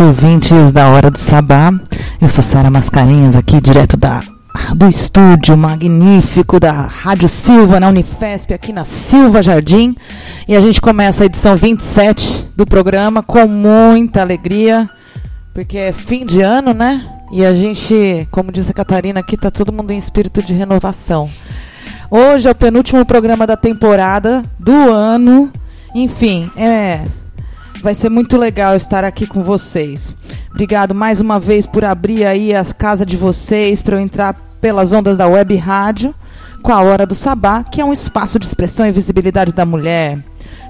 noite, 0.00 0.02
ouvintes 0.02 0.72
da 0.72 0.88
Hora 0.88 1.10
do 1.10 1.18
Sabá. 1.18 1.72
Eu 2.20 2.28
sou 2.28 2.42
Sara 2.42 2.70
Mascarenhas, 2.70 3.36
aqui 3.36 3.60
direto 3.60 3.96
da, 3.96 4.22
do 4.74 4.88
estúdio 4.88 5.56
magnífico 5.56 6.58
da 6.58 6.72
Rádio 6.72 7.28
Silva, 7.28 7.78
na 7.78 7.88
Unifesp, 7.88 8.52
aqui 8.54 8.72
na 8.72 8.84
Silva 8.84 9.42
Jardim. 9.42 9.94
E 10.48 10.56
a 10.56 10.60
gente 10.60 10.80
começa 10.80 11.22
a 11.22 11.26
edição 11.26 11.56
27 11.56 12.48
do 12.56 12.66
programa 12.66 13.22
com 13.22 13.46
muita 13.46 14.22
alegria, 14.22 14.88
porque 15.52 15.76
é 15.78 15.92
fim 15.92 16.24
de 16.24 16.40
ano, 16.40 16.72
né? 16.72 17.06
E 17.30 17.44
a 17.44 17.54
gente, 17.54 18.26
como 18.30 18.50
disse 18.50 18.70
a 18.70 18.74
Catarina, 18.74 19.20
aqui 19.20 19.36
tá 19.36 19.50
todo 19.50 19.72
mundo 19.72 19.92
em 19.92 19.98
espírito 19.98 20.42
de 20.42 20.54
renovação. 20.54 21.28
Hoje 22.10 22.48
é 22.48 22.50
o 22.50 22.54
penúltimo 22.54 23.04
programa 23.04 23.46
da 23.46 23.56
temporada 23.56 24.42
do 24.58 24.72
ano. 24.72 25.50
Enfim, 25.94 26.50
é 26.56 27.00
Vai 27.82 27.94
ser 27.94 28.10
muito 28.10 28.36
legal 28.36 28.76
estar 28.76 29.04
aqui 29.04 29.26
com 29.26 29.42
vocês. 29.42 30.14
Obrigado 30.50 30.94
mais 30.94 31.18
uma 31.18 31.40
vez 31.40 31.66
por 31.66 31.82
abrir 31.82 32.26
aí 32.26 32.54
a 32.54 32.62
casa 32.64 33.06
de 33.06 33.16
vocês 33.16 33.80
para 33.80 33.96
eu 33.96 34.00
entrar 34.00 34.34
pelas 34.60 34.92
ondas 34.92 35.16
da 35.16 35.26
web 35.26 35.56
rádio 35.56 36.14
com 36.62 36.72
a 36.72 36.82
Hora 36.82 37.06
do 37.06 37.14
Sabá, 37.14 37.64
que 37.64 37.80
é 37.80 37.84
um 37.84 37.92
espaço 37.92 38.38
de 38.38 38.44
expressão 38.44 38.86
e 38.86 38.92
visibilidade 38.92 39.52
da 39.52 39.64
mulher. 39.64 40.18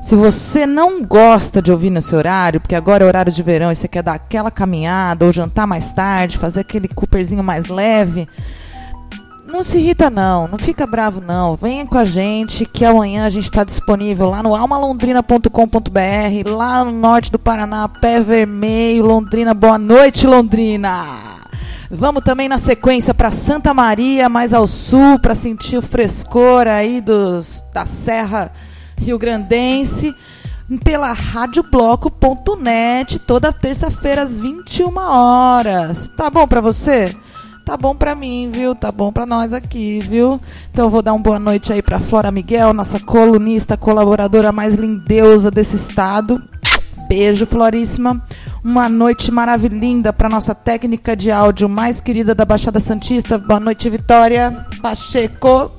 Se 0.02 0.14
você 0.14 0.66
não 0.66 1.02
gosta 1.02 1.60
de 1.60 1.72
ouvir 1.72 1.90
nesse 1.90 2.14
horário, 2.14 2.60
porque 2.60 2.76
agora 2.76 3.02
é 3.04 3.06
horário 3.06 3.32
de 3.32 3.42
verão 3.42 3.72
e 3.72 3.74
você 3.74 3.88
quer 3.88 4.04
dar 4.04 4.14
aquela 4.14 4.50
caminhada 4.50 5.24
ou 5.24 5.32
jantar 5.32 5.66
mais 5.66 5.92
tarde, 5.92 6.38
fazer 6.38 6.60
aquele 6.60 6.86
cooperzinho 6.86 7.42
mais 7.42 7.66
leve, 7.66 8.28
não 9.50 9.64
se 9.64 9.78
irrita 9.78 10.08
não, 10.08 10.48
não 10.48 10.58
fica 10.58 10.86
bravo 10.86 11.20
não. 11.20 11.56
Venha 11.56 11.86
com 11.86 11.98
a 11.98 12.04
gente 12.04 12.64
que 12.64 12.84
amanhã 12.84 13.24
a 13.24 13.28
gente 13.28 13.44
está 13.44 13.64
disponível 13.64 14.30
lá 14.30 14.42
no 14.42 14.54
almalondrina.com.br, 14.54 16.50
lá 16.50 16.84
no 16.84 16.92
norte 16.92 17.32
do 17.32 17.38
Paraná, 17.38 17.88
pé 17.88 18.20
vermelho, 18.20 19.06
Londrina. 19.06 19.52
Boa 19.52 19.78
noite, 19.78 20.26
Londrina. 20.26 21.40
Vamos 21.90 22.22
também 22.22 22.48
na 22.48 22.56
sequência 22.56 23.12
para 23.12 23.32
Santa 23.32 23.74
Maria, 23.74 24.28
mais 24.28 24.54
ao 24.54 24.66
sul, 24.66 25.18
para 25.18 25.34
sentir 25.34 25.76
o 25.76 25.82
frescor 25.82 26.68
aí 26.68 27.00
dos, 27.00 27.64
da 27.74 27.84
Serra 27.84 28.52
Rio 28.96 29.18
Grandense, 29.18 30.14
pela 30.84 31.12
radiobloco.net, 31.12 33.18
toda 33.18 33.52
terça-feira 33.52 34.22
às 34.22 34.38
21 34.38 34.96
horas. 34.98 36.08
Tá 36.16 36.30
bom 36.30 36.46
para 36.46 36.60
você? 36.60 37.16
Tá 37.70 37.76
bom 37.76 37.94
para 37.94 38.16
mim, 38.16 38.50
viu? 38.52 38.74
Tá 38.74 38.90
bom 38.90 39.12
para 39.12 39.24
nós 39.24 39.52
aqui, 39.52 40.00
viu? 40.00 40.40
Então 40.72 40.86
eu 40.86 40.90
vou 40.90 41.00
dar 41.00 41.12
uma 41.12 41.22
boa 41.22 41.38
noite 41.38 41.72
aí 41.72 41.80
para 41.80 42.00
Flora 42.00 42.32
Miguel, 42.32 42.74
nossa 42.74 42.98
colunista, 42.98 43.76
colaboradora 43.76 44.50
mais 44.50 44.74
lindeusa 44.74 45.52
desse 45.52 45.76
estado. 45.76 46.42
Beijo, 47.08 47.46
Floríssima. 47.46 48.26
Uma 48.64 48.88
noite 48.88 49.30
maravilhosa 49.30 50.12
para 50.12 50.28
nossa 50.28 50.52
técnica 50.52 51.14
de 51.14 51.30
áudio 51.30 51.68
mais 51.68 52.00
querida 52.00 52.34
da 52.34 52.44
Baixada 52.44 52.80
Santista. 52.80 53.38
Boa 53.38 53.60
noite, 53.60 53.88
Vitória 53.88 54.66
Pacheco. 54.82 55.70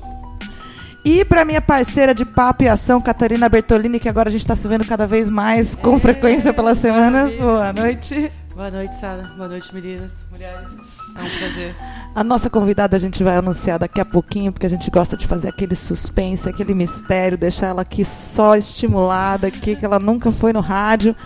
E 1.04 1.26
para 1.26 1.44
minha 1.44 1.60
parceira 1.60 2.14
de 2.14 2.24
papo 2.24 2.62
e 2.62 2.68
ação, 2.68 3.02
Catarina 3.02 3.50
Bertolini, 3.50 4.00
que 4.00 4.08
agora 4.08 4.30
a 4.30 4.32
gente 4.32 4.40
está 4.40 4.56
se 4.56 4.66
vendo 4.66 4.86
cada 4.86 5.06
vez 5.06 5.28
mais 5.28 5.76
com 5.76 5.96
é, 5.96 5.98
frequência 5.98 6.54
pelas 6.54 6.78
semanas. 6.78 7.36
Boa 7.36 7.70
noite. 7.70 8.32
Boa 8.54 8.70
noite, 8.70 8.94
Sara. 8.96 9.24
Boa 9.36 9.48
noite, 9.48 9.74
meninas, 9.74 10.12
mulheres. 10.32 10.91
É 11.16 11.22
um 11.22 11.38
prazer. 11.38 11.76
A 12.14 12.22
nossa 12.22 12.50
convidada 12.50 12.94
a 12.94 13.00
gente 13.00 13.24
vai 13.24 13.36
anunciar 13.36 13.78
daqui 13.78 14.00
a 14.00 14.04
pouquinho, 14.04 14.52
porque 14.52 14.66
a 14.66 14.68
gente 14.68 14.90
gosta 14.90 15.16
de 15.16 15.26
fazer 15.26 15.48
aquele 15.48 15.74
suspense, 15.74 16.48
aquele 16.48 16.74
mistério, 16.74 17.38
deixar 17.38 17.68
ela 17.68 17.82
aqui 17.82 18.04
só 18.04 18.54
estimulada, 18.54 19.46
aqui, 19.46 19.74
que 19.74 19.84
ela 19.84 19.98
nunca 19.98 20.30
foi 20.30 20.52
no 20.52 20.60
rádio. 20.60 21.16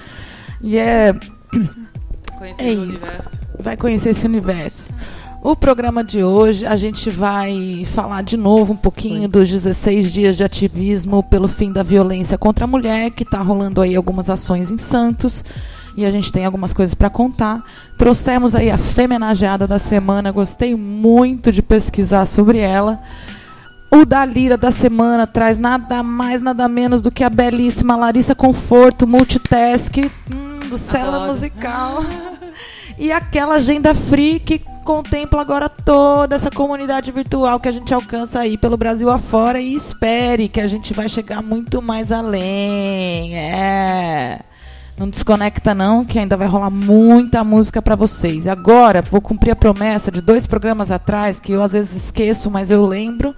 E 0.61 0.79
é. 0.79 1.13
Conhecer 2.39 2.63
é 2.63 2.73
isso. 2.73 2.83
Universo. 2.83 3.31
Vai 3.59 3.77
conhecer 3.77 4.11
esse 4.11 4.27
universo. 4.27 4.91
O 5.43 5.57
programa 5.57 6.03
de 6.05 6.23
hoje 6.23 6.67
a 6.67 6.77
gente 6.77 7.09
vai 7.09 7.85
falar 7.87 8.23
de 8.23 8.37
novo 8.37 8.73
um 8.73 8.77
pouquinho 8.77 9.29
dos 9.29 9.49
16 9.49 10.13
dias 10.13 10.37
de 10.37 10.45
ativismo 10.45 11.23
pelo 11.23 11.49
fim 11.49 11.73
da 11.73 11.83
violência 11.83 12.37
contra 12.37 12.65
a 12.65 12.69
mulher, 12.69 13.11
que 13.11 13.23
está 13.23 13.41
rolando 13.41 13.81
aí 13.81 13.95
algumas 13.95 14.29
ações 14.29 14.71
em 14.71 14.79
Santos 14.79 15.45
e 15.97 16.05
a 16.05 16.11
gente 16.11 16.33
tem 16.33 16.45
algumas 16.45 16.73
coisas 16.73 16.95
para 16.95 17.09
contar. 17.09 17.65
Trouxemos 17.97 18.55
aí 18.55 18.71
a 18.71 18.77
femenageada 18.77 19.67
da 19.67 19.79
semana, 19.79 20.31
gostei 20.31 20.75
muito 20.75 21.51
de 21.51 21.63
pesquisar 21.63 22.27
sobre 22.27 22.59
ela. 22.59 23.01
O 23.91 24.05
da 24.05 24.25
Lira 24.25 24.59
da 24.59 24.71
semana 24.71 25.27
traz 25.27 25.57
nada 25.57 26.03
mais, 26.03 26.43
nada 26.43 26.69
menos 26.69 27.01
do 27.01 27.11
que 27.11 27.25
a 27.25 27.31
belíssima 27.31 27.97
Larissa 27.97 28.35
Conforto, 28.35 29.07
multitask, 29.07 29.97
hum, 29.97 30.69
do 30.69 30.77
Cela 30.77 31.27
Musical. 31.27 32.05
e 32.99 33.11
aquela 33.11 33.55
agenda 33.55 33.95
free 33.95 34.39
que 34.39 34.59
contempla 34.85 35.41
agora 35.41 35.69
toda 35.69 36.37
essa 36.37 36.51
comunidade 36.51 37.11
virtual 37.11 37.59
que 37.59 37.69
a 37.69 37.73
gente 37.73 37.95
alcança 37.95 38.41
aí 38.41 38.59
pelo 38.59 38.77
Brasil 38.77 39.09
afora 39.09 39.61
e 39.61 39.75
espere 39.75 40.49
que 40.49 40.61
a 40.61 40.67
gente 40.67 40.93
vai 40.93 41.09
chegar 41.09 41.43
muito 41.43 41.81
mais 41.81 42.13
além. 42.13 43.37
É. 43.37 44.41
Não 44.99 45.11
desconecta 45.11 45.75
não, 45.75 46.07
que 46.07 46.19
ainda 46.19 46.39
vai 46.39 46.49
rolar 46.49 46.71
muita 46.71 47.45
música 47.45 47.83
para 47.83 47.95
vocês. 47.95 48.47
Agora, 48.47 49.03
vou 49.03 49.21
cumprir 49.21 49.51
a 49.51 49.57
promessa 49.57 50.11
de 50.11 50.23
dois 50.23 50.47
programas 50.47 50.91
atrás, 50.91 51.39
que 51.39 51.53
eu 51.53 51.63
às 51.63 51.75
vezes 51.75 52.05
esqueço, 52.05 52.51
mas 52.51 52.71
eu 52.71 52.87
lembro. 52.87 53.35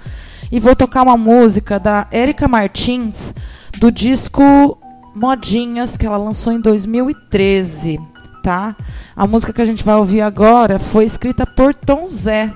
E 0.52 0.60
vou 0.60 0.76
tocar 0.76 1.02
uma 1.02 1.16
música 1.16 1.80
da 1.80 2.06
Erika 2.12 2.47
Martins, 2.47 3.34
do 3.76 3.91
disco 3.91 4.78
Modinhas, 5.16 5.97
que 5.97 6.06
ela 6.06 6.16
lançou 6.16 6.52
em 6.52 6.60
2013. 6.60 7.98
Tá? 8.41 8.76
A 9.16 9.26
música 9.26 9.52
que 9.52 9.60
a 9.60 9.64
gente 9.64 9.82
vai 9.82 9.97
ouvir 9.97 10.20
agora 10.20 10.78
foi 10.78 11.04
escrita 11.04 11.44
por 11.44 11.74
Tom 11.74 12.06
Zé 12.06 12.52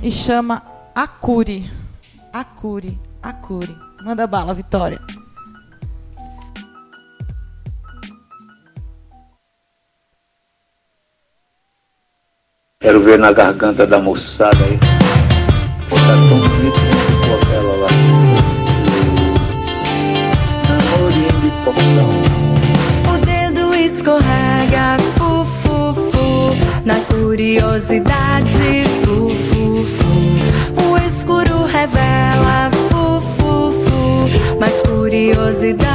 e 0.00 0.12
chama 0.12 0.62
Acure. 0.94 1.68
Acure, 2.32 2.98
Acure. 3.20 3.76
Manda 4.04 4.26
bala, 4.26 4.54
Vitória. 4.54 5.00
Quero 12.82 13.00
ver 13.00 13.16
na 13.16 13.30
garganta 13.32 13.86
da 13.86 14.00
moçada 14.00 14.58
aí. 14.64 14.76
Pô, 15.88 15.94
tá 15.94 16.02
tão 16.28 16.38
bonito 16.40 16.80
como 16.80 16.98
ficou 17.06 17.34
aquela 17.40 17.74
lá. 17.76 17.88
O 23.08 23.18
dedo 23.24 23.72
escorrega, 23.78 24.98
fu, 25.16 25.44
fu, 25.44 25.94
fu. 26.10 26.56
Na 26.84 26.96
curiosidade, 27.04 28.84
fu, 29.04 29.30
fu, 29.30 29.84
fu. 29.84 30.12
O 30.82 30.98
escuro 31.06 31.64
revela, 31.64 32.68
fu, 32.90 33.20
fu, 33.38 33.72
fu. 33.84 33.92
Curiosidade, 34.88 35.91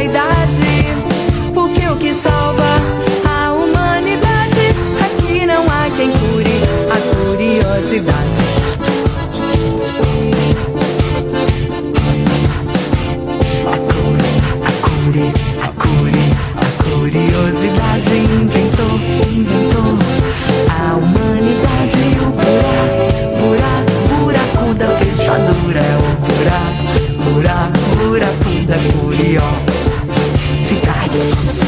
idade 0.00 0.67
curiosidade. 31.18 31.58
O 31.64 31.67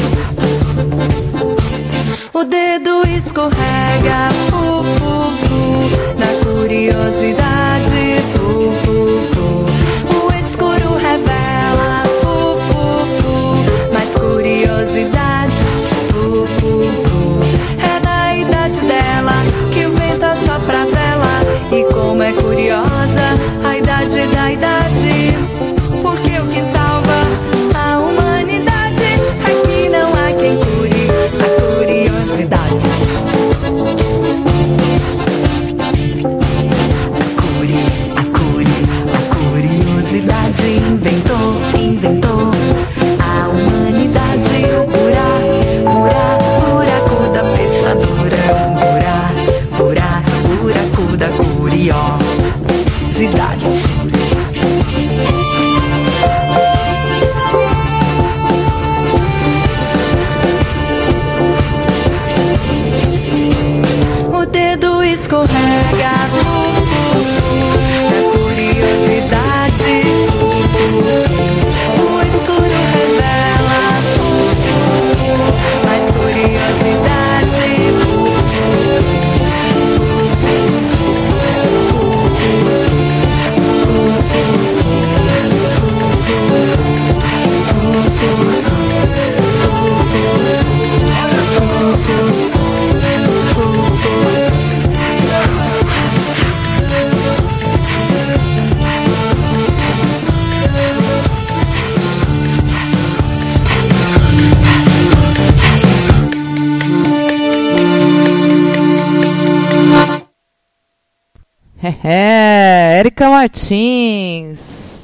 Érica 113.21 113.29
Martins. 113.29 114.97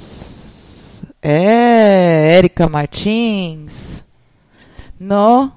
É, 1.21 2.35
Érica 2.35 2.67
Martins. 2.67 4.03
No 4.99 5.51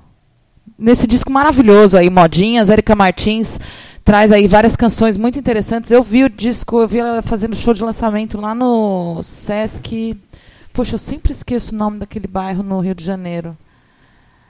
nesse 0.79 1.07
disco 1.07 1.33
maravilhoso 1.33 1.97
aí, 1.97 2.11
Modinhas, 2.11 2.69
Érica 2.69 2.95
Martins 2.95 3.59
traz 4.05 4.31
aí 4.31 4.47
várias 4.47 4.77
canções 4.77 5.17
muito 5.17 5.39
interessantes. 5.39 5.91
Eu 5.91 6.03
vi 6.03 6.23
o 6.23 6.29
disco, 6.29 6.79
eu 6.81 6.87
vi 6.87 6.99
ela 6.99 7.23
fazendo 7.23 7.57
show 7.57 7.73
de 7.73 7.83
lançamento 7.83 8.39
lá 8.39 8.55
no 8.55 9.23
Sesc. 9.23 10.15
Poxa, 10.71 10.97
eu 10.97 10.99
sempre 10.99 11.33
esqueço 11.33 11.75
o 11.75 11.79
nome 11.79 12.01
daquele 12.01 12.29
bairro 12.29 12.63
no 12.63 12.79
Rio 12.81 12.95
de 12.95 13.03
Janeiro. 13.03 13.57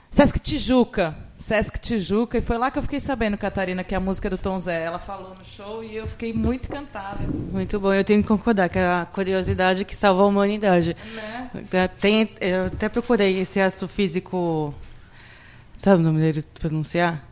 Sesc 0.09 0.37
Tijuca. 0.37 1.15
Sesc 1.39 1.70
Tijuca, 1.91 2.37
e 2.37 2.41
foi 2.41 2.57
lá 2.57 2.71
que 2.71 2.79
eu 2.79 2.83
fiquei 2.83 3.01
sabendo, 3.01 3.37
Catarina, 3.37 3.83
que 3.83 3.93
é 3.93 3.97
a 3.97 3.99
música 3.99 4.29
do 4.29 4.37
Tom 4.37 4.57
Zé. 4.57 4.83
Ela 4.83 4.97
falou 4.97 5.35
no 5.37 5.43
show 5.43 5.83
e 5.83 5.95
eu 5.97 6.07
fiquei 6.07 6.31
muito 6.31 6.67
encantada. 6.67 7.19
Muito 7.51 7.77
bom, 7.81 7.93
eu 7.93 8.03
tenho 8.03 8.21
que 8.21 8.27
concordar, 8.29 8.69
que 8.69 8.79
é 8.79 8.87
a 8.87 9.05
curiosidade 9.05 9.83
que 9.83 9.93
salva 9.93 10.21
a 10.21 10.25
humanidade. 10.25 10.95
Né? 11.13 11.89
Tem, 11.99 12.29
eu 12.39 12.67
até 12.67 12.87
procurei 12.87 13.39
esse 13.39 13.59
astrofísico, 13.59 14.73
sabe 15.75 16.01
o 16.01 16.05
nome 16.05 16.21
dele 16.21 16.41
pronunciar? 16.59 17.25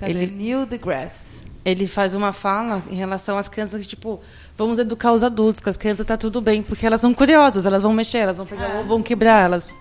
Ele, 0.00 0.26
Neil 0.26 0.64
deGrasse. 0.64 1.42
Ele 1.64 1.86
faz 1.86 2.14
uma 2.14 2.32
fala 2.32 2.82
em 2.90 2.94
relação 2.94 3.38
às 3.38 3.48
crianças 3.48 3.80
que, 3.82 3.88
tipo, 3.88 4.20
vamos 4.56 4.78
educar 4.78 5.12
os 5.12 5.24
adultos, 5.24 5.62
que 5.62 5.70
as 5.70 5.76
crianças 5.76 6.00
está 6.00 6.16
tudo 6.16 6.40
bem, 6.40 6.62
porque 6.62 6.86
elas 6.86 7.00
são 7.00 7.14
curiosas, 7.14 7.64
elas 7.64 7.82
vão 7.82 7.92
mexer, 7.92 8.18
elas 8.18 8.36
vão 8.36 8.46
pegar, 8.46 8.68
é. 8.68 8.82
vão 8.82 9.02
quebrar, 9.02 9.44
elas 9.44 9.72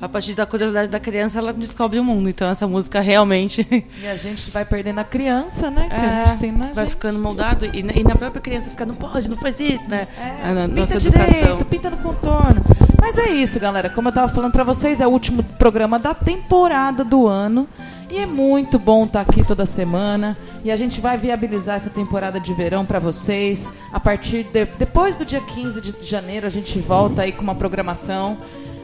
a 0.00 0.08
partir 0.08 0.34
da 0.34 0.46
curiosidade 0.46 0.88
da 0.88 1.00
criança, 1.00 1.38
ela 1.38 1.52
descobre 1.52 1.98
o 1.98 2.04
mundo. 2.04 2.28
Então, 2.28 2.48
essa 2.48 2.66
música 2.66 3.00
realmente. 3.00 3.66
E 4.00 4.06
a 4.06 4.16
gente 4.16 4.50
vai 4.50 4.64
perdendo 4.64 5.00
a 5.00 5.04
criança, 5.04 5.70
né? 5.70 5.88
Que 5.88 5.94
é, 5.94 5.98
a 5.98 6.26
gente 6.26 6.38
tem 6.38 6.52
na 6.52 6.66
Vai 6.66 6.84
gente. 6.84 6.90
ficando 6.90 7.18
moldado. 7.18 7.66
E, 7.66 7.80
e, 7.80 8.04
na 8.04 8.14
própria 8.14 8.40
criança 8.40 8.70
fica, 8.70 8.86
não 8.86 8.94
pode, 8.94 9.28
não 9.28 9.36
faz 9.36 9.58
isso, 9.58 9.88
né? 9.88 10.06
É, 10.16 10.52
na 10.52 10.68
nossa 10.68 10.96
educação. 10.96 11.26
Direito, 11.26 11.64
pinta 11.64 11.90
no 11.90 11.96
contorno. 11.98 12.62
Mas 13.08 13.16
é 13.16 13.30
isso, 13.30 13.58
galera. 13.58 13.88
Como 13.88 14.08
eu 14.08 14.10
estava 14.10 14.30
falando 14.30 14.52
para 14.52 14.62
vocês, 14.62 15.00
é 15.00 15.06
o 15.06 15.10
último 15.10 15.42
programa 15.42 15.98
da 15.98 16.12
temporada 16.12 17.02
do 17.02 17.26
ano. 17.26 17.66
E 18.10 18.18
é 18.18 18.26
muito 18.26 18.78
bom 18.78 19.06
estar 19.06 19.24
tá 19.24 19.30
aqui 19.30 19.42
toda 19.42 19.64
semana. 19.64 20.36
E 20.62 20.70
a 20.70 20.76
gente 20.76 21.00
vai 21.00 21.16
viabilizar 21.16 21.76
essa 21.76 21.88
temporada 21.88 22.38
de 22.38 22.52
verão 22.52 22.84
para 22.84 22.98
vocês. 22.98 23.66
A 23.94 23.98
partir 23.98 24.44
de, 24.52 24.66
depois 24.66 25.16
do 25.16 25.24
dia 25.24 25.40
15 25.40 25.80
de 25.80 26.04
janeiro, 26.04 26.46
a 26.46 26.50
gente 26.50 26.78
volta 26.80 27.22
aí 27.22 27.32
com 27.32 27.42
uma 27.42 27.54
programação 27.54 28.36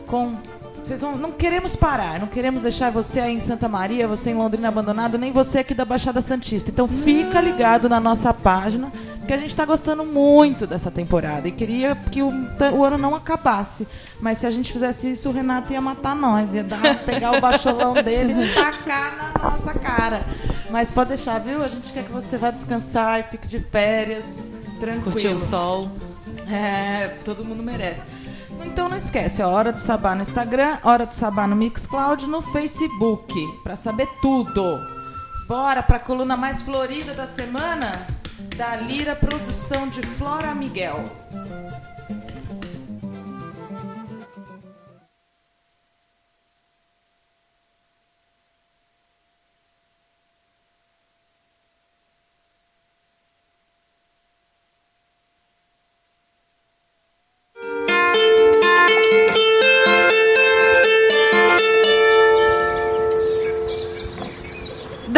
com 0.07 0.33
vocês 0.85 1.01
vão, 1.01 1.17
não 1.17 1.33
queremos 1.33 1.75
parar, 1.75 2.21
não 2.21 2.27
queremos 2.27 2.61
deixar 2.61 2.91
você 2.91 3.19
aí 3.19 3.35
em 3.35 3.41
Santa 3.41 3.67
Maria, 3.67 4.07
você 4.07 4.31
em 4.31 4.35
Londrina 4.35 4.69
abandonado, 4.69 5.17
nem 5.17 5.33
você 5.33 5.61
aqui 5.61 5.73
da 5.73 5.83
Baixada 5.83 6.21
Santista. 6.21 6.71
Então 6.71 6.87
fica 6.87 7.41
ligado 7.41 7.89
na 7.89 7.99
nossa 7.99 8.35
página, 8.35 8.93
porque 9.19 9.33
a 9.33 9.39
gente 9.39 9.49
está 9.49 9.65
gostando 9.65 10.05
muito 10.05 10.67
dessa 10.67 10.91
temporada 10.91 11.49
e 11.49 11.53
queria 11.53 11.97
que 12.13 12.23
o, 12.23 12.31
o, 12.77 12.85
ano 12.85 12.99
não 12.99 13.15
acabasse. 13.15 13.89
Mas 14.21 14.39
se 14.39 14.47
a 14.47 14.51
gente 14.51 14.71
fizesse 14.71 15.13
isso, 15.13 15.31
o 15.31 15.33
Renato 15.33 15.73
ia 15.73 15.81
matar 15.81 16.15
nós, 16.15 16.53
ia 16.53 16.63
dar, 16.63 16.99
pegar 17.07 17.33
o 17.33 17.41
bacholão 17.41 17.95
dele 17.95 18.35
e 18.45 18.55
tacar 18.55 19.33
na 19.33 19.51
nossa 19.51 19.73
cara. 19.73 20.21
Mas 20.71 20.91
pode 20.91 21.09
deixar, 21.09 21.39
viu? 21.39 21.65
A 21.65 21.69
gente 21.69 21.95
quer 21.95 22.05
que 22.05 22.13
você 22.13 22.37
vá 22.37 22.51
descansar 22.51 23.21
e 23.21 23.23
fique 23.23 23.49
de 23.49 23.59
férias, 23.59 24.47
tranquilo. 24.79 25.13
Curtir 25.13 25.29
o 25.29 25.41
sol. 25.41 25.89
É, 26.51 27.15
todo 27.25 27.43
mundo 27.43 27.63
merece. 27.63 28.03
Então 28.63 28.89
não 28.89 28.97
esquece, 28.97 29.43
ó, 29.43 29.49
Hora 29.51 29.73
do 29.73 29.81
Sabá 29.81 30.15
no 30.15 30.23
Instagram, 30.23 30.79
Hora 30.83 31.07
do 31.07 31.15
Sabá 31.15 31.47
no 31.47 31.57
Mixcloud, 31.57 32.27
no 32.27 32.43
Facebook, 32.43 33.35
para 33.63 33.77
saber 33.77 34.09
tudo. 34.21 34.79
Bora 35.49 35.83
para 35.83 35.97
a 35.97 36.01
coluna 36.01 36.37
mais 36.37 36.63
florida 36.63 37.15
da 37.15 37.27
semana, 37.27 38.07
da 38.57 38.77
Lira 38.77 39.15
Produção 39.15 39.89
de 39.89 40.03
Flora 40.03 40.55
Miguel. 40.55 41.05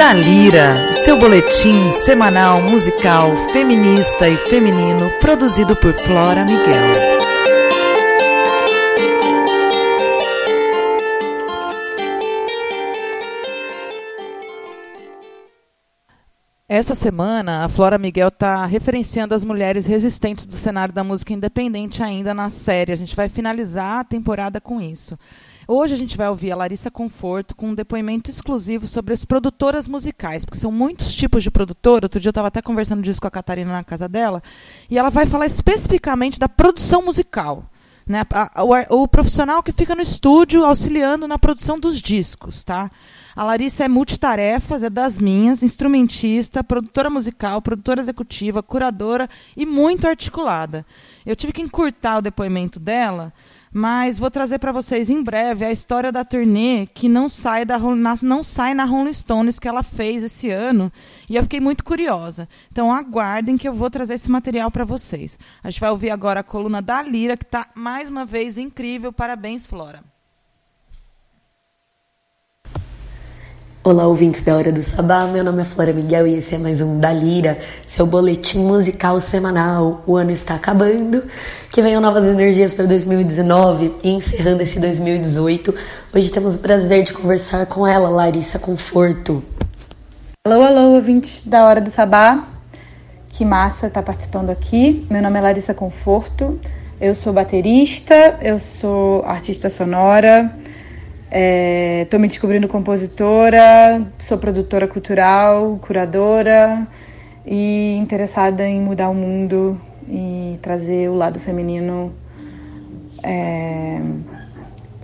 Da 0.07 0.15
Lira, 0.15 0.93
seu 0.93 1.19
boletim 1.19 1.91
semanal 1.91 2.63
musical 2.63 3.35
feminista 3.53 4.29
e 4.29 4.37
feminino 4.37 5.11
produzido 5.19 5.75
por 5.75 5.93
Flora 5.95 6.45
Miguel. 6.45 7.17
Essa 16.69 16.95
semana, 16.95 17.65
a 17.65 17.69
Flora 17.69 17.99
Miguel 17.99 18.29
está 18.29 18.65
referenciando 18.65 19.35
as 19.35 19.43
mulheres 19.43 19.87
resistentes 19.87 20.47
do 20.47 20.55
cenário 20.55 20.95
da 20.95 21.03
música 21.03 21.33
independente 21.33 22.01
ainda 22.01 22.33
na 22.33 22.49
série. 22.49 22.93
A 22.93 22.97
gente 22.97 23.17
vai 23.17 23.29
finalizar 23.29 23.99
a 23.99 24.05
temporada 24.05 24.61
com 24.61 24.81
isso. 24.81 25.19
Hoje 25.69 25.95
a 25.95 25.97
gente 25.97 26.17
vai 26.17 26.29
ouvir 26.29 26.53
a 26.53 26.57
Larissa 26.57 26.93
Conforto 26.93 27.57
com 27.57 27.71
um 27.71 27.75
depoimento 27.75 28.31
exclusivo 28.31 28.87
sobre 28.87 29.13
as 29.13 29.25
produtoras 29.25 29.89
musicais, 29.89 30.45
porque 30.45 30.61
são 30.61 30.71
muitos 30.71 31.13
tipos 31.13 31.43
de 31.43 31.51
produtora. 31.51 32.05
Outro 32.05 32.21
dia 32.21 32.29
eu 32.29 32.31
estava 32.31 32.47
até 32.47 32.63
conversando 32.63 33.03
disso 33.03 33.21
com 33.21 33.27
a 33.27 33.33
Catarina 33.33 33.73
na 33.73 33.83
casa 33.83 34.09
dela, 34.09 34.41
e 34.89 34.97
ela 34.97 35.11
vai 35.11 35.27
falar 35.27 35.45
especificamente 35.47 36.39
da 36.39 36.49
produção 36.49 37.03
musical. 37.03 37.65
Né? 38.07 38.23
O, 38.89 39.03
o, 39.03 39.09
profissional 39.09 39.61
que 39.61 39.73
fica 39.73 39.93
no 39.97 40.03
estúdio 40.03 40.65
auxiliando 40.65 41.27
na 41.27 41.37
produção 41.37 41.81
dos 41.81 42.01
discos. 42.01 42.63
Tá? 42.63 42.89
A 43.35 43.43
Larissa 43.43 43.85
é 43.85 43.89
multitarefas, 43.89 44.85
é 44.85 44.89
das 44.89 45.19
minhas, 45.19 45.65
instrumentista, 45.65 46.63
produtora 46.63 47.11
musical, 47.11 47.61
produtora 47.61 48.01
executiva, 48.01 48.63
curadora 48.63 49.29
e 49.57 49.67
muito 49.67 50.07
articulada. 50.07 50.87
Eu 51.25 51.35
tive 51.35 51.53
que 51.53 51.61
encurtar 51.61 52.19
o 52.19 52.23
depoimento 52.23 52.79
dela 52.79 53.33
mas 53.73 54.19
vou 54.19 54.31
trazer 54.31 54.59
para 54.59 54.73
vocês 54.73 55.11
em 55.11 55.23
breve 55.23 55.65
a 55.65 55.73
história 55.73 56.11
da 56.11 56.25
turnê 56.25 56.87
que 56.87 57.09
não 57.09 57.29
sai, 57.29 57.65
da, 57.65 57.79
não 58.23 58.43
sai 58.43 58.75
na 58.75 58.85
Rolling 58.85 59.13
Stones 59.13 59.59
que 59.59 59.69
ela 59.69 59.83
fez 59.83 60.23
esse 60.23 60.51
ano. 60.51 60.91
E 61.29 61.37
eu 61.37 61.43
fiquei 61.43 61.61
muito 61.61 61.85
curiosa. 61.85 62.49
Então 62.71 62.93
aguardem 62.93 63.57
que 63.57 63.69
eu 63.69 63.75
vou 63.75 63.91
trazer 63.91 64.15
esse 64.15 64.31
material 64.31 64.71
para 64.71 64.85
vocês. 64.85 65.39
A 65.63 65.71
gente 65.71 65.81
vai 65.81 65.91
ouvir 65.91 66.11
agora 66.11 66.41
a 66.41 66.45
coluna 66.45 66.81
da 66.81 67.03
Lira, 67.03 67.37
que 67.37 67.45
está 67.45 67.69
mais 67.75 68.09
uma 68.09 68.25
vez 68.25 68.59
incrível. 68.59 69.13
Parabéns, 69.13 69.67
Flora. 69.67 70.16
Olá, 73.87 74.05
ouvintes 74.05 74.43
da 74.43 74.57
Hora 74.57 74.73
do 74.73 74.83
Sabá. 74.83 75.27
Meu 75.27 75.45
nome 75.45 75.63
é 75.63 75.65
Flora 75.65 75.93
Miguel 75.93 76.27
e 76.27 76.35
esse 76.35 76.57
é 76.57 76.59
mais 76.59 76.83
um 76.83 76.99
Da 76.99 77.13
Lira, 77.13 77.57
seu 77.87 78.05
boletim 78.05 78.59
musical 78.59 79.21
semanal. 79.21 80.03
O 80.05 80.17
ano 80.17 80.33
está 80.33 80.57
acabando, 80.57 81.23
que 81.73 81.81
venham 81.81 82.01
novas 82.01 82.25
energias 82.25 82.75
para 82.75 82.85
2019 82.85 83.95
e 84.03 84.11
encerrando 84.11 84.61
esse 84.61 84.81
2018. 84.81 85.73
Hoje 86.13 86.33
temos 86.33 86.57
o 86.57 86.59
prazer 86.59 87.05
de 87.05 87.13
conversar 87.13 87.65
com 87.67 87.87
ela, 87.87 88.09
Larissa 88.09 88.59
Conforto. 88.59 89.41
Alô, 90.45 90.65
alô, 90.65 90.95
ouvintes 90.95 91.47
da 91.47 91.65
Hora 91.65 91.81
do 91.81 91.89
Sabá. 91.93 92.45
Que 93.29 93.45
massa 93.45 93.87
estar 93.87 94.03
tá 94.03 94.05
participando 94.05 94.51
aqui. 94.51 95.07
Meu 95.09 95.23
nome 95.23 95.39
é 95.39 95.43
Larissa 95.43 95.73
Conforto. 95.73 96.59
Eu 97.01 97.15
sou 97.15 97.33
baterista, 97.33 98.37
eu 98.43 98.59
sou 98.59 99.23
artista 99.25 99.71
sonora 99.71 100.53
Estou 101.29 102.19
é, 102.19 102.23
me 102.23 102.29
descobrindo 102.29 102.69
compositora, 102.69 104.07
sou 104.21 104.39
produtora 104.39 104.87
cultural, 104.87 105.77
curadora 105.83 106.87
e 107.45 107.97
interessada 107.97 108.65
em 108.65 108.81
mudar 108.81 109.09
o 109.09 109.15
mundo 109.15 109.81
e 110.09 110.57
trazer 110.63 111.09
o 111.09 111.15
lado 111.17 111.41
feminino 111.41 112.15
é, 113.25 114.01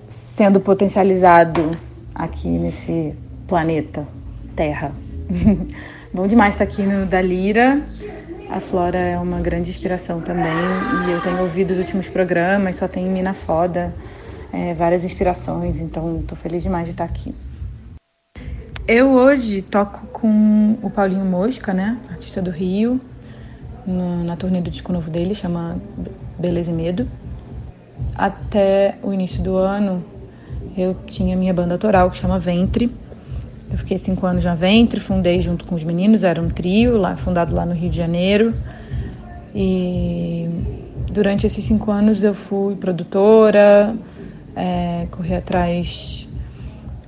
sendo 0.07 0.61
potencializado 0.61 1.73
aqui 2.15 2.49
nesse 2.49 3.15
planeta 3.49 4.07
Terra. 4.55 4.93
Bom 6.15 6.29
demais 6.29 6.55
estar 6.55 6.65
aqui 6.65 6.83
no 6.83 7.05
Dalira. 7.05 7.83
A 8.49 8.61
Flora 8.61 8.99
é 8.99 9.19
uma 9.19 9.41
grande 9.41 9.71
inspiração 9.71 10.21
também 10.21 10.53
e 11.09 11.11
eu 11.11 11.21
tenho 11.21 11.41
ouvido 11.41 11.73
os 11.73 11.79
últimos 11.79 12.07
programas, 12.07 12.77
só 12.77 12.87
tem 12.87 13.07
mina 13.07 13.35
foda 13.35 13.93
é, 14.53 14.75
várias 14.75 15.05
inspirações, 15.05 15.81
então 15.81 16.21
estou 16.21 16.37
feliz 16.37 16.63
demais 16.63 16.85
de 16.85 16.93
estar 16.93 17.05
aqui. 17.05 17.35
Eu 18.87 19.11
hoje 19.11 19.63
toco 19.63 20.07
com 20.09 20.77
o 20.83 20.91
Paulinho 20.91 21.25
Mosca, 21.25 21.73
né, 21.73 21.99
artista 22.11 22.43
do 22.43 22.51
Rio, 22.51 23.01
no, 23.87 24.25
na 24.25 24.37
turnê 24.37 24.61
do 24.61 24.71
disco 24.71 24.93
novo 24.93 25.11
dele, 25.11 25.35
chama 25.35 25.77
Beleza 26.39 26.71
e 26.71 26.75
Medo. 26.75 27.09
Até 28.15 28.97
o 29.03 29.13
início 29.13 29.43
do 29.43 29.57
ano, 29.57 30.05
eu 30.77 30.95
tinha 31.07 31.37
minha 31.37 31.55
banda 31.55 31.75
autoral, 31.75 32.11
que 32.11 32.19
chama 32.19 32.39
Ventre. 32.39 32.93
Eu 33.71 33.79
fiquei 33.79 33.97
cinco 33.97 34.27
anos 34.27 34.45
na 34.45 34.55
Ventre, 34.55 35.01
fundei 35.01 35.41
junto 35.41 35.65
com 35.65 35.75
os 35.75 35.83
meninos, 35.83 36.25
era 36.25 36.43
um 36.43 36.51
trio, 36.51 36.99
lá, 36.99 37.17
fundado 37.17 37.55
lá 37.55 37.65
no 37.65 37.73
Rio 37.73 37.89
de 37.89 37.97
Janeiro. 37.97 38.53
E 39.55 40.49
durante 41.11 41.47
esses 41.47 41.65
cinco 41.65 41.91
anos 41.91 42.23
eu 42.23 42.35
fui 42.35 42.75
produtora, 42.75 43.95
é, 44.55 45.07
corri 45.11 45.35
atrás 45.35 46.29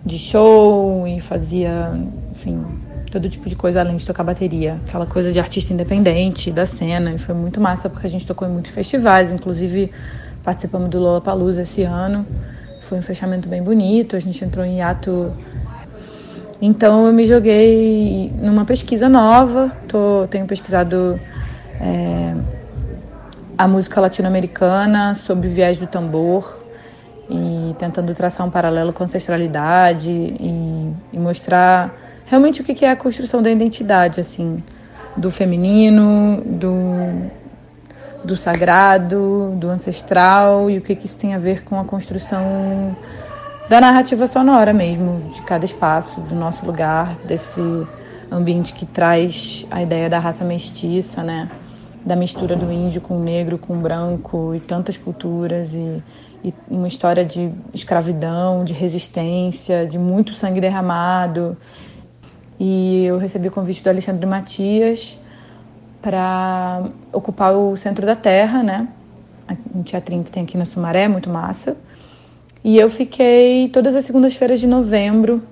de 0.05 0.19
show 0.19 1.07
e 1.07 1.21
fazia, 1.21 1.93
enfim, 2.33 2.65
todo 3.11 3.29
tipo 3.29 3.49
de 3.49 3.57
coisa 3.57 3.81
além 3.81 3.97
de 3.97 4.05
tocar 4.05 4.25
bateria. 4.25 4.79
Aquela 4.87 5.07
coisa 5.07 5.33
de 5.33 5.39
artista 5.39 5.73
independente 5.73 6.51
da 6.51 6.67
cena. 6.67 7.13
E 7.13 7.19
foi 7.19 7.35
muito 7.35 7.61
massa 7.61 7.89
porque 7.89 8.07
a 8.07 8.11
gente 8.11 8.27
tocou 8.27 8.47
em 8.47 8.51
muitos 8.51 8.73
festivais, 8.73 9.33
inclusive 9.33 9.91
participamos 10.43 10.91
do 10.91 10.99
Lollapalooza 10.99 11.63
esse 11.63 11.83
ano. 11.83 12.27
Foi 12.83 12.99
um 12.99 13.03
fechamento 13.03 13.49
bem 13.49 13.63
bonito, 13.63 14.15
a 14.17 14.19
gente 14.19 14.45
entrou 14.45 14.65
em 14.65 14.79
hiato. 14.79 15.33
Então 16.61 17.07
eu 17.07 17.13
me 17.13 17.27
joguei 17.27 18.31
numa 18.41 18.65
pesquisa 18.65 19.09
nova, 19.09 19.73
tô, 19.89 20.27
tenho 20.29 20.47
pesquisado 20.47 21.19
é, 21.81 22.35
a 23.57 23.69
música 23.69 24.01
latino-americana 24.01 25.15
sob 25.15 25.47
o 25.47 25.51
viés 25.51 25.79
do 25.79 25.87
tambor 25.87 26.64
e 27.29 27.75
tentando 27.79 28.15
traçar 28.15 28.47
um 28.47 28.51
paralelo 28.51 28.93
com 28.93 29.03
a 29.03 29.07
ancestralidade 29.07 30.11
e, 30.11 30.93
e 31.13 31.19
mostrar 31.19 31.95
realmente 32.27 32.61
o 32.61 32.65
que 32.65 32.85
é 32.85 32.91
a 32.91 32.97
construção 32.97 33.43
da 33.43 33.51
identidade, 33.51 34.21
assim, 34.21 34.63
do 35.17 35.31
feminino, 35.31 36.43
do, 36.45 37.31
do 38.25 38.37
sagrado, 38.37 39.53
do 39.57 39.69
ancestral 39.69 40.71
e 40.71 40.79
o 40.79 40.81
que, 40.81 40.93
isso 40.93 41.17
tem 41.17 41.35
a 41.35 41.39
ver 41.39 41.63
com 41.65 41.79
a 41.79 41.85
construção 41.85 42.97
da 43.69 43.81
narrativa 43.81 44.27
sonora 44.27 44.73
mesmo, 44.73 45.31
de 45.33 45.43
cada 45.43 45.65
espaço, 45.65 46.21
do 46.21 46.35
nosso 46.35 46.67
lugar, 46.67 47.17
desse 47.25 47.61
ambiente 48.31 48.73
que 48.73 48.85
traz 48.85 49.67
a 49.71 49.83
ideia 49.83 50.09
da 50.09 50.19
raça 50.19 50.45
mestiça, 50.45 51.23
né? 51.23 51.49
Da 52.05 52.15
mistura 52.15 52.55
do 52.55 52.71
índio 52.71 53.01
com 53.01 53.17
o 53.17 53.21
negro, 53.21 53.57
com 53.57 53.75
o 53.75 53.81
branco 53.81 54.55
e 54.55 54.61
tantas 54.61 54.99
culturas 54.99 55.75
e, 55.75 56.03
e 56.45 56.53
uma 56.69 56.87
história 56.87 57.25
de 57.25 57.51
escravidão, 57.73 58.65
de 58.65 58.75
resistência, 58.75 59.87
de 59.87 59.99
muito 59.99 60.35
sangue 60.35 60.61
derramado 60.61 61.57
e 62.59 63.05
eu 63.05 63.19
recebi 63.19 63.49
o 63.49 63.51
convite 63.51 63.83
do 63.83 63.89
Alexandre 63.89 64.27
Matias 64.27 65.19
para 66.01 66.85
ocupar 67.13 67.55
o 67.55 67.77
centro 67.77 68.07
da 68.07 68.15
Terra, 68.15 68.63
né? 68.63 68.89
Um 69.75 69.83
teatrinho 69.83 70.23
que 70.23 70.31
tem 70.31 70.45
aqui 70.45 70.57
na 70.57 70.65
Sumaré, 70.65 71.09
muito 71.09 71.29
massa. 71.29 71.77
E 72.63 72.79
eu 72.79 72.89
fiquei 72.89 73.69
todas 73.69 73.97
as 73.97 74.05
segundas-feiras 74.05 74.61
de 74.61 74.67
novembro 74.67 75.43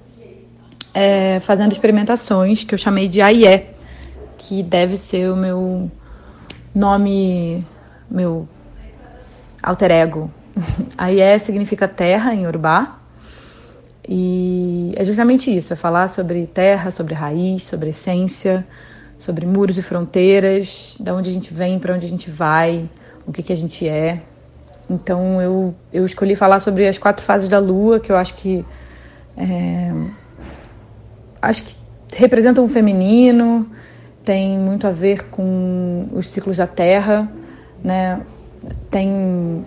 é, 0.95 1.41
fazendo 1.41 1.73
experimentações 1.73 2.65
que 2.65 2.75
eu 2.75 2.79
chamei 2.79 3.09
de 3.09 3.21
AIE, 3.21 3.67
que 4.39 4.63
deve 4.63 4.97
ser 4.97 5.31
o 5.31 5.37
meu 5.37 5.91
nome, 6.75 7.67
meu 8.11 8.49
alter 9.63 9.91
ego. 9.91 10.31
AIE 10.99 11.39
significa 11.39 11.89
terra 11.89 12.35
em 12.35 12.47
Urubá 12.47 12.99
e 14.09 14.93
é 14.97 15.05
justamente 15.05 15.55
isso, 15.55 15.73
é 15.73 15.77
falar 15.77 16.09
sobre 16.09 16.47
terra, 16.47 16.91
sobre 16.91 17.15
raiz, 17.15 17.63
sobre 17.63 17.91
essência, 17.91 18.67
sobre 19.19 19.47
muros 19.47 19.79
e 19.79 19.83
fronteiras, 19.83 20.97
da 20.99 21.15
onde 21.15 21.31
a 21.31 21.33
gente 21.33 21.55
vem, 21.55 21.79
para 21.79 21.95
onde 21.95 22.07
a 22.07 22.09
gente 22.09 22.29
vai, 22.31 22.89
o 23.27 23.33
que, 23.33 23.43
que 23.43 23.53
a 23.53 23.57
gente 23.57 23.89
é. 23.89 24.21
Então 24.91 25.41
eu, 25.41 25.75
eu 25.93 26.05
escolhi 26.05 26.35
falar 26.35 26.59
sobre 26.59 26.89
as 26.89 26.99
quatro 26.99 27.25
fases 27.25 27.49
da 27.49 27.59
Lua, 27.59 28.01
que 28.01 28.11
eu 28.11 28.17
acho 28.17 28.35
que 28.35 28.65
é, 29.37 29.93
acho 31.41 31.63
que 31.63 31.77
representam 32.15 32.65
o 32.65 32.69
feminino, 32.69 33.71
tem 34.25 34.59
muito 34.59 34.87
a 34.87 34.91
ver 34.91 35.29
com 35.29 36.09
os 36.13 36.29
ciclos 36.29 36.57
da 36.57 36.67
Terra, 36.67 37.31
né? 37.83 38.21
Tem 38.91 39.65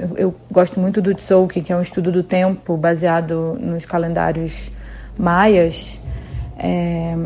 eu, 0.00 0.16
eu 0.16 0.34
gosto 0.50 0.78
muito 0.78 1.00
do 1.00 1.14
Tzolk'in, 1.14 1.62
que 1.62 1.72
é 1.72 1.76
um 1.76 1.82
estudo 1.82 2.12
do 2.12 2.22
tempo 2.22 2.76
baseado 2.76 3.56
nos 3.60 3.84
calendários 3.84 4.70
maias, 5.18 6.00
é, 6.58 7.16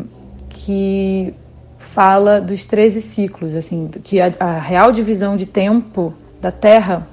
que 0.48 1.34
fala 1.78 2.40
dos 2.40 2.64
13 2.64 3.00
ciclos, 3.02 3.56
assim, 3.56 3.88
que 4.04 4.20
a, 4.20 4.30
a, 4.38 4.58
real 4.58 4.92
divisão 4.92 5.36
de 5.36 5.46
tempo 5.46 6.14
da 6.40 6.52
Terra 6.52 7.06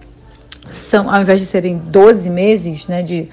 são, 0.69 1.09
ao 1.09 1.21
invés 1.21 1.39
de 1.39 1.45
serem 1.45 1.77
12 1.77 2.29
meses, 2.29 2.87
né, 2.87 3.01
de 3.01 3.27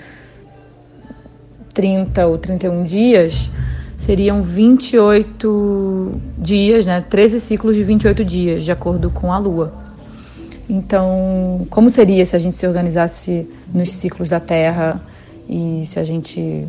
30 1.75 2.26
ou 2.26 2.38
31 2.38 2.85
dias, 2.85 3.50
seriam 3.97 4.43
28 4.43 6.21
dias, 6.38 6.87
né, 6.87 7.04
13 7.09 7.40
ciclos 7.40 7.76
de 7.76 7.83
28 7.83 8.25
dias, 8.25 8.64
de 8.64 8.73
acordo 8.73 9.11
com 9.11 9.33
a 9.33 9.38
Lua. 9.38 9.84
Então, 10.68 11.66
como 11.68 11.90
seria 11.90 12.25
se 12.25 12.35
a 12.35 12.38
gente 12.38 12.56
se 12.56 12.66
organizasse 12.66 13.47
nos 13.73 13.92
ciclos 13.92 14.28
da 14.28 14.40
Terra 14.40 15.00
e 15.49 15.83
se 15.85 15.99
a 15.99 16.04
gente 16.04 16.66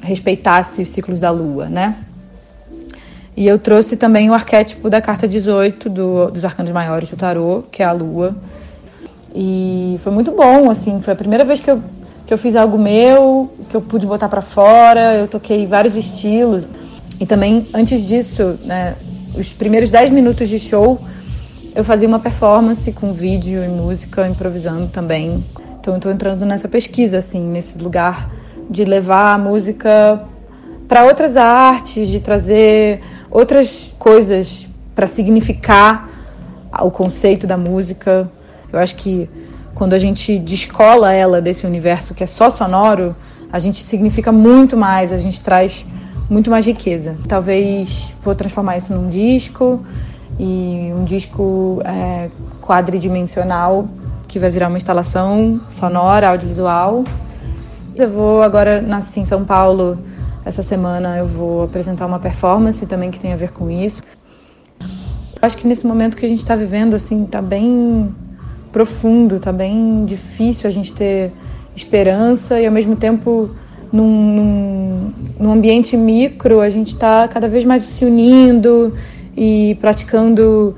respeitasse 0.00 0.82
os 0.82 0.90
ciclos 0.90 1.20
da 1.20 1.30
Lua, 1.30 1.68
né? 1.68 1.98
E 3.36 3.46
eu 3.46 3.58
trouxe 3.58 3.96
também 3.96 4.30
o 4.30 4.34
arquétipo 4.34 4.88
da 4.88 5.00
carta 5.00 5.28
18 5.28 5.90
do, 5.90 6.30
dos 6.30 6.44
arcanos 6.44 6.72
maiores 6.72 7.10
do 7.10 7.16
tarô, 7.16 7.62
que 7.70 7.82
é 7.82 7.86
a 7.86 7.92
Lua. 7.92 8.34
E 9.34 10.00
foi 10.02 10.10
muito 10.10 10.32
bom, 10.32 10.70
assim, 10.70 11.00
foi 11.02 11.12
a 11.12 11.16
primeira 11.16 11.44
vez 11.44 11.60
que 11.60 11.70
eu, 11.70 11.82
que 12.26 12.32
eu 12.32 12.38
fiz 12.38 12.56
algo 12.56 12.78
meu, 12.78 13.52
que 13.68 13.76
eu 13.76 13.82
pude 13.82 14.06
botar 14.06 14.28
para 14.28 14.40
fora, 14.40 15.14
eu 15.14 15.28
toquei 15.28 15.66
vários 15.66 15.94
estilos. 15.94 16.66
E 17.20 17.26
também, 17.26 17.68
antes 17.74 18.06
disso, 18.06 18.58
né, 18.64 18.96
os 19.36 19.52
primeiros 19.52 19.90
10 19.90 20.10
minutos 20.10 20.48
de 20.48 20.58
show 20.58 20.98
eu 21.76 21.84
fazia 21.84 22.08
uma 22.08 22.18
performance 22.18 22.90
com 22.90 23.12
vídeo 23.12 23.62
e 23.62 23.68
música, 23.68 24.26
improvisando 24.26 24.86
também. 24.86 25.44
Então 25.78 25.92
eu 25.92 25.98
estou 25.98 26.10
entrando 26.10 26.46
nessa 26.46 26.66
pesquisa, 26.66 27.18
assim, 27.18 27.38
nesse 27.38 27.76
lugar 27.76 28.30
de 28.70 28.82
levar 28.82 29.34
a 29.34 29.38
música 29.38 30.22
para 30.88 31.04
outras 31.04 31.36
artes, 31.36 32.08
de 32.08 32.18
trazer 32.18 33.02
outras 33.30 33.94
coisas 33.98 34.66
para 34.94 35.06
significar 35.06 36.08
o 36.80 36.90
conceito 36.90 37.46
da 37.46 37.58
música. 37.58 38.26
Eu 38.72 38.78
acho 38.78 38.96
que 38.96 39.28
quando 39.74 39.92
a 39.92 39.98
gente 39.98 40.38
descola 40.38 41.12
ela 41.12 41.42
desse 41.42 41.66
universo 41.66 42.14
que 42.14 42.24
é 42.24 42.26
só 42.26 42.48
sonoro, 42.48 43.14
a 43.52 43.58
gente 43.58 43.84
significa 43.84 44.32
muito 44.32 44.78
mais, 44.78 45.12
a 45.12 45.18
gente 45.18 45.42
traz 45.42 45.84
muito 46.30 46.50
mais 46.50 46.64
riqueza. 46.64 47.16
Talvez 47.28 48.14
vou 48.22 48.34
transformar 48.34 48.78
isso 48.78 48.94
num 48.94 49.10
disco 49.10 49.84
e 50.38 50.92
um 50.94 51.04
disco 51.04 51.80
é, 51.84 52.28
quadridimensional 52.60 53.88
que 54.28 54.38
vai 54.38 54.50
virar 54.50 54.68
uma 54.68 54.76
instalação 54.76 55.60
sonora, 55.70 56.28
audiovisual. 56.30 57.04
Eu 57.94 58.10
vou 58.10 58.42
agora, 58.42 58.80
nasci 58.82 59.20
em 59.20 59.24
São 59.24 59.44
Paulo, 59.44 59.98
essa 60.44 60.62
semana 60.62 61.16
eu 61.18 61.26
vou 61.26 61.64
apresentar 61.64 62.06
uma 62.06 62.18
performance 62.18 62.84
também 62.86 63.10
que 63.10 63.18
tem 63.18 63.32
a 63.32 63.36
ver 63.36 63.52
com 63.52 63.70
isso. 63.70 64.02
Acho 65.40 65.56
que 65.56 65.66
nesse 65.66 65.86
momento 65.86 66.16
que 66.16 66.26
a 66.26 66.28
gente 66.28 66.40
está 66.40 66.54
vivendo, 66.54 66.94
assim, 66.94 67.24
está 67.24 67.40
bem 67.40 68.14
profundo, 68.72 69.36
está 69.36 69.52
bem 69.52 70.04
difícil 70.04 70.66
a 70.66 70.70
gente 70.70 70.92
ter 70.92 71.32
esperança 71.74 72.60
e 72.60 72.66
ao 72.66 72.72
mesmo 72.72 72.96
tempo 72.96 73.50
num, 73.92 74.04
num, 74.06 75.12
num 75.38 75.52
ambiente 75.52 75.96
micro 75.96 76.60
a 76.60 76.68
gente 76.68 76.94
está 76.94 77.28
cada 77.28 77.48
vez 77.48 77.64
mais 77.64 77.82
se 77.82 78.04
unindo 78.04 78.94
e 79.36 79.76
praticando 79.80 80.74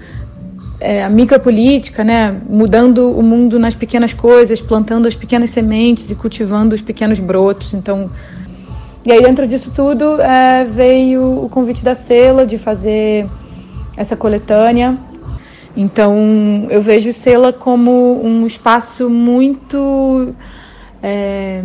é, 0.81 1.03
a 1.05 1.11
micropolítica, 1.11 2.03
né? 2.03 2.41
mudando 2.49 3.11
o 3.11 3.23
mundo 3.23 3.59
nas 3.59 3.75
pequenas 3.75 4.13
coisas, 4.13 4.61
plantando 4.61 5.07
as 5.07 5.15
pequenas 5.15 5.51
sementes 5.51 6.11
e 6.11 6.15
cultivando 6.15 6.75
os 6.75 6.83
pequenos 6.83 7.21
brotos. 7.21 7.75
Então, 7.75 8.11
e 9.05 9.13
aí 9.13 9.23
dentro 9.23 9.47
disso 9.47 9.71
tudo 9.75 10.21
é, 10.21 10.65
veio 10.65 11.45
o 11.45 11.49
convite 11.49 11.85
da 11.85 11.95
Sela 11.95 12.45
de 12.45 12.59
fazer 12.59 13.27
essa 13.97 14.17
coletânea. 14.17 14.99
Então 15.77 16.67
eu 16.71 16.81
vejo 16.81 17.13
Sela 17.13 17.53
como 17.53 18.21
um 18.25 18.47
espaço 18.47 19.09
muito 19.09 20.35
é, 21.03 21.63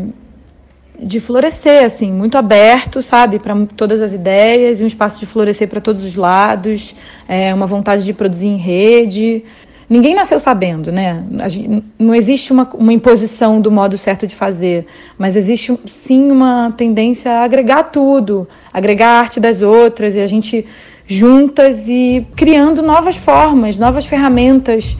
de 1.03 1.19
florescer, 1.19 1.83
assim, 1.83 2.11
muito 2.11 2.37
aberto, 2.37 3.01
sabe, 3.01 3.39
para 3.39 3.55
todas 3.75 4.01
as 4.01 4.13
ideias 4.13 4.79
e 4.79 4.83
um 4.83 4.87
espaço 4.87 5.19
de 5.19 5.25
florescer 5.25 5.67
para 5.67 5.81
todos 5.81 6.03
os 6.03 6.15
lados, 6.15 6.95
é, 7.27 7.53
uma 7.53 7.65
vontade 7.65 8.03
de 8.03 8.13
produzir 8.13 8.47
em 8.47 8.57
rede. 8.57 9.43
Ninguém 9.89 10.15
nasceu 10.15 10.39
sabendo, 10.39 10.91
né? 10.91 11.23
Gente, 11.47 11.83
não 11.99 12.15
existe 12.15 12.51
uma, 12.51 12.67
uma 12.73 12.93
imposição 12.93 13.59
do 13.59 13.69
modo 13.69 13.97
certo 13.97 14.25
de 14.25 14.33
fazer, 14.33 14.85
mas 15.17 15.35
existe 15.35 15.77
sim 15.85 16.31
uma 16.31 16.73
tendência 16.75 17.31
a 17.31 17.43
agregar 17.43 17.83
tudo, 17.83 18.47
agregar 18.73 19.09
a 19.09 19.19
arte 19.19 19.39
das 19.39 19.61
outras 19.61 20.15
e 20.15 20.21
a 20.21 20.27
gente 20.27 20.65
juntas 21.05 21.87
e 21.89 22.25
criando 22.35 22.81
novas 22.81 23.17
formas, 23.17 23.77
novas 23.77 24.05
ferramentas 24.05 24.95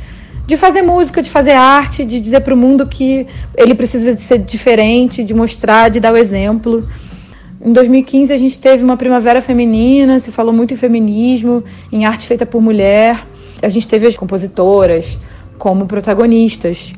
de 0.46 0.58
fazer 0.58 0.82
música, 0.82 1.22
de 1.22 1.30
fazer 1.30 1.52
arte, 1.52 2.04
de 2.04 2.20
dizer 2.20 2.42
para 2.42 2.54
o 2.54 2.58
mundo 2.58 2.86
que 2.86 3.26
ele 3.56 3.74
precisa 3.74 4.14
de 4.14 4.22
ser 4.22 4.40
diferente, 4.40 5.24
de 5.24 5.34
mostrar, 5.34 5.90
de 5.90 6.00
dar 6.00 6.14
o 6.14 6.18
exemplo. 6.18 6.88
Em 7.64 7.72
2015 7.72 8.34
a 8.34 8.38
gente 8.38 8.60
teve 8.60 8.84
uma 8.84 8.98
primavera 8.98 9.40
feminina, 9.40 10.20
se 10.20 10.32
falou 10.32 10.52
muito 10.52 10.74
em 10.74 10.78
feminismo, 10.78 11.64
em 11.92 12.06
arte 12.06 12.28
feita 12.28 12.46
por 12.46 12.62
mulher. 12.62 13.26
a 13.62 13.70
gente 13.70 13.88
teve 13.88 14.06
as 14.06 14.18
compositoras 14.18 15.18
como 15.58 15.86
protagonistas. 15.86 16.94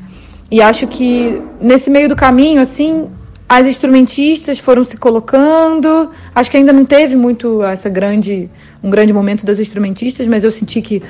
E 0.49 0.61
acho 0.61 0.87
que 0.87 1.39
nesse 1.61 1.91
meio 1.91 2.09
do 2.09 2.15
caminho, 2.15 2.59
assim, 2.59 3.07
as 3.47 3.67
instrumentistas 3.67 4.57
foram 4.57 4.83
se 4.83 4.97
colocando. 4.97 6.09
Acho 6.33 6.49
que 6.49 6.57
ainda 6.57 6.73
não 6.73 6.83
teve 6.83 7.15
muito 7.15 7.63
essa 7.63 7.89
grande, 7.89 8.49
um 8.83 8.89
grande 8.89 9.13
momento 9.13 9.45
das 9.45 9.59
instrumentistas, 9.59 10.25
mas 10.25 10.43
eu 10.43 10.49
senti 10.49 10.81
que 10.81 11.03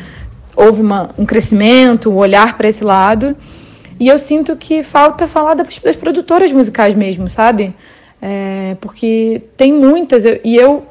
houve 0.55 0.81
uma, 0.81 1.09
um 1.17 1.25
crescimento, 1.25 2.09
um 2.09 2.15
olhar 2.15 2.57
para 2.57 2.67
esse 2.67 2.83
lado. 2.83 3.35
E 4.00 4.07
eu 4.07 4.17
sinto 4.17 4.55
que 4.55 4.83
falta 4.83 5.27
falar 5.27 5.53
das, 5.53 5.79
das 5.79 5.95
produtoras 5.95 6.51
musicais 6.51 6.93
mesmo, 6.95 7.29
sabe? 7.29 7.74
É, 8.21 8.75
porque 8.81 9.41
tem 9.55 9.71
muitas, 9.71 10.25
eu, 10.25 10.39
e 10.43 10.55
eu, 10.55 10.85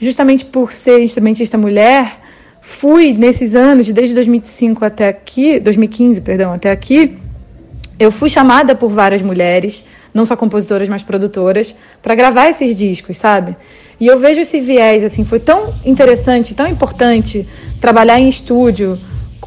justamente 0.00 0.44
por 0.44 0.72
ser 0.72 1.02
instrumentista 1.02 1.58
mulher, 1.58 2.18
fui 2.60 3.12
nesses 3.12 3.54
anos, 3.54 3.90
desde 3.90 4.14
2005 4.14 4.84
até 4.84 5.08
aqui, 5.08 5.60
2015, 5.60 6.20
perdão, 6.20 6.52
até 6.52 6.70
aqui, 6.70 7.16
eu 7.98 8.12
fui 8.12 8.28
chamada 8.28 8.74
por 8.74 8.90
várias 8.90 9.22
mulheres, 9.22 9.84
não 10.14 10.24
só 10.24 10.36
compositoras, 10.36 10.88
mas 10.88 11.02
produtoras, 11.02 11.74
para 12.02 12.14
gravar 12.14 12.48
esses 12.48 12.74
discos, 12.74 13.18
sabe? 13.18 13.56
E 14.00 14.06
eu 14.06 14.18
vejo 14.18 14.40
esse 14.40 14.60
viés, 14.60 15.02
assim, 15.02 15.24
foi 15.24 15.40
tão 15.40 15.74
interessante, 15.84 16.54
tão 16.54 16.66
importante 16.66 17.46
trabalhar 17.80 18.18
em 18.20 18.28
estúdio 18.28 18.98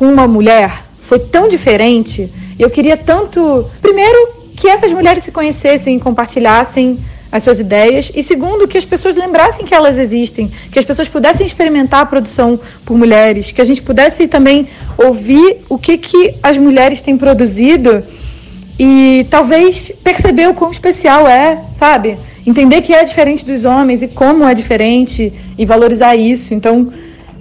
com 0.02 0.12
uma 0.12 0.28
mulher, 0.28 0.86
foi 1.00 1.20
tão 1.20 1.48
diferente. 1.48 2.28
Eu 2.58 2.72
queria 2.72 2.98
tanto, 2.98 3.70
primeiro, 3.84 4.30
que 4.56 4.68
essas 4.68 4.92
mulheres 4.92 5.24
se 5.24 5.32
conhecessem, 5.32 6.00
compartilhassem 6.00 6.98
as 7.32 7.44
suas 7.44 7.60
ideias 7.60 8.12
e 8.16 8.24
segundo 8.24 8.68
que 8.68 8.80
as 8.80 8.84
pessoas 8.84 9.16
lembrassem 9.16 9.64
que 9.64 9.76
elas 9.76 10.00
existem, 10.00 10.52
que 10.72 10.80
as 10.80 10.86
pessoas 10.86 11.08
pudessem 11.08 11.46
experimentar 11.46 12.00
a 12.00 12.06
produção 12.08 12.60
por 12.84 12.98
mulheres, 12.98 13.52
que 13.52 13.62
a 13.62 13.64
gente 13.64 13.80
pudesse 13.84 14.28
também 14.28 14.68
ouvir 14.98 15.60
o 15.70 15.78
que 15.78 16.00
que 16.00 16.34
as 16.42 16.58
mulheres 16.58 17.00
têm 17.04 17.16
produzido 17.16 18.04
e 18.80 19.28
talvez 19.30 19.92
perceber 20.04 20.50
o 20.50 20.56
quão 20.56 20.72
especial 20.72 21.28
é, 21.28 21.62
sabe? 21.74 22.18
Entender 22.44 22.82
que 22.82 22.92
é 22.92 23.04
diferente 23.04 23.46
dos 23.46 23.66
homens 23.66 24.02
e 24.02 24.08
como 24.08 24.46
é 24.46 24.56
diferente 24.56 25.32
e 25.56 25.64
valorizar 25.64 26.16
isso. 26.16 26.56
Então, 26.56 26.92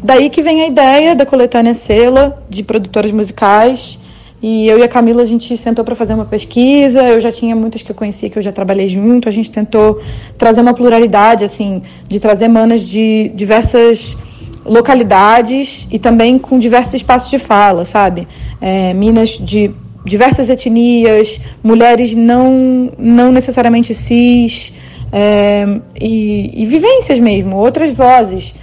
daí 0.03 0.31
que 0.31 0.43
vem 0.43 0.63
a 0.63 0.67
ideia 0.67 1.15
da 1.15 1.27
coletânea 1.27 1.75
Sela 1.75 2.43
de 2.49 2.63
produtoras 2.63 3.11
musicais. 3.11 3.99
E 4.43 4.67
eu 4.67 4.79
e 4.79 4.83
a 4.83 4.89
Camila 4.89 5.23
a 5.23 5.27
gente 5.27 5.55
sentou 5.57 5.85
para 5.85 5.95
fazer 5.95 6.15
uma 6.15 6.25
pesquisa. 6.25 7.03
Eu 7.03 7.21
já 7.21 7.31
tinha 7.31 7.55
muitas 7.55 7.83
que 7.83 7.91
eu 7.91 7.95
conhecia 7.95 8.31
que 8.31 8.39
eu 8.39 8.43
já 8.43 8.53
trabalhei 8.53 8.89
junto. 8.89 9.29
A 9.29 9.33
gente 9.33 9.51
tentou 9.51 10.01
trazer 10.39 10.61
uma 10.63 10.73
pluralidade 10.73 11.45
assim, 11.45 11.83
de 12.09 12.19
trazer 12.19 12.49
manas 12.49 12.81
de 12.81 13.31
diversas 13.35 14.17
localidades 14.65 15.87
e 15.91 15.99
também 15.99 16.39
com 16.39 16.59
diversos 16.59 16.95
espaços 16.95 17.31
de 17.31 17.39
fala, 17.39 17.85
sabe? 17.85 18.27
É, 18.61 18.93
minas 18.95 19.31
de 19.31 19.71
diversas 20.05 20.49
etnias, 20.49 21.39
mulheres 21.63 22.15
não, 22.15 22.91
não 22.99 23.31
necessariamente 23.31 23.95
cis, 23.95 24.73
é, 25.13 25.67
e, 26.01 26.63
e, 26.63 26.67
vivências 26.67 27.19
mesmo, 27.19 27.57
outras 27.57 27.93
vozes. 27.93 28.55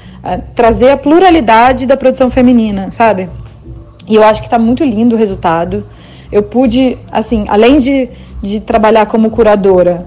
Trazer 0.56 0.90
a 0.90 0.98
pluralidade 0.98 1.86
da 1.86 1.96
produção 1.96 2.30
feminina, 2.30 2.92
sabe? 2.92 3.30
E 4.08 4.16
eu 4.16 4.24
acho 4.24 4.42
que 4.42 4.48
está 4.48 4.60
muito 4.60 4.84
lindo 4.84 5.16
o 5.16 5.18
resultado. 5.18 5.86
Eu 6.32 6.44
pude, 6.44 6.98
assim, 7.12 7.46
além 7.48 7.80
de, 7.80 8.10
de 8.42 8.60
trabalhar 8.60 9.06
como 9.06 9.30
curadora, 9.30 10.06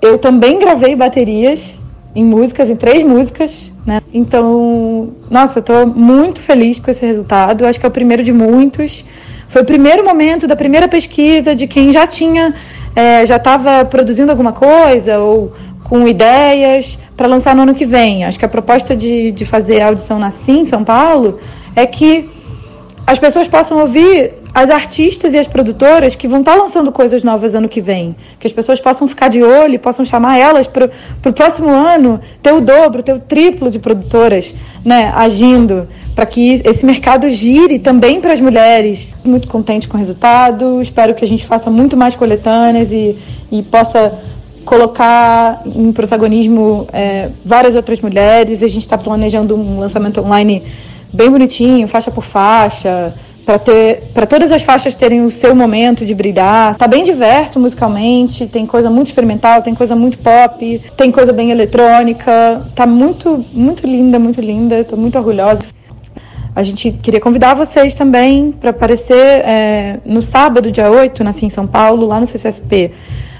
eu 0.00 0.18
também 0.18 0.58
gravei 0.58 0.96
baterias 0.96 1.80
em 2.14 2.24
músicas, 2.24 2.68
em 2.68 2.76
três 2.76 3.02
músicas, 3.02 3.72
né? 3.86 4.00
Então, 4.12 5.14
nossa, 5.30 5.62
tô 5.62 5.86
muito 5.86 6.40
feliz 6.40 6.78
com 6.78 6.90
esse 6.90 7.04
resultado. 7.04 7.64
Eu 7.64 7.68
acho 7.68 7.80
que 7.80 7.86
é 7.86 7.88
o 7.88 7.92
primeiro 7.92 8.22
de 8.22 8.32
muitos. 8.32 9.04
Foi 9.48 9.62
o 9.62 9.64
primeiro 9.64 10.04
momento 10.04 10.46
da 10.46 10.56
primeira 10.56 10.88
pesquisa 10.88 11.54
de 11.54 11.66
quem 11.66 11.92
já 11.92 12.06
tinha, 12.06 12.54
é, 12.94 13.24
já 13.24 13.36
estava 13.36 13.84
produzindo 13.84 14.30
alguma 14.30 14.52
coisa 14.52 15.18
ou 15.18 15.52
com 15.84 16.08
ideias 16.08 16.98
para 17.16 17.26
lançar 17.26 17.54
no 17.54 17.62
ano 17.62 17.74
que 17.74 17.86
vem. 17.86 18.24
Acho 18.24 18.38
que 18.38 18.44
a 18.44 18.48
proposta 18.48 18.96
de, 18.96 19.32
de 19.32 19.44
fazer 19.44 19.80
a 19.80 19.88
audição 19.88 20.18
na 20.18 20.30
Sim, 20.30 20.64
São 20.64 20.82
Paulo, 20.84 21.38
é 21.74 21.86
que 21.86 22.28
as 23.06 23.18
pessoas 23.18 23.48
possam 23.48 23.78
ouvir 23.78 24.42
as 24.54 24.68
artistas 24.70 25.32
e 25.32 25.38
as 25.38 25.46
produtoras 25.46 26.14
que 26.14 26.28
vão 26.28 26.40
estar 26.40 26.52
tá 26.52 26.58
lançando 26.58 26.92
coisas 26.92 27.24
novas 27.24 27.54
ano 27.54 27.68
que 27.68 27.80
vem. 27.80 28.14
Que 28.38 28.46
as 28.46 28.52
pessoas 28.52 28.80
possam 28.80 29.08
ficar 29.08 29.28
de 29.28 29.42
olho 29.42 29.74
e 29.74 29.78
possam 29.78 30.04
chamar 30.04 30.38
elas 30.38 30.66
para 30.66 30.90
o 31.24 31.32
próximo 31.32 31.70
ano 31.70 32.20
ter 32.42 32.52
o 32.52 32.60
dobro, 32.60 33.02
ter 33.02 33.14
o 33.14 33.18
triplo 33.18 33.70
de 33.70 33.78
produtoras 33.78 34.54
né, 34.84 35.10
agindo, 35.14 35.88
para 36.14 36.26
que 36.26 36.60
esse 36.64 36.84
mercado 36.84 37.28
gire 37.30 37.78
também 37.78 38.20
para 38.20 38.32
as 38.32 38.40
mulheres. 38.40 39.16
Muito 39.24 39.48
contente 39.48 39.88
com 39.88 39.96
o 39.96 39.98
resultado, 39.98 40.82
espero 40.82 41.14
que 41.14 41.24
a 41.24 41.28
gente 41.28 41.46
faça 41.46 41.70
muito 41.70 41.96
mais 41.96 42.14
coletâneas 42.14 42.92
e, 42.92 43.18
e 43.50 43.62
possa 43.62 44.20
colocar 44.64 45.62
em 45.66 45.92
protagonismo 45.92 46.86
é, 46.92 47.30
várias 47.44 47.74
outras 47.74 48.00
mulheres. 48.00 48.62
A 48.62 48.68
gente 48.68 48.82
está 48.82 48.96
planejando 48.96 49.56
um 49.56 49.80
lançamento 49.80 50.20
online 50.20 50.62
bem 51.12 51.30
bonitinho, 51.30 51.86
faixa 51.86 52.10
por 52.10 52.24
faixa, 52.24 53.14
para 53.44 53.58
ter 53.58 54.04
para 54.14 54.24
todas 54.24 54.52
as 54.52 54.62
faixas 54.62 54.94
terem 54.94 55.24
o 55.24 55.30
seu 55.30 55.54
momento 55.54 56.06
de 56.06 56.14
brilhar. 56.14 56.72
Está 56.72 56.86
bem 56.86 57.04
diverso 57.04 57.58
musicalmente, 57.58 58.46
tem 58.46 58.66
coisa 58.66 58.88
muito 58.88 59.08
experimental, 59.08 59.62
tem 59.62 59.74
coisa 59.74 59.94
muito 59.94 60.18
pop, 60.18 60.80
tem 60.96 61.10
coisa 61.10 61.32
bem 61.32 61.50
eletrônica. 61.50 62.62
Tá 62.74 62.86
muito 62.86 63.44
muito 63.52 63.86
linda, 63.86 64.18
muito 64.18 64.40
linda. 64.40 64.80
Estou 64.80 64.98
muito 64.98 65.18
orgulhosa. 65.18 65.64
A 66.54 66.62
gente 66.62 66.92
queria 66.92 67.20
convidar 67.20 67.54
vocês 67.54 67.94
também 67.94 68.52
para 68.52 68.70
aparecer 68.70 69.16
é, 69.16 70.00
no 70.04 70.20
sábado, 70.20 70.70
dia 70.70 70.90
8, 70.90 71.24
nasci 71.24 71.46
em 71.46 71.48
São 71.48 71.66
Paulo, 71.66 72.06
lá 72.06 72.20
no 72.20 72.26
CCSP. 72.26 72.90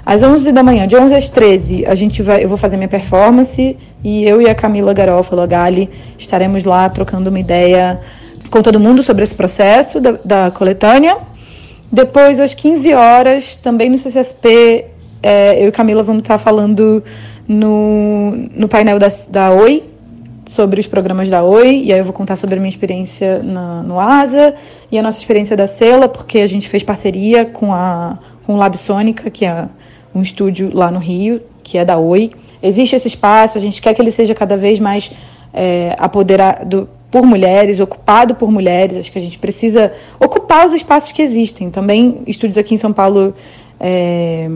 Às 0.05 0.21
11 0.21 0.51
da 0.51 0.61
manhã, 0.61 0.85
de 0.85 0.97
11 0.97 1.15
às 1.15 1.29
13, 1.29 1.85
a 1.85 1.95
gente 1.95 2.21
vai, 2.21 2.43
eu 2.43 2.49
vou 2.49 2.57
fazer 2.57 2.75
minha 2.75 2.89
performance 2.89 3.77
e 4.03 4.23
eu 4.25 4.41
e 4.41 4.49
a 4.49 4.55
Camila 4.55 4.93
Garofalo, 4.93 5.41
a 5.41 5.45
Gali, 5.45 5.89
estaremos 6.17 6.65
lá 6.65 6.89
trocando 6.89 7.29
uma 7.29 7.39
ideia 7.39 8.01
com 8.49 8.61
todo 8.61 8.79
mundo 8.79 9.01
sobre 9.01 9.23
esse 9.23 9.33
processo 9.33 10.01
da, 10.01 10.11
da 10.23 10.51
coletânea. 10.51 11.17
Depois, 11.89 12.39
às 12.39 12.53
15 12.53 12.93
horas, 12.93 13.55
também 13.55 13.89
no 13.89 13.97
CCSP, 13.97 14.85
é, 15.21 15.63
eu 15.63 15.69
e 15.69 15.71
Camila 15.71 16.03
vamos 16.03 16.23
estar 16.23 16.37
falando 16.37 17.01
no, 17.47 18.31
no 18.53 18.67
painel 18.67 18.99
da, 18.99 19.07
da 19.29 19.51
Oi, 19.51 19.85
sobre 20.47 20.81
os 20.81 20.87
programas 20.87 21.29
da 21.29 21.43
Oi, 21.43 21.83
e 21.85 21.93
aí 21.93 21.99
eu 21.99 22.03
vou 22.03 22.13
contar 22.13 22.35
sobre 22.35 22.55
a 22.55 22.57
minha 22.57 22.69
experiência 22.69 23.41
na, 23.41 23.81
no 23.81 23.99
ASA 23.99 24.53
e 24.91 24.99
a 24.99 25.01
nossa 25.01 25.17
experiência 25.17 25.55
da 25.55 25.65
Sela, 25.65 26.09
porque 26.09 26.39
a 26.39 26.47
gente 26.47 26.67
fez 26.67 26.83
parceria 26.83 27.45
com 27.45 27.73
a 27.73 28.19
com 28.45 28.55
o 28.55 28.57
Lab 28.57 28.77
Sônica, 28.77 29.29
que 29.29 29.45
é 29.45 29.65
um 30.13 30.21
estúdio 30.21 30.71
lá 30.73 30.91
no 30.91 30.99
Rio, 30.99 31.41
que 31.63 31.77
é 31.77 31.85
da 31.85 31.97
Oi. 31.97 32.31
Existe 32.61 32.95
esse 32.95 33.07
espaço, 33.07 33.57
a 33.57 33.61
gente 33.61 33.81
quer 33.81 33.93
que 33.93 34.01
ele 34.01 34.11
seja 34.11 34.33
cada 34.33 34.55
vez 34.55 34.79
mais 34.79 35.11
é, 35.53 35.95
apoderado 35.97 36.89
por 37.11 37.25
mulheres, 37.25 37.79
ocupado 37.79 38.35
por 38.35 38.51
mulheres. 38.51 38.97
Acho 38.97 39.11
que 39.11 39.19
a 39.19 39.21
gente 39.21 39.37
precisa 39.37 39.91
ocupar 40.19 40.65
os 40.65 40.73
espaços 40.73 41.11
que 41.11 41.21
existem. 41.21 41.69
Também 41.69 42.23
estúdios 42.25 42.57
aqui 42.57 42.73
em 42.73 42.77
São 42.77 42.91
Paulo 42.91 43.35
é, 43.79 44.49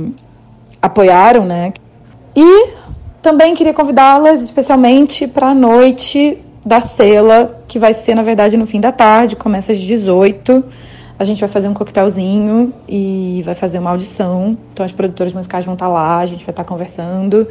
apoiaram, 0.82 1.46
né? 1.46 1.74
E 2.36 2.70
também 3.22 3.54
queria 3.54 3.74
convidá-las 3.74 4.42
especialmente 4.42 5.28
para 5.28 5.50
a 5.50 5.54
noite 5.54 6.38
da 6.66 6.82
Cela, 6.82 7.62
que 7.68 7.80
vai 7.80 7.94
ser, 7.94 8.16
na 8.16 8.22
verdade, 8.22 8.58
no 8.58 8.66
fim 8.66 8.80
da 8.80 8.92
tarde, 8.92 9.36
começa 9.36 9.72
às 9.72 9.80
18 9.80 10.64
a 11.20 11.24
gente 11.24 11.40
vai 11.40 11.50
fazer 11.50 11.68
um 11.68 11.74
coquetelzinho 11.74 12.74
e 12.88 13.42
vai 13.44 13.54
fazer 13.56 13.80
uma 13.80 13.90
audição. 13.90 14.58
Então 14.72 14.86
as 14.86 14.92
produtoras 14.92 15.34
musicais 15.34 15.66
vão 15.66 15.74
estar 15.74 15.88
lá, 15.88 16.20
a 16.20 16.26
gente 16.26 16.46
vai 16.46 16.54
estar 16.54 16.64
conversando. 16.64 17.48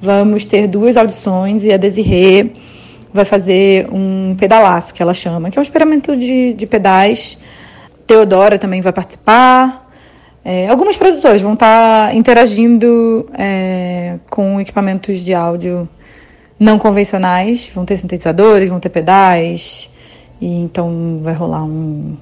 Vamos 0.00 0.44
ter 0.44 0.66
duas 0.66 0.96
audições 0.96 1.64
e 1.64 1.72
a 1.72 1.76
Desirê 1.76 2.50
vai 3.12 3.24
fazer 3.24 3.88
um 3.92 4.34
pedalaço, 4.36 4.92
que 4.92 5.00
ela 5.00 5.14
chama, 5.14 5.48
que 5.48 5.56
é 5.56 5.60
um 5.60 5.62
experimento 5.62 6.16
de, 6.16 6.52
de 6.54 6.66
pedais. 6.66 7.38
Teodora 8.06 8.58
também 8.58 8.80
vai 8.80 8.92
participar. 8.92 9.88
É, 10.44 10.68
algumas 10.68 10.96
produtoras 10.96 11.40
vão 11.40 11.54
estar 11.54 12.14
interagindo 12.14 13.30
é, 13.32 14.18
com 14.28 14.60
equipamentos 14.60 15.20
de 15.20 15.32
áudio 15.32 15.88
não 16.58 16.78
convencionais. 16.78 17.70
Vão 17.72 17.84
ter 17.84 17.96
sintetizadores, 17.96 18.68
vão 18.68 18.80
ter 18.80 18.88
pedais. 18.88 19.88
E 20.40 20.46
então 20.46 21.20
vai 21.22 21.32
rolar 21.32 21.62
um, 21.62 22.16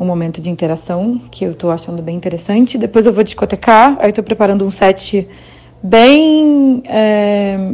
um 0.00 0.06
momento 0.06 0.40
de 0.40 0.48
interação 0.48 1.20
que 1.30 1.44
eu 1.44 1.52
estou 1.52 1.70
achando 1.70 2.00
bem 2.00 2.16
interessante. 2.16 2.78
Depois 2.78 3.04
eu 3.04 3.12
vou 3.12 3.22
discotecar, 3.22 3.98
aí 4.00 4.08
estou 4.08 4.24
preparando 4.24 4.64
um 4.64 4.70
set 4.70 5.28
bem 5.82 6.82
é, 6.86 7.72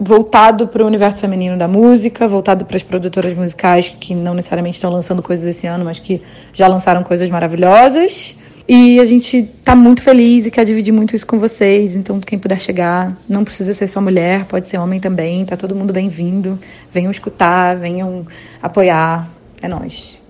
voltado 0.00 0.66
para 0.66 0.82
o 0.82 0.86
universo 0.86 1.20
feminino 1.20 1.58
da 1.58 1.68
música, 1.68 2.26
voltado 2.26 2.64
para 2.64 2.78
as 2.78 2.82
produtoras 2.82 3.34
musicais 3.34 3.94
que 4.00 4.14
não 4.14 4.32
necessariamente 4.32 4.76
estão 4.76 4.90
lançando 4.90 5.22
coisas 5.22 5.44
esse 5.44 5.66
ano, 5.66 5.84
mas 5.84 5.98
que 5.98 6.22
já 6.54 6.66
lançaram 6.66 7.02
coisas 7.02 7.28
maravilhosas. 7.28 8.34
E 8.68 8.98
a 8.98 9.04
gente 9.04 9.36
está 9.36 9.76
muito 9.76 10.02
feliz 10.02 10.44
e 10.44 10.50
quer 10.50 10.64
dividir 10.64 10.92
muito 10.92 11.14
isso 11.14 11.26
com 11.26 11.38
vocês. 11.38 11.94
Então, 11.94 12.18
quem 12.20 12.38
puder 12.38 12.60
chegar, 12.60 13.16
não 13.28 13.44
precisa 13.44 13.72
ser 13.74 13.86
só 13.86 14.00
mulher, 14.00 14.46
pode 14.46 14.66
ser 14.66 14.78
homem 14.78 14.98
também. 14.98 15.44
Tá 15.44 15.56
todo 15.56 15.74
mundo 15.74 15.92
bem-vindo. 15.92 16.58
Venham 16.90 17.10
escutar, 17.10 17.76
venham 17.76 18.26
apoiar 18.60 19.30
É 19.62 19.68
nóis. 19.68 20.25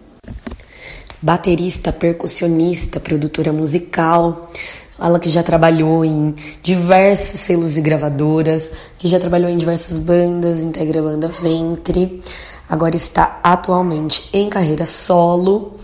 Baterista, 1.20 1.92
percussionista, 1.92 3.00
produtora 3.00 3.52
musical. 3.52 4.50
Ela 4.98 5.18
que 5.18 5.28
já 5.28 5.42
trabalhou 5.42 6.04
em 6.04 6.34
diversos 6.62 7.40
selos 7.40 7.76
e 7.76 7.80
gravadoras, 7.80 8.72
que 8.98 9.08
já 9.08 9.18
trabalhou 9.18 9.50
em 9.50 9.58
diversas 9.58 9.98
bandas, 9.98 10.60
integra 10.60 11.00
a 11.00 11.02
banda 11.02 11.28
Ventre. 11.28 12.22
Agora 12.68 12.96
está 12.96 13.40
atualmente 13.42 14.28
em 14.32 14.48
carreira 14.48 14.86
solo. 14.86 15.74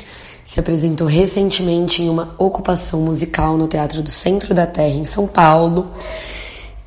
Se 0.45 0.59
apresentou 0.59 1.07
recentemente 1.07 2.03
em 2.03 2.09
uma 2.09 2.35
ocupação 2.39 3.01
musical 3.01 3.57
no 3.57 3.69
Teatro 3.69 4.03
do 4.03 4.11
Centro 4.11 4.53
da 4.55 4.67
Terra, 4.67 4.97
em 4.97 5.05
São 5.05 5.27
Paulo 5.27 5.91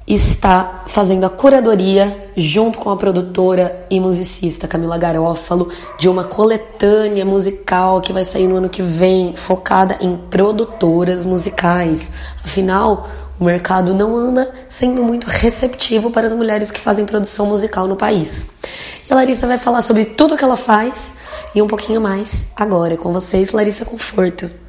está 0.08 0.84
fazendo 0.86 1.26
a 1.26 1.30
curadoria 1.30 2.30
junto 2.38 2.78
com 2.78 2.92
a 2.92 2.98
produtora 2.98 3.88
e 3.90 4.00
musicista 4.00 4.68
Camila 4.68 4.98
Garófalo 4.98 5.70
de 5.98 6.08
uma 6.08 6.24
coletânea 6.24 7.26
musical 7.26 8.02
que 8.02 8.14
vai 8.14 8.24
sair 8.24 8.48
no 8.48 8.58
ano 8.58 8.70
que 8.70 8.84
vem, 8.84 9.36
focada 9.36 9.98
em 10.02 10.16
produtoras 10.16 11.26
musicais. 11.26 12.12
Afinal, 12.44 13.08
o 13.40 13.46
mercado 13.46 13.94
não 13.94 14.16
anda 14.16 14.52
sendo 14.68 15.04
muito 15.04 15.26
receptivo 15.26 16.12
para 16.12 16.28
as 16.28 16.36
mulheres 16.36 16.70
que 16.70 16.80
fazem 16.80 17.06
produção 17.06 17.48
musical 17.48 17.88
no 17.88 17.96
país. 17.96 18.46
E 19.10 19.14
a 19.14 19.16
Larissa 19.16 19.48
vai 19.48 19.58
falar 19.58 19.82
sobre 19.82 20.06
tudo 20.06 20.38
que 20.38 20.44
ela 20.44 20.56
faz 20.56 21.16
e 21.56 21.62
um 21.62 21.68
pouquinho 21.68 22.00
mais 22.00 22.46
agora 22.56 22.96
com 22.96 23.12
vocês, 23.12 23.52
Larissa 23.52 23.86
Conforto. 23.86 24.65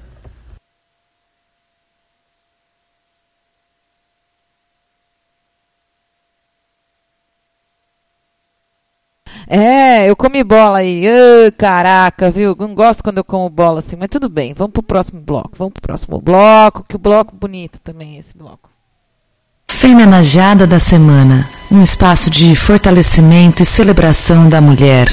É, 9.46 10.08
eu 10.08 10.16
comi 10.16 10.42
bola 10.42 10.78
aí. 10.78 11.06
Ô, 11.06 11.52
caraca, 11.56 12.30
viu? 12.30 12.56
Não 12.58 12.74
gosto 12.74 13.02
quando 13.02 13.18
eu 13.18 13.24
como 13.24 13.48
bola 13.48 13.78
assim, 13.78 13.96
mas 13.96 14.08
tudo 14.10 14.28
bem. 14.28 14.54
Vamos 14.54 14.72
pro 14.72 14.82
próximo 14.82 15.20
bloco. 15.20 15.52
Vamos 15.56 15.74
pro 15.74 15.82
próximo 15.82 16.20
bloco, 16.20 16.84
que 16.88 16.96
o 16.96 16.98
bloco 16.98 17.34
bonito 17.34 17.80
também 17.80 18.16
é 18.16 18.20
esse 18.20 18.36
bloco. 18.36 18.70
Feminajada 19.68 20.66
da 20.66 20.80
Semana 20.80 21.46
um 21.70 21.82
espaço 21.82 22.30
de 22.30 22.54
fortalecimento 22.54 23.62
e 23.62 23.66
celebração 23.66 24.48
da 24.48 24.60
mulher. 24.60 25.08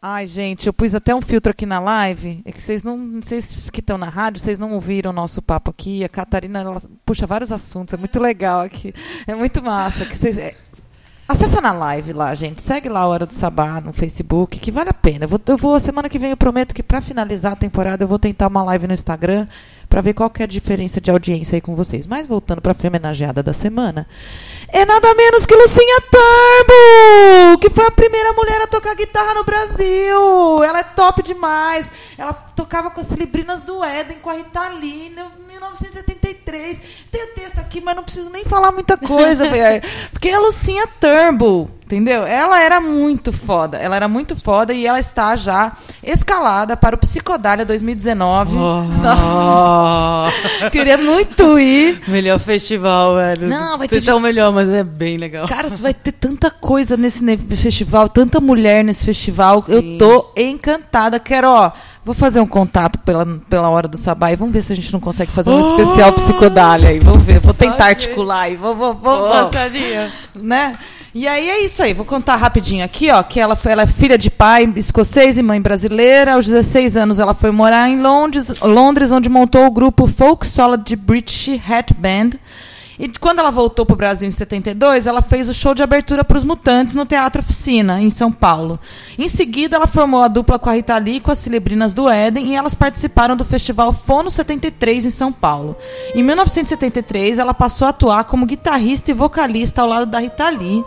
Ai, 0.00 0.26
gente, 0.26 0.66
eu 0.66 0.72
pus 0.72 0.94
até 0.94 1.14
um 1.14 1.20
filtro 1.20 1.50
aqui 1.50 1.64
na 1.64 1.80
live. 1.80 2.42
É 2.44 2.52
que 2.52 2.60
vocês 2.60 2.84
não. 2.84 3.20
Vocês 3.20 3.70
que 3.70 3.80
estão 3.80 3.96
na 3.96 4.08
rádio, 4.08 4.40
vocês 4.40 4.58
não 4.58 4.72
ouviram 4.74 5.10
o 5.10 5.14
nosso 5.14 5.40
papo 5.40 5.70
aqui. 5.70 6.04
A 6.04 6.08
Catarina 6.08 6.60
ela 6.60 6.82
puxa 7.06 7.26
vários 7.26 7.50
assuntos, 7.50 7.94
é 7.94 7.96
muito 7.96 8.20
legal 8.20 8.60
aqui. 8.60 8.92
É 9.26 9.34
muito 9.34 9.62
massa. 9.62 10.04
Que 10.04 10.16
vocês, 10.16 10.36
é, 10.36 10.54
Acessa 11.26 11.58
na 11.58 11.72
live 11.72 12.12
lá, 12.12 12.34
gente. 12.34 12.62
Segue 12.62 12.86
lá 12.86 13.00
a 13.00 13.06
Hora 13.06 13.24
do 13.24 13.32
Sabá 13.32 13.80
no 13.80 13.94
Facebook, 13.94 14.58
que 14.60 14.70
vale 14.70 14.90
a 14.90 14.94
pena. 14.94 15.24
Eu 15.24 15.28
vou, 15.28 15.40
eu 15.46 15.56
vou 15.56 15.80
semana 15.80 16.06
que 16.06 16.18
vem 16.18 16.30
eu 16.30 16.36
prometo 16.36 16.74
que 16.74 16.82
para 16.82 17.00
finalizar 17.00 17.52
a 17.52 17.56
temporada 17.56 18.04
eu 18.04 18.08
vou 18.08 18.18
tentar 18.18 18.48
uma 18.48 18.62
live 18.62 18.86
no 18.86 18.92
Instagram 18.92 19.46
para 19.88 20.02
ver 20.02 20.12
qual 20.12 20.30
é 20.38 20.42
a 20.42 20.46
diferença 20.46 21.00
de 21.00 21.10
audiência 21.10 21.56
aí 21.56 21.62
com 21.62 21.74
vocês. 21.74 22.06
Mas 22.06 22.26
voltando 22.26 22.60
para 22.60 22.72
a 22.72 22.86
homenageada 22.86 23.42
da 23.42 23.54
semana, 23.54 24.06
é 24.68 24.84
nada 24.84 25.14
menos 25.14 25.46
que 25.46 25.54
Lucinha 25.54 26.00
Turbo, 26.10 27.58
que 27.58 27.70
foi 27.70 27.86
a 27.86 27.90
primeira 27.90 28.34
mulher 28.34 28.60
a 28.60 28.66
tocar 28.66 28.94
guitarra 28.94 29.32
no 29.32 29.44
Brasil. 29.44 30.62
Ela 30.62 30.80
é 30.80 30.84
top 30.84 31.22
demais. 31.22 31.90
Ela 32.18 32.34
tocava 32.34 32.90
com 32.90 33.00
as 33.00 33.10
Librinas 33.12 33.62
do 33.62 33.82
Éden, 33.82 34.18
com 34.18 34.28
a 34.28 34.34
Rita 34.34 34.68
1973. 35.54 36.80
Tem 37.10 37.24
o 37.24 37.34
texto 37.34 37.58
aqui, 37.58 37.80
mas 37.80 37.96
não 37.96 38.02
preciso 38.02 38.30
nem 38.30 38.44
falar 38.44 38.72
muita 38.72 38.96
coisa, 38.96 39.44
porque 40.12 40.28
é 40.28 40.34
a 40.34 40.40
Lucinha 40.40 40.86
Turbo. 40.86 41.70
Entendeu? 41.84 42.24
Ela 42.24 42.62
era 42.62 42.80
muito 42.80 43.30
foda. 43.30 43.76
Ela 43.76 43.94
era 43.94 44.08
muito 44.08 44.34
foda 44.34 44.72
e 44.72 44.86
ela 44.86 44.98
está 44.98 45.36
já 45.36 45.72
escalada 46.02 46.78
para 46.78 46.96
o 46.96 46.98
Psicodália 46.98 47.64
2019. 47.64 48.56
Oh. 48.56 48.82
Nossa! 49.02 50.70
Queria 50.72 50.96
muito 50.96 51.58
ir. 51.58 52.00
Melhor 52.08 52.38
festival, 52.38 53.16
velho. 53.16 53.48
Não, 53.48 53.76
vai 53.76 53.86
ter. 53.86 54.02
Não 54.02 54.18
melhor, 54.18 54.50
mas 54.50 54.70
é 54.70 54.82
bem 54.82 55.18
legal. 55.18 55.46
Cara, 55.46 55.68
vai 55.68 55.92
ter 55.92 56.12
tanta 56.12 56.50
coisa 56.50 56.96
nesse 56.96 57.22
festival, 57.36 58.08
tanta 58.08 58.40
mulher 58.40 58.82
nesse 58.82 59.04
festival. 59.04 59.60
Sim. 59.60 59.72
Eu 59.74 59.98
tô 59.98 60.32
encantada. 60.36 61.20
Quero, 61.20 61.48
ó. 61.48 61.70
Vou 62.02 62.14
fazer 62.14 62.40
um 62.40 62.46
contato 62.46 62.98
pela, 62.98 63.26
pela 63.48 63.68
hora 63.68 63.88
do 63.88 63.96
sabá 63.96 64.32
e 64.32 64.36
vamos 64.36 64.52
ver 64.52 64.62
se 64.62 64.72
a 64.72 64.76
gente 64.76 64.92
não 64.92 65.00
consegue 65.00 65.30
fazer 65.32 65.43
um 65.46 65.60
oh! 65.60 65.60
especial 65.60 66.12
psicodália 66.12 66.90
aí. 66.90 66.98
Vamos 66.98 67.22
ver. 67.22 67.40
Vou 67.40 67.54
tentar 67.54 67.86
articular 67.86 68.42
aí. 68.42 68.56
Vamos, 68.56 68.96
vamos. 69.00 69.50
Oh, 69.54 70.38
né? 70.38 70.76
E 71.14 71.28
aí 71.28 71.48
é 71.48 71.64
isso 71.64 71.80
aí, 71.80 71.94
vou 71.94 72.04
contar 72.04 72.34
rapidinho 72.34 72.84
aqui, 72.84 73.08
ó, 73.08 73.22
que 73.22 73.38
ela, 73.38 73.54
foi, 73.54 73.70
ela 73.70 73.82
é 73.82 73.86
filha 73.86 74.18
de 74.18 74.28
pai 74.28 74.72
escocês 74.74 75.38
e 75.38 75.44
mãe 75.44 75.60
brasileira. 75.60 76.34
Aos 76.34 76.44
16 76.44 76.96
anos 76.96 77.20
ela 77.20 77.32
foi 77.32 77.52
morar 77.52 77.88
em 77.88 78.02
Londres, 78.02 78.52
Londres 78.60 79.12
onde 79.12 79.28
montou 79.28 79.64
o 79.64 79.70
grupo 79.70 80.08
Folk 80.08 80.44
Solid 80.44 80.96
British 80.96 81.50
Hat 81.70 81.94
Band. 81.94 82.30
E 82.98 83.08
quando 83.08 83.40
ela 83.40 83.50
voltou 83.50 83.84
para 83.84 83.94
o 83.94 83.96
Brasil 83.96 84.28
em 84.28 84.30
72, 84.30 85.06
ela 85.06 85.20
fez 85.20 85.48
o 85.48 85.54
show 85.54 85.74
de 85.74 85.82
abertura 85.82 86.24
para 86.24 86.36
os 86.36 86.44
Mutantes 86.44 86.94
no 86.94 87.04
Teatro 87.04 87.40
Oficina, 87.40 88.00
em 88.00 88.10
São 88.10 88.30
Paulo. 88.30 88.78
Em 89.18 89.28
seguida, 89.28 89.76
ela 89.76 89.86
formou 89.86 90.22
a 90.22 90.28
dupla 90.28 90.58
com 90.58 90.70
a 90.70 90.74
Rita 90.74 90.96
Lee 90.98 91.20
com 91.20 91.30
as 91.30 91.38
Celebrinas 91.38 91.92
do 91.92 92.08
Éden 92.08 92.48
e 92.48 92.54
elas 92.54 92.74
participaram 92.74 93.36
do 93.36 93.44
Festival 93.44 93.92
Fono 93.92 94.30
73 94.30 95.06
em 95.06 95.10
São 95.10 95.32
Paulo. 95.32 95.76
Em 96.14 96.22
1973, 96.22 97.38
ela 97.38 97.54
passou 97.54 97.86
a 97.86 97.90
atuar 97.90 98.24
como 98.24 98.46
guitarrista 98.46 99.10
e 99.10 99.14
vocalista 99.14 99.82
ao 99.82 99.88
lado 99.88 100.06
da 100.06 100.18
Rita 100.18 100.48
Lee 100.50 100.84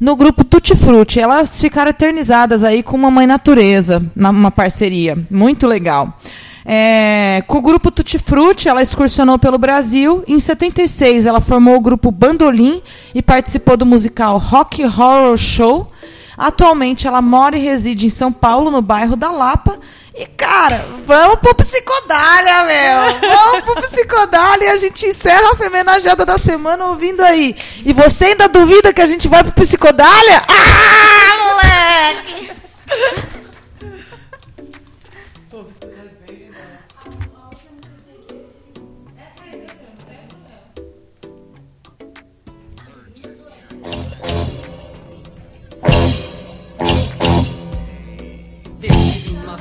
no 0.00 0.16
grupo 0.16 0.44
Tutti 0.44 0.74
Frutti. 0.76 1.20
Elas 1.20 1.60
ficaram 1.60 1.90
eternizadas 1.90 2.62
aí 2.62 2.82
com 2.82 2.96
uma 2.96 3.10
Mãe 3.10 3.26
Natureza, 3.26 4.04
uma 4.16 4.50
parceria. 4.50 5.16
Muito 5.30 5.66
legal. 5.66 6.16
É, 6.66 7.42
com 7.46 7.58
o 7.58 7.62
grupo 7.62 7.90
Tutti 7.90 8.18
Frutti, 8.18 8.68
ela 8.68 8.80
excursionou 8.80 9.38
pelo 9.38 9.58
Brasil. 9.58 10.24
Em 10.26 10.40
76, 10.40 11.26
ela 11.26 11.40
formou 11.40 11.76
o 11.76 11.80
grupo 11.80 12.10
Bandolim 12.10 12.82
e 13.14 13.20
participou 13.20 13.76
do 13.76 13.84
musical 13.84 14.38
Rock 14.38 14.82
Horror 14.84 15.36
Show. 15.36 15.88
Atualmente, 16.36 17.06
ela 17.06 17.22
mora 17.22 17.56
e 17.56 17.60
reside 17.60 18.06
em 18.06 18.10
São 18.10 18.32
Paulo, 18.32 18.70
no 18.70 18.82
bairro 18.82 19.14
da 19.14 19.30
Lapa. 19.30 19.78
E, 20.16 20.26
cara, 20.26 20.86
vamos 21.04 21.40
pro 21.40 21.54
Psicodália, 21.56 22.64
meu! 22.64 23.20
Vamos 23.30 23.62
pro 23.62 23.82
Psicodália 23.82 24.66
e 24.66 24.68
a 24.68 24.76
gente 24.76 25.06
encerra 25.06 25.52
a 25.52 25.56
femenajada 25.56 26.24
da 26.24 26.38
semana 26.38 26.86
ouvindo 26.86 27.20
aí. 27.20 27.56
E 27.84 27.92
você 27.92 28.26
ainda 28.26 28.48
duvida 28.48 28.92
que 28.92 29.02
a 29.02 29.06
gente 29.06 29.28
vai 29.28 29.42
pro 29.42 29.52
Psicodália? 29.52 30.42
Ah, 30.48 32.22
moleque! 32.22 32.52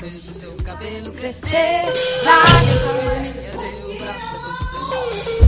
Fez 0.03 0.27
o 0.27 0.33
seu 0.33 0.51
cabelo 0.65 1.13
crescer. 1.13 1.83
Larga 2.25 2.71
essa 2.71 2.93
mania, 3.05 3.51
dê 3.51 3.71
o 3.89 3.97
braço 4.03 4.35
a 4.35 4.39
você. 4.49 4.75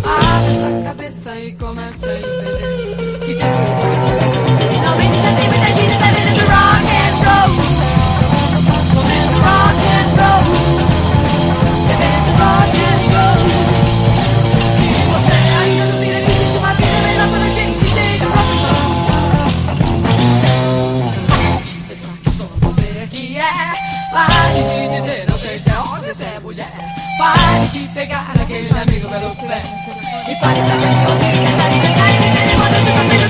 Abre 0.05 0.51
essa 0.55 0.83
cabeça 0.83 1.35
e 1.39 1.55
começa 1.55 2.07
a 2.07 2.17
entender 2.17 3.19
que 3.19 3.35
temos 3.35 3.69
histórias 3.69 4.14
Pare 27.25 27.67
de 27.69 27.87
pegar 27.87 28.31
aquele 28.39 28.69
amigo 28.69 29.09
pelos 29.09 29.37
pés. 29.37 29.67
E 30.29 30.35
pare 30.35 30.61
pra 30.61 30.75
ver 30.77 30.93
e 30.93 31.11
ouvir 31.11 31.33
e 31.33 31.43
cantar 31.43 31.71
e 31.73 31.79
dançar 31.79 32.09
e 32.13 32.17
viver 32.21 32.53
enquanto 32.53 32.75
você 32.75 32.89
está 32.91 33.03
feito 33.09 33.27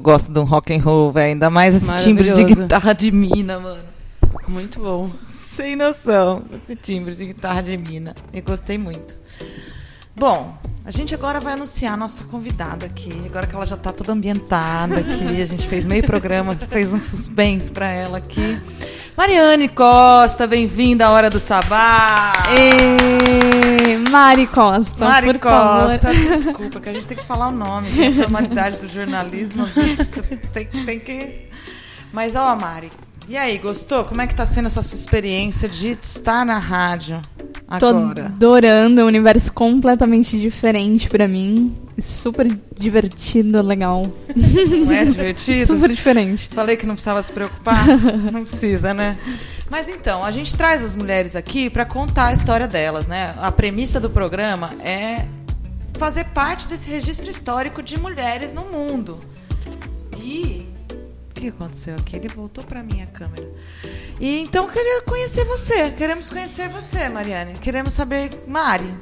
gosto 0.00 0.32
de 0.32 0.38
um 0.38 0.44
rock 0.44 0.74
and 0.74 0.82
roll, 0.82 1.12
velho. 1.12 1.32
Ainda 1.32 1.50
mais 1.50 1.74
esse 1.74 1.94
timbre 2.02 2.30
de 2.30 2.44
guitarra 2.44 2.92
de 2.92 3.10
mina, 3.10 3.60
mano. 3.60 3.82
Muito 4.48 4.80
bom. 4.80 5.10
Sem 5.54 5.76
noção, 5.76 6.42
esse 6.54 6.74
timbre 6.74 7.14
de 7.14 7.26
guitarra 7.26 7.62
de 7.62 7.76
mina. 7.76 8.14
Eu 8.32 8.42
gostei 8.42 8.78
muito. 8.78 9.18
Bom, 10.16 10.54
a 10.84 10.90
gente 10.90 11.14
agora 11.14 11.40
vai 11.40 11.52
anunciar 11.52 11.94
a 11.94 11.96
nossa 11.96 12.24
convidada 12.24 12.86
aqui. 12.86 13.12
Agora 13.26 13.46
que 13.46 13.54
ela 13.54 13.66
já 13.66 13.76
tá 13.76 13.92
toda 13.92 14.12
ambientada 14.12 14.98
aqui, 14.98 15.40
a 15.40 15.44
gente 15.44 15.66
fez 15.66 15.86
meio 15.86 16.04
programa, 16.04 16.54
fez 16.54 16.92
um 16.92 17.02
suspense 17.02 17.70
pra 17.70 17.90
ela 17.90 18.18
aqui. 18.18 18.60
Mariane 19.16 19.68
Costa, 19.68 20.46
bem-vinda 20.46 21.06
à 21.06 21.10
Hora 21.10 21.28
do 21.28 21.38
Sabá. 21.38 22.32
E... 22.56 24.10
Mari 24.10 24.46
Costa, 24.46 25.04
Mari 25.04 25.26
por 25.34 25.50
favor. 25.50 25.98
Costa, 25.98 26.14
desculpa, 26.14 26.80
que 26.80 26.88
a 26.88 26.92
gente 26.92 27.06
tem 27.06 27.16
que 27.16 27.24
falar 27.24 27.48
o 27.48 27.52
nome, 27.52 27.90
gente, 27.90 28.20
a 28.20 28.24
formalidade 28.24 28.78
do 28.78 28.88
jornalismo, 28.88 29.64
às 29.64 29.74
vezes 29.74 30.22
tem, 30.52 30.66
tem 30.66 30.98
que. 30.98 31.48
Mas, 32.12 32.34
ó, 32.34 32.56
Mari, 32.56 32.90
e 33.30 33.36
aí, 33.36 33.58
gostou? 33.58 34.04
Como 34.04 34.20
é 34.20 34.26
que 34.26 34.34
tá 34.34 34.44
sendo 34.44 34.66
essa 34.66 34.82
sua 34.82 34.96
experiência 34.96 35.68
de 35.68 35.90
estar 35.90 36.44
na 36.44 36.58
rádio 36.58 37.22
Tô 37.78 37.86
agora? 37.86 38.26
adorando, 38.26 39.00
é 39.00 39.04
um 39.04 39.06
universo 39.06 39.52
completamente 39.52 40.36
diferente 40.36 41.08
pra 41.08 41.28
mim. 41.28 41.72
Super 41.96 42.48
divertido, 42.76 43.62
legal. 43.62 44.04
Não 44.34 44.90
é 44.90 45.04
divertido? 45.04 45.64
Super 45.72 45.90
diferente. 45.90 46.48
Falei 46.52 46.76
que 46.76 46.84
não 46.84 46.94
precisava 46.94 47.22
se 47.22 47.30
preocupar? 47.30 47.86
não 48.32 48.42
precisa, 48.42 48.92
né? 48.92 49.16
Mas 49.70 49.88
então, 49.88 50.24
a 50.24 50.32
gente 50.32 50.52
traz 50.56 50.82
as 50.82 50.96
mulheres 50.96 51.36
aqui 51.36 51.70
para 51.70 51.84
contar 51.84 52.26
a 52.26 52.32
história 52.32 52.66
delas, 52.66 53.06
né? 53.06 53.36
A 53.38 53.52
premissa 53.52 54.00
do 54.00 54.10
programa 54.10 54.72
é 54.80 55.24
fazer 55.94 56.24
parte 56.24 56.66
desse 56.66 56.90
registro 56.90 57.30
histórico 57.30 57.80
de 57.80 57.96
mulheres 57.96 58.52
no 58.52 58.62
mundo. 58.62 59.20
E 60.20 60.59
que 61.40 61.48
aconteceu 61.48 61.96
aqui? 61.96 62.16
Ele 62.16 62.28
voltou 62.28 62.62
para 62.62 62.82
minha 62.82 63.06
câmera. 63.06 63.48
E 64.20 64.40
então 64.40 64.64
eu 64.64 64.70
queria 64.70 65.02
conhecer 65.02 65.44
você. 65.44 65.90
Queremos 65.90 66.28
conhecer 66.28 66.68
você, 66.68 67.08
Mariane. 67.08 67.54
Queremos 67.54 67.94
saber, 67.94 68.30
Mari. 68.46 68.94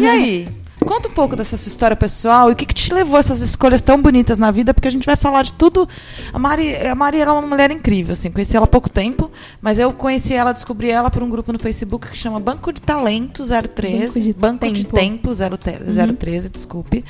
E 0.00 0.08
aí? 0.08 0.48
Conta 0.84 1.08
um 1.08 1.12
pouco 1.12 1.34
dessa 1.34 1.56
sua 1.56 1.68
história 1.68 1.96
pessoal 1.96 2.50
e 2.50 2.52
o 2.52 2.56
que, 2.56 2.66
que 2.66 2.74
te 2.74 2.92
levou 2.92 3.16
a 3.16 3.20
essas 3.20 3.40
escolhas 3.40 3.80
tão 3.80 4.00
bonitas 4.02 4.38
na 4.38 4.50
vida, 4.50 4.74
porque 4.74 4.86
a 4.86 4.90
gente 4.90 5.06
vai 5.06 5.16
falar 5.16 5.42
de 5.42 5.54
tudo. 5.54 5.88
A 6.30 6.38
Mari, 6.38 6.76
a 6.76 6.94
Mari 6.94 7.20
ela 7.20 7.30
é 7.30 7.34
uma 7.34 7.48
mulher 7.48 7.70
incrível, 7.70 8.12
assim, 8.12 8.30
conheci 8.30 8.54
ela 8.54 8.66
há 8.66 8.68
pouco 8.68 8.90
tempo, 8.90 9.30
mas 9.62 9.78
eu 9.78 9.92
conheci 9.94 10.34
ela, 10.34 10.52
descobri 10.52 10.90
ela 10.90 11.10
por 11.10 11.22
um 11.22 11.30
grupo 11.30 11.52
no 11.52 11.58
Facebook 11.58 12.08
que 12.08 12.16
chama 12.16 12.38
Banco 12.38 12.70
de 12.70 12.82
Talento 12.82 13.44
013. 13.46 14.34
Banco 14.34 14.70
de 14.70 14.84
Tempo, 14.84 15.34
Tempo. 15.34 15.58
013, 15.58 16.14
013, 16.16 16.48
desculpe. 16.50 17.02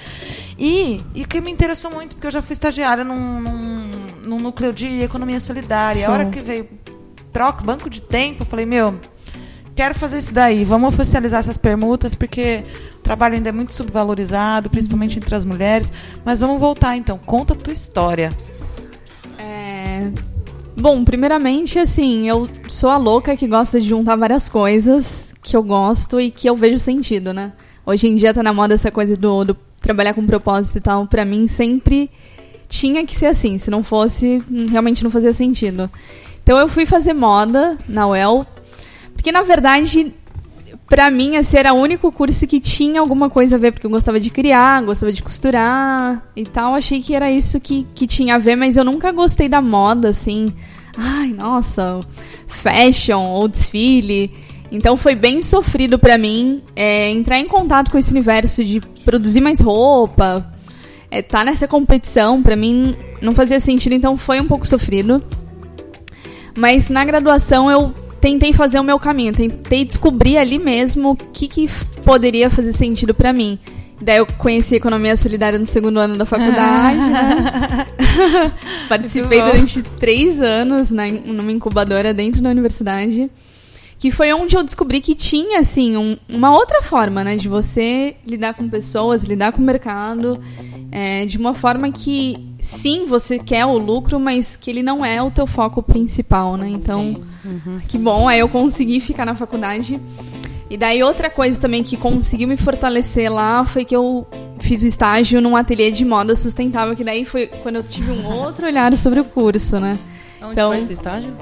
E, 0.58 1.00
e 1.14 1.24
que 1.24 1.40
me 1.40 1.50
interessou 1.50 1.90
muito, 1.90 2.14
porque 2.14 2.26
eu 2.26 2.30
já 2.30 2.40
fui 2.40 2.52
estagiária 2.52 3.04
num, 3.04 3.40
num, 3.40 3.90
num 4.24 4.38
núcleo 4.38 4.72
de 4.72 5.02
economia 5.02 5.40
solidária. 5.40 6.08
A 6.08 6.12
hora 6.12 6.26
que 6.26 6.40
veio 6.40 6.68
troca, 7.32 7.64
banco 7.64 7.90
de 7.90 8.00
tempo, 8.00 8.42
eu 8.42 8.46
falei, 8.46 8.64
meu, 8.64 8.94
quero 9.74 9.94
fazer 9.94 10.18
isso 10.18 10.32
daí, 10.32 10.64
vamos 10.64 10.94
oficializar 10.94 11.40
essas 11.40 11.56
permutas, 11.56 12.14
porque 12.14 12.62
o 12.96 13.02
trabalho 13.02 13.34
ainda 13.34 13.48
é 13.48 13.52
muito 13.52 13.72
subvalorizado, 13.72 14.70
principalmente 14.70 15.18
entre 15.18 15.34
as 15.34 15.44
mulheres. 15.44 15.92
Mas 16.24 16.40
vamos 16.40 16.60
voltar 16.60 16.96
então, 16.96 17.18
conta 17.18 17.54
a 17.54 17.56
tua 17.56 17.72
história. 17.72 18.30
É... 19.36 20.10
Bom, 20.76 21.04
primeiramente, 21.04 21.78
assim, 21.78 22.28
eu 22.28 22.48
sou 22.68 22.90
a 22.90 22.96
louca 22.96 23.36
que 23.36 23.46
gosta 23.46 23.80
de 23.80 23.88
juntar 23.88 24.16
várias 24.16 24.48
coisas 24.48 25.34
que 25.42 25.56
eu 25.56 25.62
gosto 25.62 26.20
e 26.20 26.30
que 26.30 26.48
eu 26.48 26.56
vejo 26.56 26.78
sentido, 26.78 27.32
né? 27.32 27.52
Hoje 27.86 28.08
em 28.08 28.14
dia 28.14 28.32
tá 28.32 28.42
na 28.42 28.52
moda 28.52 28.74
essa 28.74 28.90
coisa 28.90 29.16
do, 29.16 29.44
do 29.44 29.56
trabalhar 29.84 30.14
com 30.14 30.26
propósito 30.26 30.78
e 30.78 30.80
tal. 30.80 31.06
Pra 31.06 31.24
mim, 31.24 31.46
sempre 31.46 32.10
tinha 32.68 33.04
que 33.06 33.14
ser 33.14 33.26
assim. 33.26 33.58
Se 33.58 33.70
não 33.70 33.84
fosse, 33.84 34.42
realmente 34.70 35.04
não 35.04 35.10
fazia 35.10 35.32
sentido. 35.32 35.90
Então 36.42 36.58
eu 36.58 36.68
fui 36.68 36.84
fazer 36.84 37.14
moda 37.14 37.78
na 37.88 38.06
UEL, 38.06 38.46
porque 39.14 39.32
na 39.32 39.42
verdade, 39.42 40.12
pra 40.86 41.10
mim, 41.10 41.36
esse 41.36 41.56
era 41.56 41.72
o 41.72 41.80
único 41.80 42.12
curso 42.12 42.46
que 42.46 42.60
tinha 42.60 43.00
alguma 43.00 43.30
coisa 43.30 43.56
a 43.56 43.58
ver, 43.58 43.72
porque 43.72 43.86
eu 43.86 43.90
gostava 43.90 44.20
de 44.20 44.30
criar, 44.30 44.82
gostava 44.82 45.12
de 45.12 45.22
costurar 45.22 46.22
e 46.36 46.44
tal. 46.44 46.74
Achei 46.74 47.00
que 47.00 47.14
era 47.14 47.30
isso 47.30 47.60
que, 47.60 47.86
que 47.94 48.06
tinha 48.06 48.34
a 48.34 48.38
ver, 48.38 48.56
mas 48.56 48.76
eu 48.76 48.84
nunca 48.84 49.12
gostei 49.12 49.48
da 49.48 49.62
moda, 49.62 50.10
assim. 50.10 50.52
Ai, 50.96 51.28
nossa, 51.28 52.00
fashion 52.46 53.22
ou 53.22 53.48
desfile. 53.48 54.30
Então 54.74 54.96
foi 54.96 55.14
bem 55.14 55.40
sofrido 55.40 56.00
pra 56.00 56.18
mim 56.18 56.60
é, 56.74 57.08
entrar 57.08 57.38
em 57.38 57.46
contato 57.46 57.92
com 57.92 57.96
esse 57.96 58.10
universo 58.10 58.64
de 58.64 58.80
produzir 59.04 59.40
mais 59.40 59.60
roupa, 59.60 60.52
é, 61.08 61.22
tá 61.22 61.44
nessa 61.44 61.68
competição, 61.68 62.42
pra 62.42 62.56
mim 62.56 62.96
não 63.22 63.32
fazia 63.32 63.60
sentido, 63.60 63.92
então 63.94 64.16
foi 64.16 64.40
um 64.40 64.48
pouco 64.48 64.66
sofrido. 64.66 65.22
Mas 66.56 66.88
na 66.88 67.04
graduação 67.04 67.70
eu 67.70 67.94
tentei 68.20 68.52
fazer 68.52 68.80
o 68.80 68.82
meu 68.82 68.98
caminho, 68.98 69.32
tentei 69.32 69.84
descobrir 69.84 70.38
ali 70.38 70.58
mesmo 70.58 71.12
o 71.12 71.16
que, 71.16 71.46
que 71.46 71.70
poderia 72.04 72.50
fazer 72.50 72.72
sentido 72.72 73.14
pra 73.14 73.32
mim. 73.32 73.56
Daí 74.02 74.16
eu 74.16 74.26
conheci 74.26 74.74
economia 74.74 75.16
solidária 75.16 75.56
no 75.56 75.64
segundo 75.64 76.00
ano 76.00 76.16
da 76.16 76.26
faculdade, 76.26 76.98
né? 76.98 77.86
Participei 78.88 79.40
durante 79.40 79.84
três 79.84 80.42
anos 80.42 80.90
na, 80.90 81.06
numa 81.06 81.52
incubadora 81.52 82.12
dentro 82.12 82.42
da 82.42 82.50
universidade. 82.50 83.30
Que 84.04 84.10
foi 84.10 84.30
onde 84.34 84.54
eu 84.54 84.62
descobri 84.62 85.00
que 85.00 85.14
tinha, 85.14 85.60
assim, 85.60 85.96
um- 85.96 86.18
uma 86.28 86.52
outra 86.54 86.82
forma, 86.82 87.24
né? 87.24 87.36
De 87.36 87.48
você 87.48 88.14
lidar 88.26 88.52
com 88.52 88.68
pessoas, 88.68 89.24
lidar 89.24 89.52
com 89.52 89.62
o 89.62 89.64
mercado. 89.64 90.38
é, 90.92 91.24
de 91.26 91.38
uma 91.38 91.54
forma 91.54 91.90
que, 91.90 92.38
sim, 92.60 93.06
você 93.06 93.36
quer 93.38 93.64
o 93.66 93.76
lucro, 93.78 94.20
mas 94.20 94.56
que 94.56 94.70
ele 94.70 94.80
não 94.82 95.04
é 95.04 95.20
o 95.20 95.28
teu 95.30 95.44
foco 95.46 95.82
principal, 95.82 96.56
né? 96.58 96.68
Então, 96.68 97.16
que 97.88 97.96
bom. 97.98 98.28
Aí 98.28 98.38
eu 98.40 98.48
consegui 98.48 99.00
ficar 99.00 99.24
na 99.24 99.34
faculdade. 99.34 99.98
E 100.70 100.76
daí 100.76 101.02
outra 101.02 101.28
coisa 101.30 101.58
também 101.58 101.82
que 101.82 101.96
conseguiu 101.96 102.46
me 102.46 102.56
fortalecer 102.58 103.32
lá 103.32 103.64
foi 103.64 103.84
que 103.86 103.96
eu 103.96 104.24
fiz 104.60 104.82
o 104.82 104.86
estágio 104.86 105.40
num 105.40 105.56
ateliê 105.56 105.90
de 105.90 106.04
moda 106.04 106.36
sustentável, 106.36 106.94
que 106.94 107.02
daí 107.02 107.24
foi 107.24 107.46
quando 107.46 107.76
eu 107.76 107.82
tive 107.82 108.12
um 108.12 108.26
outro 108.26 108.66
olhar 108.66 108.94
sobre 108.96 109.18
o 109.18 109.24
curso, 109.24 109.80
né? 109.80 109.98
Onde 110.42 110.52
Então- 110.52 110.70
foi 110.72 110.80
esse 110.82 110.92
estágio? 110.92 111.34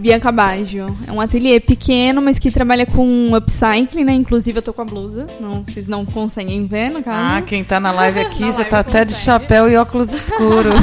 Bianca 0.00 0.32
Baggio. 0.32 0.86
É 1.06 1.12
um 1.12 1.20
ateliê 1.20 1.60
pequeno, 1.60 2.20
mas 2.22 2.38
que 2.38 2.50
trabalha 2.50 2.86
com 2.86 3.32
upcycling, 3.34 4.04
né? 4.04 4.12
Inclusive 4.12 4.58
eu 4.58 4.62
tô 4.62 4.72
com 4.72 4.82
a 4.82 4.84
blusa. 4.84 5.26
Não, 5.40 5.64
vocês 5.64 5.86
não 5.86 6.04
conseguem 6.04 6.66
ver, 6.66 6.90
no 6.90 7.02
caso. 7.02 7.18
Ah, 7.18 7.42
quem 7.42 7.62
tá 7.62 7.78
na 7.78 7.92
live 7.92 8.18
aqui 8.20 8.42
Na 8.46 8.50
já 8.50 8.56
live 8.58 8.70
tá 8.70 8.78
até 8.80 9.04
de 9.04 9.12
consegue. 9.12 9.24
chapéu 9.24 9.70
e 9.70 9.76
óculos 9.76 10.12
escuros. 10.12 10.74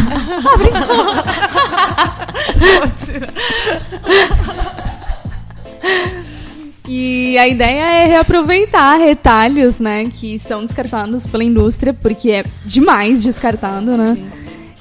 E 6.90 7.38
a 7.38 7.46
ideia 7.46 7.84
é 7.84 8.08
reaproveitar 8.08 8.96
retalhos, 8.98 9.78
né, 9.78 10.06
que 10.06 10.40
são 10.40 10.64
descartados 10.64 11.28
pela 11.28 11.44
indústria, 11.44 11.94
porque 11.94 12.32
é 12.32 12.46
demais 12.66 13.22
descartado, 13.22 13.98
né? 13.98 14.18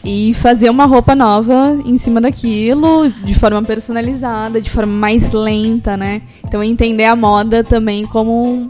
E 0.08 0.32
fazer 0.34 0.70
uma 0.70 0.84
roupa 0.84 1.16
nova 1.16 1.76
em 1.84 1.98
cima 1.98 2.20
daquilo, 2.20 3.10
de 3.10 3.34
forma 3.34 3.60
personalizada, 3.64 4.60
de 4.60 4.70
forma 4.70 4.92
mais 4.92 5.32
lenta, 5.32 5.96
né? 5.96 6.22
Então 6.46 6.62
entender 6.62 7.06
a 7.06 7.16
moda 7.16 7.64
também 7.64 8.06
como 8.06 8.68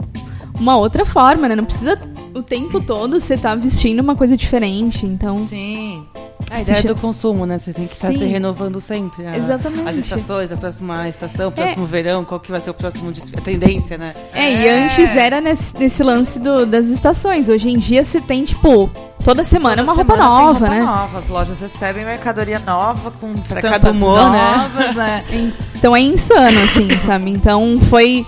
uma 0.59 0.77
outra 0.77 1.05
forma, 1.05 1.47
né? 1.47 1.55
Não 1.55 1.63
precisa 1.63 1.95
o 2.37 2.43
tempo 2.43 2.79
todo 2.81 3.19
você 3.19 3.33
estar 3.35 3.55
vestindo 3.55 3.99
uma 3.99 4.15
coisa 4.15 4.35
diferente. 4.37 5.05
Então, 5.05 5.39
Sim. 5.41 6.03
A 6.49 6.61
ideia 6.61 6.71
Assistir- 6.77 6.87
do 6.87 6.95
consumo, 6.95 7.45
né? 7.45 7.59
Você 7.59 7.73
tem 7.73 7.85
que 7.85 7.93
estar 7.93 8.09
Sim. 8.09 8.19
se 8.19 8.25
renovando 8.25 8.79
sempre. 8.79 9.27
a- 9.27 9.35
Exatamente. 9.35 9.85
As 9.89 9.95
estações, 9.97 10.49
a 10.49 10.55
próxima 10.55 11.09
estação, 11.09 11.49
o 11.49 11.51
próximo 11.51 11.85
verão, 11.85 12.23
qual 12.23 12.39
que 12.39 12.49
vai 12.49 12.61
ser 12.61 12.69
o 12.69 12.73
próximo 12.73 13.11
desfile, 13.11 13.37
a 13.39 13.41
tendência, 13.41 13.97
né? 13.97 14.13
É, 14.33 14.49
e 14.53 14.65
É. 14.65 14.83
antes 14.83 14.97
era 15.15 15.41
nesse, 15.41 15.75
nesse 15.77 16.01
lance 16.03 16.39
do- 16.39 16.65
das 16.65 16.85
estações. 16.85 17.49
Hoje 17.49 17.69
em 17.69 17.77
dia 17.77 18.01
você 18.05 18.21
tem, 18.21 18.45
tipo, 18.45 18.89
toda 19.25 19.43
semana 19.43 19.75
Toda 19.77 19.91
uma 19.91 19.93
roupa 19.95 20.13
semana 20.15 20.29
tem 20.37 20.45
nova, 20.45 20.59
roupa 20.59 20.73
né? 20.73 20.81
nova. 20.83 21.17
As 21.19 21.27
lojas 21.27 21.59
recebem 21.59 22.05
mercadoria 22.05 22.59
nova, 22.59 23.11
com 23.11 23.33
estampas 23.43 23.97
humor, 23.97 24.31
né? 24.31 24.57
novas, 24.57 24.95
né? 24.95 25.23
Então 25.75 25.93
é 25.93 25.99
insano, 25.99 26.59
assim, 26.63 26.89
sabe? 27.05 27.29
Então 27.29 27.77
foi 27.81 28.25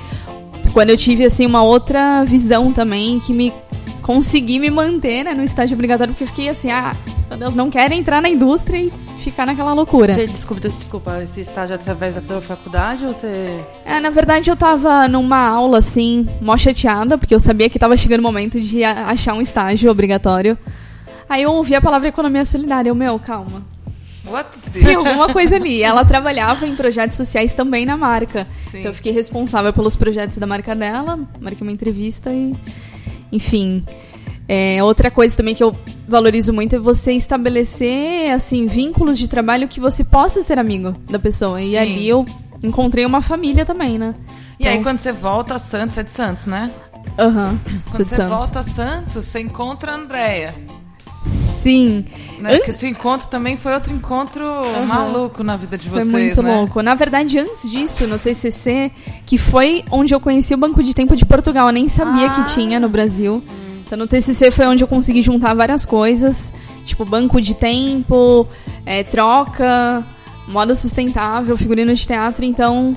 quando 0.73 0.89
eu 0.89 0.97
tive, 0.97 1.25
assim, 1.25 1.45
uma 1.45 1.63
outra 1.63 2.23
visão 2.25 2.73
também 2.73 3.17
que 3.19 3.33
me 3.33 3.53
consegui 4.09 4.57
me 4.57 4.71
manter 4.71 5.23
né, 5.23 5.35
no 5.35 5.43
estágio 5.43 5.75
obrigatório, 5.75 6.15
porque 6.15 6.23
eu 6.23 6.27
fiquei 6.27 6.49
assim, 6.49 6.71
ah, 6.71 6.95
meu 7.29 7.37
Deus, 7.37 7.53
não 7.53 7.69
quero 7.69 7.93
entrar 7.93 8.19
na 8.23 8.27
indústria 8.27 8.79
e 8.79 8.91
ficar 9.19 9.45
naquela 9.45 9.71
loucura. 9.71 10.15
Você 10.15 10.25
descobriu, 10.25 10.71
desculpa, 10.71 11.21
esse 11.21 11.41
estágio 11.41 11.75
através 11.75 12.15
da 12.15 12.21
tua 12.21 12.41
faculdade 12.41 13.05
ou 13.05 13.13
você. 13.13 13.63
É, 13.85 13.99
na 13.99 14.09
verdade, 14.09 14.49
eu 14.49 14.55
tava 14.55 15.07
numa 15.07 15.47
aula, 15.47 15.77
assim, 15.77 16.27
mó 16.41 16.57
chateada, 16.57 17.19
porque 17.19 17.35
eu 17.35 17.39
sabia 17.39 17.69
que 17.69 17.77
tava 17.77 17.95
chegando 17.95 18.21
o 18.21 18.23
momento 18.23 18.59
de 18.59 18.83
achar 18.83 19.35
um 19.35 19.41
estágio 19.43 19.91
obrigatório. 19.91 20.57
Aí 21.29 21.43
eu 21.43 21.51
ouvi 21.51 21.75
a 21.75 21.81
palavra 21.81 22.07
economia 22.07 22.45
solidária. 22.45 22.89
Eu, 22.89 22.95
meu, 22.95 23.19
calma. 23.19 23.63
Tem 24.71 24.95
alguma 24.95 25.31
coisa 25.31 25.55
ali. 25.55 25.83
Ela 25.83 26.03
trabalhava 26.03 26.65
em 26.65 26.75
projetos 26.75 27.15
sociais 27.15 27.53
também 27.53 27.85
na 27.85 27.95
marca. 27.95 28.47
Sim. 28.57 28.79
Então 28.79 28.89
eu 28.89 28.95
fiquei 28.95 29.11
responsável 29.11 29.71
pelos 29.71 29.95
projetos 29.95 30.37
da 30.37 30.47
marca 30.47 30.75
dela, 30.75 31.19
marquei 31.39 31.61
uma 31.61 31.71
entrevista 31.71 32.31
e. 32.31 32.55
Enfim. 33.31 33.83
É, 34.47 34.83
outra 34.83 35.11
coisa 35.11 35.37
também 35.37 35.53
que 35.53 35.63
eu 35.63 35.75
valorizo 36.07 36.51
muito 36.51 36.75
é 36.75 36.79
você 36.79 37.13
estabelecer 37.13 38.31
assim 38.31 38.65
vínculos 38.65 39.17
de 39.17 39.27
trabalho 39.27 39.67
que 39.67 39.79
você 39.79 40.03
possa 40.03 40.41
ser 40.41 40.57
amigo 40.57 40.95
da 41.09 41.19
pessoa. 41.19 41.61
E 41.61 41.71
Sim. 41.71 41.77
ali 41.77 42.07
eu 42.09 42.25
encontrei 42.63 43.05
uma 43.05 43.21
família 43.21 43.63
também, 43.65 43.99
né? 43.99 44.15
E 44.59 44.67
aí, 44.67 44.73
Então- 44.73 44.83
quando 44.91 44.97
você 44.97 45.11
volta 45.13 45.55
a 45.55 45.59
Santos, 45.59 45.97
é 45.97 46.03
de 46.03 46.11
Santos, 46.11 46.45
né? 46.45 46.71
Aham. 47.17 47.59
sou 47.63 47.81
Quando 47.91 48.05
você 48.05 48.15
Santos. 48.15 48.29
volta 48.37 48.59
a 48.59 48.63
Santos, 48.63 49.25
você 49.25 49.39
encontra 49.39 49.91
a 49.91 49.95
Andréia. 49.95 50.53
Sim. 51.61 52.05
Né? 52.39 52.55
Porque 52.57 52.69
esse 52.71 52.87
encontro 52.87 53.27
também 53.27 53.57
foi 53.57 53.73
outro 53.73 53.93
encontro 53.93 54.43
maluco 54.87 55.43
na 55.43 55.57
vida 55.57 55.77
de 55.77 55.89
Foi 55.89 55.99
vocês, 55.99 56.11
muito 56.11 56.41
né? 56.41 56.55
louco. 56.55 56.81
Na 56.81 56.95
verdade, 56.95 57.37
antes 57.37 57.69
disso, 57.69 58.07
no 58.07 58.17
TCC, 58.17 58.91
que 59.25 59.37
foi 59.37 59.83
onde 59.91 60.13
eu 60.15 60.19
conheci 60.19 60.53
o 60.53 60.57
Banco 60.57 60.81
de 60.81 60.93
Tempo 60.93 61.15
de 61.15 61.25
Portugal, 61.25 61.67
eu 61.67 61.73
nem 61.73 61.89
sabia 61.89 62.27
Ah. 62.27 62.29
que 62.35 62.53
tinha 62.53 62.79
no 62.79 62.87
Brasil. 62.87 63.43
Então, 63.83 63.97
no 63.97 64.07
TCC 64.07 64.51
foi 64.51 64.67
onde 64.67 64.83
eu 64.83 64.87
consegui 64.87 65.21
juntar 65.21 65.53
várias 65.53 65.85
coisas, 65.85 66.53
tipo 66.85 67.03
banco 67.03 67.41
de 67.41 67.55
tempo, 67.55 68.47
é, 68.85 69.03
troca, 69.03 70.05
moda 70.47 70.75
sustentável, 70.75 71.57
figurino 71.57 71.93
de 71.93 72.07
teatro. 72.07 72.45
Então, 72.45 72.95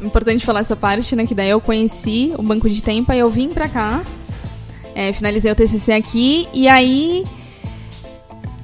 importante 0.00 0.46
falar 0.46 0.60
essa 0.60 0.76
parte, 0.76 1.14
né? 1.16 1.26
Que 1.26 1.34
daí 1.34 1.50
eu 1.50 1.60
conheci 1.60 2.32
o 2.38 2.42
banco 2.42 2.70
de 2.70 2.82
tempo, 2.82 3.10
aí 3.12 3.18
eu 3.18 3.28
vim 3.28 3.48
pra 3.48 3.68
cá, 3.68 4.02
é, 4.94 5.12
finalizei 5.12 5.50
o 5.50 5.54
TCC 5.54 5.92
aqui 5.92 6.46
e 6.54 6.68
aí 6.68 7.24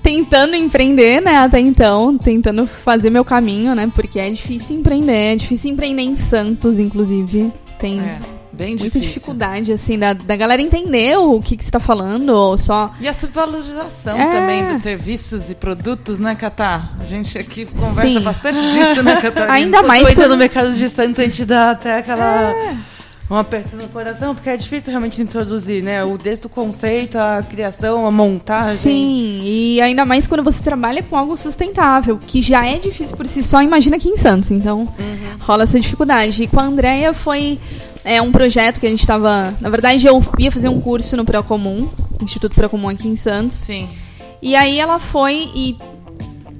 tentando 0.03 0.57
empreender, 0.57 1.21
né, 1.21 1.37
até 1.37 1.61
então, 1.61 2.19
tentando 2.19 2.67
fazer 2.67 3.09
meu 3.11 3.25
caminho, 3.25 3.75
né, 3.75 3.91
porque 3.95 4.19
é 4.19 4.31
difícil 4.31 4.77
empreender, 4.77 5.33
é 5.35 5.37
difícil 5.37 5.71
empreender 5.71 6.03
em 6.03 6.17
Santos, 6.17 6.79
inclusive, 6.79 7.53
tem 7.79 8.01
É, 8.01 8.19
bem 8.53 8.69
muita 8.71 8.85
difícil. 8.85 9.09
dificuldade, 9.09 9.73
assim, 9.73 9.99
da, 9.99 10.13
da 10.13 10.37
galera 10.37 10.61
entender 10.61 11.17
o 11.19 11.41
que, 11.41 11.57
que 11.57 11.65
você 11.65 11.71
tá 11.71 11.81
falando, 11.81 12.31
ou 12.31 12.59
só... 12.59 12.93
E 13.01 13.07
a 13.09 13.15
subvalorização 13.15 14.17
É. 14.19 14.27
também 14.33 14.67
dos 14.67 14.79
serviços 14.79 15.51
e 15.51 15.55
produtos, 15.55 16.19
né, 16.21 16.35
Catá? 16.35 16.91
A 17.01 17.05
gente 17.05 17.39
aqui 17.39 17.65
conversa 17.67 18.19
Sim. 18.19 18.21
bastante 18.21 18.61
disso, 18.61 19.03
né, 19.03 19.17
Catarina? 19.23 19.53
Ainda 19.53 19.83
mais 19.83 20.13
quando... 20.13 20.31
no 20.31 20.37
mercado 20.37 20.73
de 20.73 20.89
Santos 20.89 21.19
a 21.19 21.23
gente 21.25 21.45
dá 21.45 21.71
até 21.73 21.99
aquela. 21.99 22.53
Um 23.33 23.37
aperto 23.39 23.75
no 23.77 23.89
coração, 23.89 24.35
porque 24.35 24.51
é 24.51 24.57
difícil 24.59 24.91
realmente 24.91 25.23
introduzir, 25.23 25.83
né? 25.83 26.05
O 26.05 26.19
desde 26.19 26.45
o 26.45 26.51
conceito, 26.51 27.17
a 27.17 27.43
criação, 27.43 28.07
a 28.07 28.11
montagem. 28.11 28.77
Sim, 28.77 29.41
e 29.43 29.81
ainda 29.81 30.05
mais 30.05 30.27
quando 30.27 30.43
você 30.43 30.63
trabalha 30.63 31.03
com 31.03 31.17
algo 31.17 31.35
sustentável, 31.35 32.19
que 32.19 32.43
já 32.43 32.67
é 32.67 32.79
difícil 32.79 33.17
por 33.17 33.27
si 33.27 33.43
só, 33.43 33.63
imagina 33.63 33.97
aqui 33.97 34.11
em 34.11 34.19
Santos. 34.19 34.51
Então, 34.51 34.87
rola 35.41 35.63
essa 35.63 35.81
dificuldade. 35.81 36.43
E 36.43 36.47
com 36.47 36.61
a 36.61 36.65
Andrea 36.65 37.15
foi 37.15 37.59
é, 38.05 38.21
um 38.21 38.31
projeto 38.31 38.79
que 38.79 38.87
a 38.87 38.91
gente 38.91 39.01
estava. 39.01 39.51
Na 39.63 39.71
verdade, 39.71 40.07
eu 40.07 40.23
ia 40.39 40.53
fazer 40.53 40.69
um 40.69 40.79
curso 40.79 41.17
no 41.17 41.25
Procomum, 41.25 41.89
Instituto 42.21 42.55
Procomum 42.55 42.91
aqui 42.91 43.09
em 43.09 43.17
Santos. 43.17 43.57
Sim. 43.57 43.89
E 44.43 44.55
aí 44.55 44.79
ela 44.79 44.99
foi 44.99 45.49
e 45.55 45.79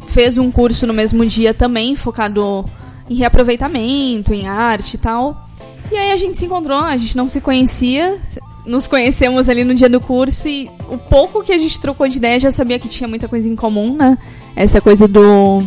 fez 0.07 0.39
um 0.39 0.51
curso 0.51 0.87
no 0.87 0.95
mesmo 0.95 1.27
dia 1.27 1.53
também, 1.53 1.95
focado 1.95 2.65
em 3.11 3.15
reaproveitamento, 3.15 4.33
em 4.33 4.49
arte 4.49 4.95
e 4.95 4.99
tal. 4.99 5.51
E 5.93 5.97
aí 5.97 6.11
a 6.11 6.17
gente 6.17 6.39
se 6.39 6.47
encontrou, 6.47 6.79
a 6.79 6.97
gente 6.97 7.15
não 7.15 7.29
se 7.29 7.39
conhecia, 7.39 8.19
nos 8.65 8.87
conhecemos 8.87 9.47
ali 9.49 9.63
no 9.63 9.75
dia 9.75 9.91
do 9.91 10.01
curso 10.01 10.49
e 10.49 10.71
o 10.89 10.97
pouco 10.97 11.43
que 11.43 11.53
a 11.53 11.59
gente 11.59 11.79
trocou 11.79 12.09
de 12.09 12.17
ideia 12.17 12.39
já 12.39 12.51
sabia 12.51 12.79
que 12.79 12.89
tinha 12.89 13.07
muita 13.07 13.29
coisa 13.29 13.47
em 13.47 13.55
comum, 13.55 13.95
né? 13.95 14.17
Essa 14.57 14.81
coisa 14.81 15.07
do 15.07 15.63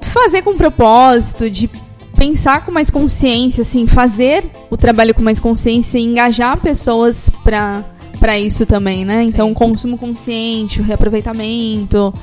fazer 0.00 0.42
com 0.42 0.56
propósito, 0.56 1.50
de 1.50 1.68
pensar 2.16 2.64
com 2.64 2.70
mais 2.70 2.90
consciência, 2.90 3.62
assim, 3.62 3.88
fazer 3.88 4.48
o 4.70 4.76
trabalho 4.76 5.12
com 5.14 5.22
mais 5.22 5.40
consciência 5.40 5.98
e 5.98 6.04
engajar 6.04 6.56
pessoas 6.60 7.28
pra, 7.42 7.84
pra 8.20 8.38
isso 8.38 8.64
também, 8.64 9.04
né? 9.04 9.24
Então, 9.24 9.52
consumo 9.52 9.98
consciente, 9.98 10.80
o 10.80 10.84
reaproveitamento, 10.84 12.14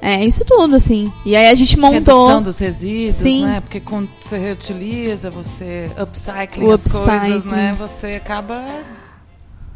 é 0.00 0.24
isso 0.24 0.44
tudo, 0.44 0.76
assim. 0.76 1.12
E 1.24 1.34
aí 1.36 1.48
a 1.48 1.54
gente 1.54 1.78
montou 1.78 1.92
Redução 2.26 2.42
dos 2.42 2.58
resíduos, 2.58 3.16
Sim. 3.16 3.44
né? 3.44 3.60
Porque 3.60 3.80
quando 3.80 4.08
você 4.20 4.38
reutiliza, 4.38 5.30
você 5.30 5.90
upcycling 6.00 6.64
O 6.66 6.72
as 6.72 6.84
coisas, 6.84 7.14
upcycling. 7.36 7.50
né? 7.56 7.76
Você 7.78 8.14
acaba 8.14 8.64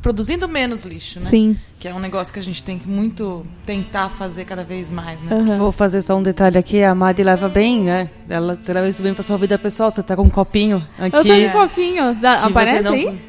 produzindo 0.01 0.49
menos 0.49 0.85
lixo, 0.85 1.21
né? 1.21 1.27
Sim. 1.27 1.57
Que 1.79 1.89
é 1.89 1.95
um 1.95 1.99
negócio 2.01 2.33
que 2.33 2.39
a 2.39 2.43
gente 2.43 2.63
tem 2.65 2.79
que 2.79 2.89
muito 2.89 3.45
tentar 3.65 4.09
fazer 4.09 4.45
cada 4.45 4.65
vez 4.65 4.91
mais, 4.91 5.21
né? 5.23 5.35
Aham. 5.37 5.59
Vou 5.59 5.73
fazer 5.73 6.03
só 6.03 6.17
um 6.17 6.23
detalhe 6.23 6.59
aqui, 6.59 6.83
a 6.83 6.95
Mari 6.95 7.23
leva 7.23 7.49
bem, 7.49 7.81
né? 7.83 8.11
Ela, 8.29 8.55
você 8.55 8.73
leva 8.73 8.89
isso 8.89 9.03
bem 9.03 9.15
pra 9.15 9.23
sua 9.23 9.39
vida 9.39 9.57
pessoal, 9.59 9.91
você 9.91 10.03
tá 10.03 10.17
com 10.17 10.23
um 10.23 10.31
copinho 10.31 10.87
aqui. 10.99 11.17
Eu 11.17 11.25
tô 11.25 11.35
de 11.35 11.49
copinho. 11.51 12.15
Dá- 12.17 12.39
que 12.39 12.47
aparece 12.47 12.89
não- 12.89 12.95
aí? 12.95 13.21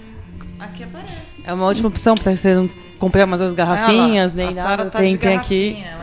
Aqui 0.60 0.84
aparece. 0.84 1.14
É 1.46 1.54
uma 1.54 1.66
ótima 1.66 1.90
opção 1.90 2.16
pra 2.16 2.36
você 2.36 2.56
não 2.56 2.70
comprar 2.98 3.26
mais 3.26 3.42
as 3.42 3.54
garrafinhas, 3.54 4.32
Ela, 4.34 4.46
nem 4.46 4.56
nada. 4.56 4.86
tá 4.86 5.00
tem, 5.00 5.12
de 5.14 5.18
tem 5.20 5.36
aqui. 5.38 5.72
garrafinha, 5.74 5.88
Ela 5.90 5.98
da 5.98 6.03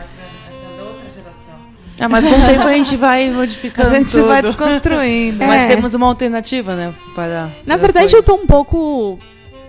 Ah, 2.01 2.09
mas 2.09 2.25
com 2.25 2.31
o 2.33 2.45
tempo 2.47 2.63
a 2.67 2.73
gente 2.73 2.97
vai 2.97 3.27
A 3.29 3.31
modificando 3.31 3.89
gente 3.91 4.11
tudo. 4.11 4.27
vai 4.27 4.41
desconstruindo. 4.41 5.43
É. 5.43 5.47
Mas 5.47 5.67
temos 5.69 5.93
uma 5.93 6.07
alternativa, 6.07 6.75
né? 6.75 6.93
Para 7.15 7.51
Na 7.65 7.75
verdade, 7.77 8.07
eu 8.15 8.23
coisas. 8.23 8.25
tô 8.25 8.33
um 8.35 8.47
pouco. 8.47 9.19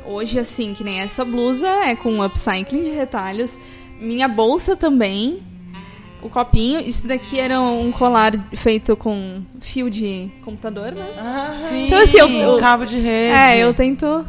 Hoje, 0.07 0.39
assim, 0.39 0.75
que 0.75 0.83
nem 0.83 1.01
essa 1.01 1.25
blusa 1.25 1.69
é 1.69 1.95
com 1.95 2.25
upcycling 2.25 2.83
de 2.83 2.91
retalhos. 2.91 3.57
Minha 4.01 4.27
bolsa 4.29 4.75
também. 4.75 5.41
O 6.23 6.29
copinho. 6.29 6.81
Isso 6.81 7.07
daqui 7.07 7.39
era 7.39 7.61
um 7.61 7.93
colar 7.93 8.33
feito 8.55 8.97
com 8.97 9.43
fio 9.61 9.91
de 9.91 10.31
computador, 10.45 10.93
né? 10.93 11.05
Ah, 11.19 11.49
Sim, 11.53 11.87
Então, 11.87 11.99
assim, 11.99 12.19
eu- 12.19 12.29
eu- 12.29 12.57
um 12.57 12.59
cabo 12.61 12.85
de 12.87 12.97
rede. 12.99 13.35
É, 13.35 13.59
eu 13.59 13.75
tento. 13.75 14.25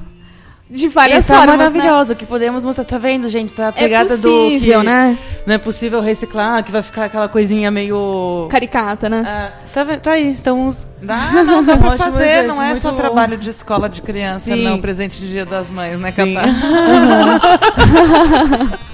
De 0.70 0.88
várias 0.88 1.26
Isso 1.26 1.34
é 1.34 1.38
formas. 1.38 1.58
né? 1.58 1.64
maravilhoso, 1.70 2.16
que 2.16 2.26
podemos 2.26 2.64
mostrar, 2.66 2.86
tá 2.86 2.98
vendo, 2.98 3.28
gente? 3.30 3.54
Tá 3.54 3.68
a 3.68 3.72
pegada 3.72 4.14
é 4.16 4.18
do 4.18 4.30
possível, 4.30 4.80
que 4.80 4.86
né? 4.86 5.18
não 5.46 5.54
é 5.54 5.58
possível 5.58 6.00
reciclar, 6.02 6.64
que 6.64 6.72
vai 6.72 6.82
ficar 6.82 7.06
aquela 7.06 7.28
coisinha 7.28 7.70
meio... 7.70 8.48
Caricata, 8.50 9.10
né? 9.10 9.24
Ah, 9.26 9.52
tá, 9.72 9.86
tá 9.98 10.12
aí, 10.14 10.32
estamos... 10.32 10.86
Dá, 11.02 11.32
não, 11.44 11.64
dá 11.64 11.76
pra 11.78 11.92
fazer. 11.98 12.24
exemplo, 12.24 12.56
Não 12.56 12.62
é 12.62 12.68
muito 12.68 12.80
só 12.80 12.92
bom. 12.92 12.98
trabalho 12.98 13.38
de 13.38 13.50
escola 13.50 13.90
de 13.90 14.02
criança, 14.02 14.56
Sim. 14.56 14.64
não. 14.64 14.80
Presente 14.80 15.20
de 15.20 15.28
dia 15.30 15.46
das 15.46 15.70
mães, 15.70 16.00
né, 16.00 16.12
Sim. 16.12 16.34
Catá? 16.34 16.48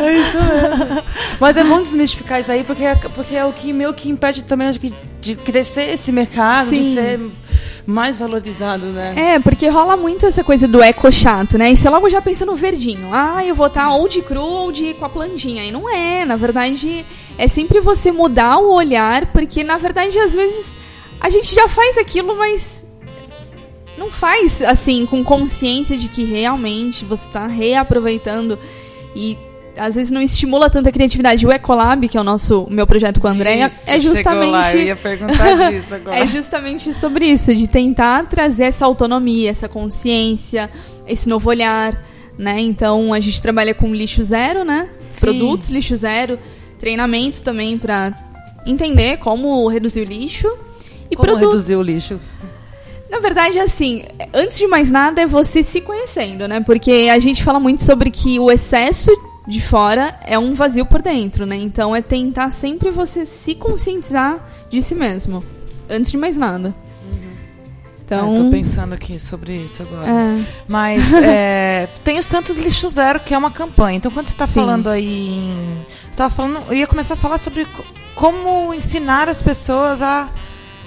É 0.00 0.12
isso 0.12 0.36
mesmo. 0.38 1.02
Mas 1.40 1.56
é 1.56 1.64
bom 1.64 1.82
desmistificar 1.82 2.40
isso 2.40 2.50
aí, 2.52 2.62
porque 2.64 2.84
é, 2.84 2.94
porque 2.94 3.34
é 3.34 3.44
o 3.44 3.52
que 3.52 3.72
meio 3.72 3.92
que 3.92 4.08
impede 4.08 4.42
também 4.42 4.68
acho 4.68 4.78
que, 4.80 4.94
de 5.20 5.34
crescer 5.34 5.90
esse 5.92 6.12
mercado, 6.12 6.70
de 6.70 6.76
Sim. 6.76 6.94
ser 6.94 7.20
mais 7.86 8.16
valorizado, 8.16 8.86
né? 8.86 9.14
É, 9.16 9.38
porque 9.38 9.68
rola 9.68 9.96
muito 9.96 10.26
essa 10.26 10.42
coisa 10.42 10.66
do 10.66 10.82
eco 10.82 11.10
chato, 11.12 11.58
né? 11.58 11.70
E 11.70 11.76
você 11.76 11.88
logo 11.88 12.08
já 12.08 12.20
pensa 12.20 12.46
no 12.46 12.54
verdinho. 12.54 13.08
Ah, 13.12 13.44
eu 13.44 13.54
vou 13.54 13.66
estar 13.66 13.90
ou 13.92 14.08
de 14.08 14.22
cru 14.22 14.42
ou 14.42 14.72
de 14.72 14.94
com 14.94 15.04
a 15.04 15.08
plantinha. 15.08 15.64
E 15.64 15.70
não 15.70 15.88
é. 15.88 16.24
Na 16.24 16.36
verdade, 16.36 17.04
é 17.36 17.46
sempre 17.46 17.80
você 17.80 18.10
mudar 18.10 18.58
o 18.58 18.72
olhar, 18.72 19.26
porque 19.26 19.62
na 19.62 19.76
verdade, 19.76 20.18
às 20.18 20.34
vezes, 20.34 20.74
a 21.20 21.28
gente 21.28 21.54
já 21.54 21.68
faz 21.68 21.98
aquilo, 21.98 22.36
mas 22.36 22.86
não 23.98 24.10
faz 24.10 24.62
assim, 24.62 25.06
com 25.06 25.22
consciência 25.22 25.96
de 25.96 26.08
que 26.08 26.24
realmente 26.24 27.04
você 27.04 27.28
está 27.28 27.46
reaproveitando 27.46 28.58
e 29.14 29.38
às 29.76 29.94
vezes 29.94 30.10
não 30.10 30.20
estimula 30.20 30.70
tanta 30.70 30.90
criatividade. 30.92 31.46
O 31.46 31.52
Ecolab, 31.52 32.08
que 32.08 32.16
é 32.16 32.20
o 32.20 32.24
nosso 32.24 32.62
o 32.64 32.72
meu 32.72 32.86
projeto 32.86 33.20
com 33.20 33.26
a 33.28 33.30
Andrea, 33.30 33.66
Isso, 33.66 33.90
é 33.90 34.00
chegou 34.00 34.14
lá, 34.14 34.62
justamente 34.62 34.76
eu 34.76 34.82
ia 34.84 34.96
perguntar 34.96 35.70
disso 35.70 35.94
agora. 35.94 36.18
é 36.18 36.26
justamente 36.26 36.94
sobre 36.94 37.26
isso, 37.26 37.54
de 37.54 37.68
tentar 37.68 38.26
trazer 38.26 38.64
essa 38.64 38.84
autonomia, 38.86 39.50
essa 39.50 39.68
consciência, 39.68 40.70
esse 41.06 41.28
novo 41.28 41.48
olhar, 41.50 41.98
né? 42.38 42.60
Então 42.60 43.12
a 43.12 43.20
gente 43.20 43.40
trabalha 43.42 43.74
com 43.74 43.92
lixo 43.94 44.22
zero, 44.22 44.64
né? 44.64 44.88
Sim. 45.10 45.20
Produtos 45.20 45.68
lixo 45.68 45.96
zero, 45.96 46.38
treinamento 46.78 47.42
também 47.42 47.78
para 47.78 48.12
entender 48.66 49.18
como 49.18 49.66
reduzir 49.68 50.00
o 50.00 50.04
lixo 50.04 50.48
e 51.10 51.16
Como 51.16 51.28
produtos. 51.28 51.52
reduzir 51.52 51.76
o 51.76 51.82
lixo? 51.82 52.20
Na 53.10 53.20
verdade, 53.20 53.60
assim, 53.60 54.02
antes 54.32 54.58
de 54.58 54.66
mais 54.66 54.90
nada 54.90 55.20
é 55.22 55.26
você 55.26 55.62
se 55.62 55.80
conhecendo, 55.80 56.48
né? 56.48 56.60
Porque 56.60 57.08
a 57.12 57.18
gente 57.18 57.44
fala 57.44 57.60
muito 57.60 57.82
sobre 57.82 58.10
que 58.10 58.40
o 58.40 58.50
excesso 58.50 59.10
de 59.46 59.60
fora 59.60 60.18
é 60.24 60.38
um 60.38 60.54
vazio 60.54 60.86
por 60.86 61.02
dentro, 61.02 61.44
né? 61.46 61.56
Então 61.56 61.94
é 61.94 62.00
tentar 62.00 62.50
sempre 62.50 62.90
você 62.90 63.26
se 63.26 63.54
conscientizar 63.54 64.38
de 64.70 64.80
si 64.80 64.94
mesmo. 64.94 65.44
Antes 65.88 66.10
de 66.10 66.16
mais 66.16 66.36
nada. 66.36 66.74
Então. 68.04 68.30
Ah, 68.34 68.36
eu 68.36 68.44
tô 68.44 68.50
pensando 68.50 68.92
aqui 68.92 69.18
sobre 69.18 69.54
isso 69.56 69.82
agora. 69.82 70.06
é, 70.08 70.44
Mas 70.68 71.12
é, 71.14 71.88
tem 72.04 72.18
o 72.18 72.22
Santos 72.22 72.56
Lixo 72.58 72.88
Zero, 72.90 73.20
que 73.20 73.32
é 73.32 73.38
uma 73.38 73.50
campanha. 73.50 73.96
Então, 73.96 74.10
quando 74.10 74.26
você 74.26 74.34
está 74.34 74.46
falando 74.46 74.88
aí 74.90 75.28
em. 75.30 75.86
Você 76.10 76.16
tava 76.16 76.30
falando. 76.34 76.62
Eu 76.68 76.74
ia 76.74 76.86
começar 76.86 77.14
a 77.14 77.16
falar 77.16 77.38
sobre 77.38 77.64
co- 77.64 77.84
como 78.14 78.74
ensinar 78.74 79.28
as 79.28 79.40
pessoas 79.42 80.02
a, 80.02 80.28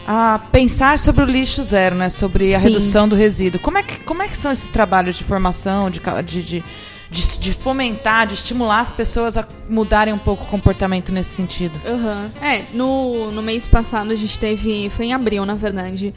a 0.08 0.39
pensar 0.51 0.99
sobre 0.99 1.24
o 1.24 1.28
lixo 1.28 1.64
zero, 1.64 1.95
né? 1.95 2.10
Sobre 2.10 2.53
a 2.53 2.60
Sim. 2.60 2.68
redução 2.68 3.08
do 3.10 3.16
resíduo. 3.16 3.60
Como 3.60 3.80
é, 3.80 3.84
que, 3.84 3.97
como 4.03 4.22
é 4.22 4.28
que 4.28 4.38
são 4.38 4.51
esses 4.51 4.70
trabalhos 4.70 5.16
de 5.16 5.24
formação, 5.24 5.89
de, 5.89 5.99
de, 6.24 6.43
de, 6.43 6.64
de, 7.10 7.39
de 7.39 7.53
fomentar, 7.53 8.28
de 8.28 8.34
estimular 8.34 8.82
as 8.82 8.91
pessoas 8.91 9.38
a 9.38 9.47
mudarem 9.70 10.14
um 10.14 10.18
pouco 10.18 10.43
o 10.43 10.47
comportamento 10.47 11.12
nesse 11.12 11.32
sentido. 11.32 11.80
Uhum. 11.86 12.45
É, 12.45 12.64
no, 12.74 13.32
no 13.32 13.41
mês 13.41 13.68
passado 13.68 14.12
a 14.12 14.16
gente 14.16 14.38
teve. 14.39 14.89
Foi 14.89 15.05
em 15.05 15.14
abril, 15.14 15.45
na 15.45 15.55
verdade. 15.55 16.14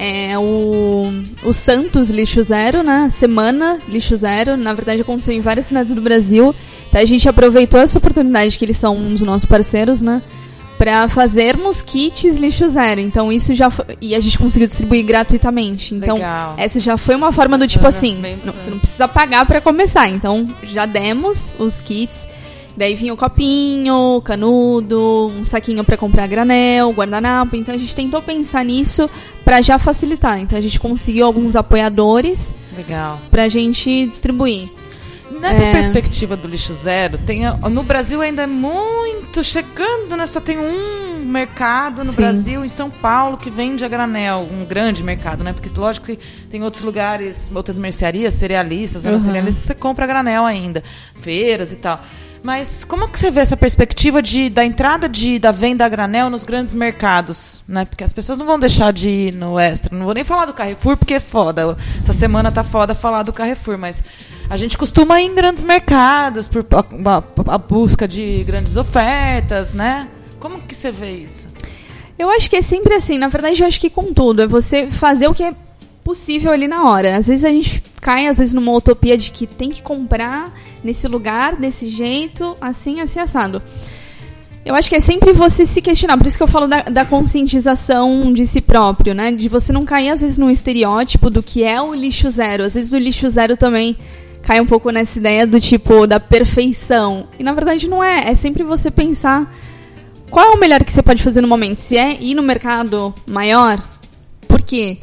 É 0.00 0.38
o, 0.38 1.10
o 1.42 1.52
Santos 1.52 2.08
Lixo 2.08 2.40
Zero, 2.40 2.84
né? 2.84 3.08
Semana 3.10 3.80
Lixo 3.88 4.14
Zero. 4.14 4.56
Na 4.56 4.72
verdade, 4.72 5.02
aconteceu 5.02 5.34
em 5.34 5.40
várias 5.40 5.66
cidades 5.66 5.92
do 5.92 6.00
Brasil. 6.00 6.54
Então 6.88 7.00
a 7.00 7.04
gente 7.04 7.28
aproveitou 7.28 7.80
essa 7.80 7.98
oportunidade 7.98 8.56
que 8.56 8.64
eles 8.64 8.76
são 8.76 8.96
um 8.96 9.10
dos 9.10 9.22
nossos 9.22 9.44
parceiros, 9.44 10.00
né? 10.00 10.22
Pra 10.78 11.08
fazermos 11.08 11.82
kits 11.82 12.36
lixo 12.36 12.68
zero. 12.68 13.00
Então 13.00 13.32
isso 13.32 13.52
já 13.52 13.68
foi, 13.68 13.84
E 14.00 14.14
a 14.14 14.20
gente 14.20 14.38
conseguiu 14.38 14.66
distribuir 14.68 15.04
gratuitamente. 15.04 15.94
Então, 15.94 16.14
Legal. 16.14 16.54
essa 16.56 16.78
já 16.78 16.96
foi 16.96 17.16
uma 17.16 17.32
forma 17.32 17.58
do 17.58 17.66
tipo 17.66 17.82
Bacana, 17.82 17.98
assim: 17.98 18.38
não, 18.44 18.52
você 18.52 18.70
não 18.70 18.78
precisa 18.78 19.08
pagar 19.08 19.44
pra 19.44 19.60
começar. 19.60 20.08
Então 20.08 20.48
já 20.62 20.86
demos 20.86 21.50
os 21.58 21.80
kits. 21.80 22.28
Daí 22.76 22.94
vinha 22.94 23.12
o 23.12 23.16
copinho, 23.16 24.22
canudo, 24.24 25.32
um 25.36 25.44
saquinho 25.44 25.82
pra 25.82 25.96
comprar 25.96 26.28
granel, 26.28 26.92
guardanapo. 26.92 27.56
Então 27.56 27.74
a 27.74 27.78
gente 27.78 27.92
tentou 27.94 28.22
pensar 28.22 28.64
nisso 28.64 29.10
pra 29.44 29.60
já 29.60 29.80
facilitar. 29.80 30.38
Então 30.38 30.56
a 30.56 30.62
gente 30.62 30.78
conseguiu 30.78 31.26
alguns 31.26 31.56
apoiadores 31.56 32.54
Legal. 32.76 33.18
pra 33.32 33.48
gente 33.48 34.06
distribuir. 34.06 34.68
Nessa 35.40 35.62
É. 35.62 35.72
perspectiva 35.72 36.36
do 36.36 36.48
lixo 36.48 36.74
zero, 36.74 37.18
tem, 37.18 37.42
no 37.70 37.82
Brasil 37.82 38.20
ainda 38.20 38.42
é 38.42 38.46
muito 38.46 39.42
chegando, 39.44 40.16
né? 40.16 40.26
Só 40.26 40.40
tem 40.40 40.58
um 40.58 41.24
mercado 41.24 42.02
no 42.04 42.10
Sim. 42.10 42.16
Brasil, 42.22 42.64
em 42.64 42.68
São 42.68 42.90
Paulo, 42.90 43.36
que 43.36 43.50
vende 43.50 43.84
a 43.84 43.88
granel. 43.88 44.48
Um 44.50 44.64
grande 44.64 45.02
mercado, 45.04 45.44
né? 45.44 45.52
Porque 45.52 45.68
lógico 45.78 46.06
que 46.06 46.18
tem 46.50 46.62
outros 46.62 46.82
lugares, 46.82 47.50
outras 47.54 47.78
mercearias, 47.78 48.34
cerealistas, 48.34 49.04
Uhum. 49.04 49.18
cerealistas, 49.20 49.64
você 49.64 49.74
compra 49.74 50.04
a 50.04 50.08
granel 50.08 50.44
ainda. 50.44 50.82
Feiras 51.20 51.72
e 51.72 51.76
tal. 51.76 52.00
Mas 52.42 52.84
como 52.84 53.08
que 53.08 53.18
você 53.18 53.30
vê 53.30 53.40
essa 53.40 53.56
perspectiva 53.56 54.22
de, 54.22 54.48
da 54.48 54.64
entrada 54.64 55.08
de, 55.08 55.38
da 55.38 55.50
venda 55.50 55.84
a 55.84 55.88
granel 55.88 56.30
nos 56.30 56.44
grandes 56.44 56.72
mercados? 56.72 57.62
Né? 57.68 57.84
Porque 57.84 58.04
as 58.04 58.12
pessoas 58.12 58.38
não 58.38 58.46
vão 58.46 58.58
deixar 58.58 58.92
de 58.92 59.08
ir 59.10 59.34
no 59.34 59.58
extra. 59.58 59.96
Não 59.96 60.04
vou 60.04 60.14
nem 60.14 60.24
falar 60.24 60.46
do 60.46 60.54
Carrefour, 60.54 60.96
porque 60.96 61.14
é 61.14 61.20
foda. 61.20 61.76
Essa 62.00 62.12
semana 62.12 62.50
tá 62.52 62.62
foda 62.62 62.94
falar 62.94 63.22
do 63.24 63.32
Carrefour, 63.32 63.76
mas 63.76 64.02
a 64.48 64.56
gente 64.56 64.78
costuma 64.78 65.20
ir 65.20 65.26
em 65.26 65.34
grandes 65.34 65.64
mercados 65.64 66.46
por 66.48 66.64
a, 66.72 66.78
a- 66.80 67.54
a 67.54 67.58
busca 67.58 68.06
de 68.06 68.44
grandes 68.44 68.76
ofertas, 68.76 69.72
né? 69.72 70.08
Como 70.40 70.60
que 70.60 70.74
você 70.74 70.90
vê 70.92 71.10
isso? 71.10 71.48
Eu 72.18 72.30
acho 72.30 72.48
que 72.48 72.56
é 72.56 72.62
sempre 72.62 72.94
assim. 72.94 73.18
Na 73.18 73.28
verdade, 73.28 73.62
eu 73.62 73.66
acho 73.66 73.80
que 73.80 73.90
com 73.90 74.12
tudo. 74.14 74.42
É 74.42 74.46
você 74.46 74.86
fazer 74.88 75.28
o 75.28 75.34
que 75.34 75.42
é 75.42 75.52
possível 76.08 76.50
ali 76.50 76.66
na 76.66 76.88
hora. 76.88 77.18
Às 77.18 77.26
vezes 77.26 77.44
a 77.44 77.50
gente 77.50 77.82
cai, 78.00 78.28
às 78.28 78.38
vezes, 78.38 78.54
numa 78.54 78.72
utopia 78.72 79.14
de 79.14 79.30
que 79.30 79.46
tem 79.46 79.68
que 79.68 79.82
comprar 79.82 80.54
nesse 80.82 81.06
lugar, 81.06 81.54
desse 81.54 81.86
jeito, 81.86 82.56
assim, 82.62 83.02
assim, 83.02 83.20
assado. 83.20 83.62
Eu 84.64 84.74
acho 84.74 84.88
que 84.88 84.96
é 84.96 85.00
sempre 85.00 85.34
você 85.34 85.66
se 85.66 85.82
questionar. 85.82 86.16
Por 86.16 86.26
isso 86.26 86.38
que 86.38 86.42
eu 86.42 86.48
falo 86.48 86.66
da, 86.66 86.84
da 86.84 87.04
conscientização 87.04 88.32
de 88.32 88.46
si 88.46 88.62
próprio, 88.62 89.14
né? 89.14 89.32
De 89.32 89.50
você 89.50 89.70
não 89.70 89.84
cair, 89.84 90.08
às 90.08 90.22
vezes, 90.22 90.38
num 90.38 90.48
estereótipo 90.48 91.28
do 91.28 91.42
que 91.42 91.62
é 91.62 91.78
o 91.78 91.92
lixo 91.92 92.30
zero. 92.30 92.64
Às 92.64 92.74
vezes 92.74 92.94
o 92.94 92.98
lixo 92.98 93.28
zero 93.28 93.54
também 93.54 93.94
cai 94.40 94.62
um 94.62 94.66
pouco 94.66 94.88
nessa 94.90 95.18
ideia 95.18 95.46
do 95.46 95.60
tipo, 95.60 96.06
da 96.06 96.18
perfeição. 96.18 97.28
E 97.38 97.44
na 97.44 97.52
verdade 97.52 97.86
não 97.86 98.02
é. 98.02 98.30
É 98.30 98.34
sempre 98.34 98.62
você 98.62 98.90
pensar 98.90 99.54
qual 100.30 100.52
é 100.52 100.56
o 100.56 100.58
melhor 100.58 100.82
que 100.84 100.90
você 100.90 101.02
pode 101.02 101.22
fazer 101.22 101.42
no 101.42 101.48
momento? 101.48 101.80
Se 101.80 101.98
é 101.98 102.18
ir 102.18 102.34
no 102.34 102.42
mercado 102.42 103.14
maior, 103.26 103.78
por 104.48 104.62
quê? 104.62 104.96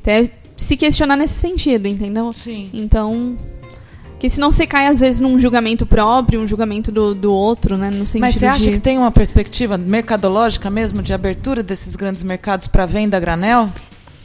Até 0.00 0.41
se 0.62 0.76
questionar 0.76 1.16
nesse 1.16 1.34
sentido, 1.34 1.86
entendeu? 1.86 2.32
Sim. 2.32 2.70
Então. 2.72 3.36
Que 4.18 4.30
senão 4.30 4.52
você 4.52 4.66
cai, 4.66 4.86
às 4.86 5.00
vezes, 5.00 5.20
num 5.20 5.36
julgamento 5.36 5.84
próprio, 5.84 6.40
um 6.40 6.46
julgamento 6.46 6.92
do, 6.92 7.12
do 7.12 7.32
outro, 7.32 7.76
né? 7.76 7.90
No 7.92 8.06
sentido 8.06 8.20
Mas 8.20 8.36
você 8.36 8.46
acha 8.46 8.64
de... 8.64 8.72
que 8.72 8.78
tem 8.78 8.96
uma 8.96 9.10
perspectiva 9.10 9.76
mercadológica 9.76 10.70
mesmo 10.70 11.02
de 11.02 11.12
abertura 11.12 11.60
desses 11.60 11.96
grandes 11.96 12.22
mercados 12.22 12.68
para 12.68 12.86
venda 12.86 13.16
a 13.16 13.20
granel? 13.20 13.68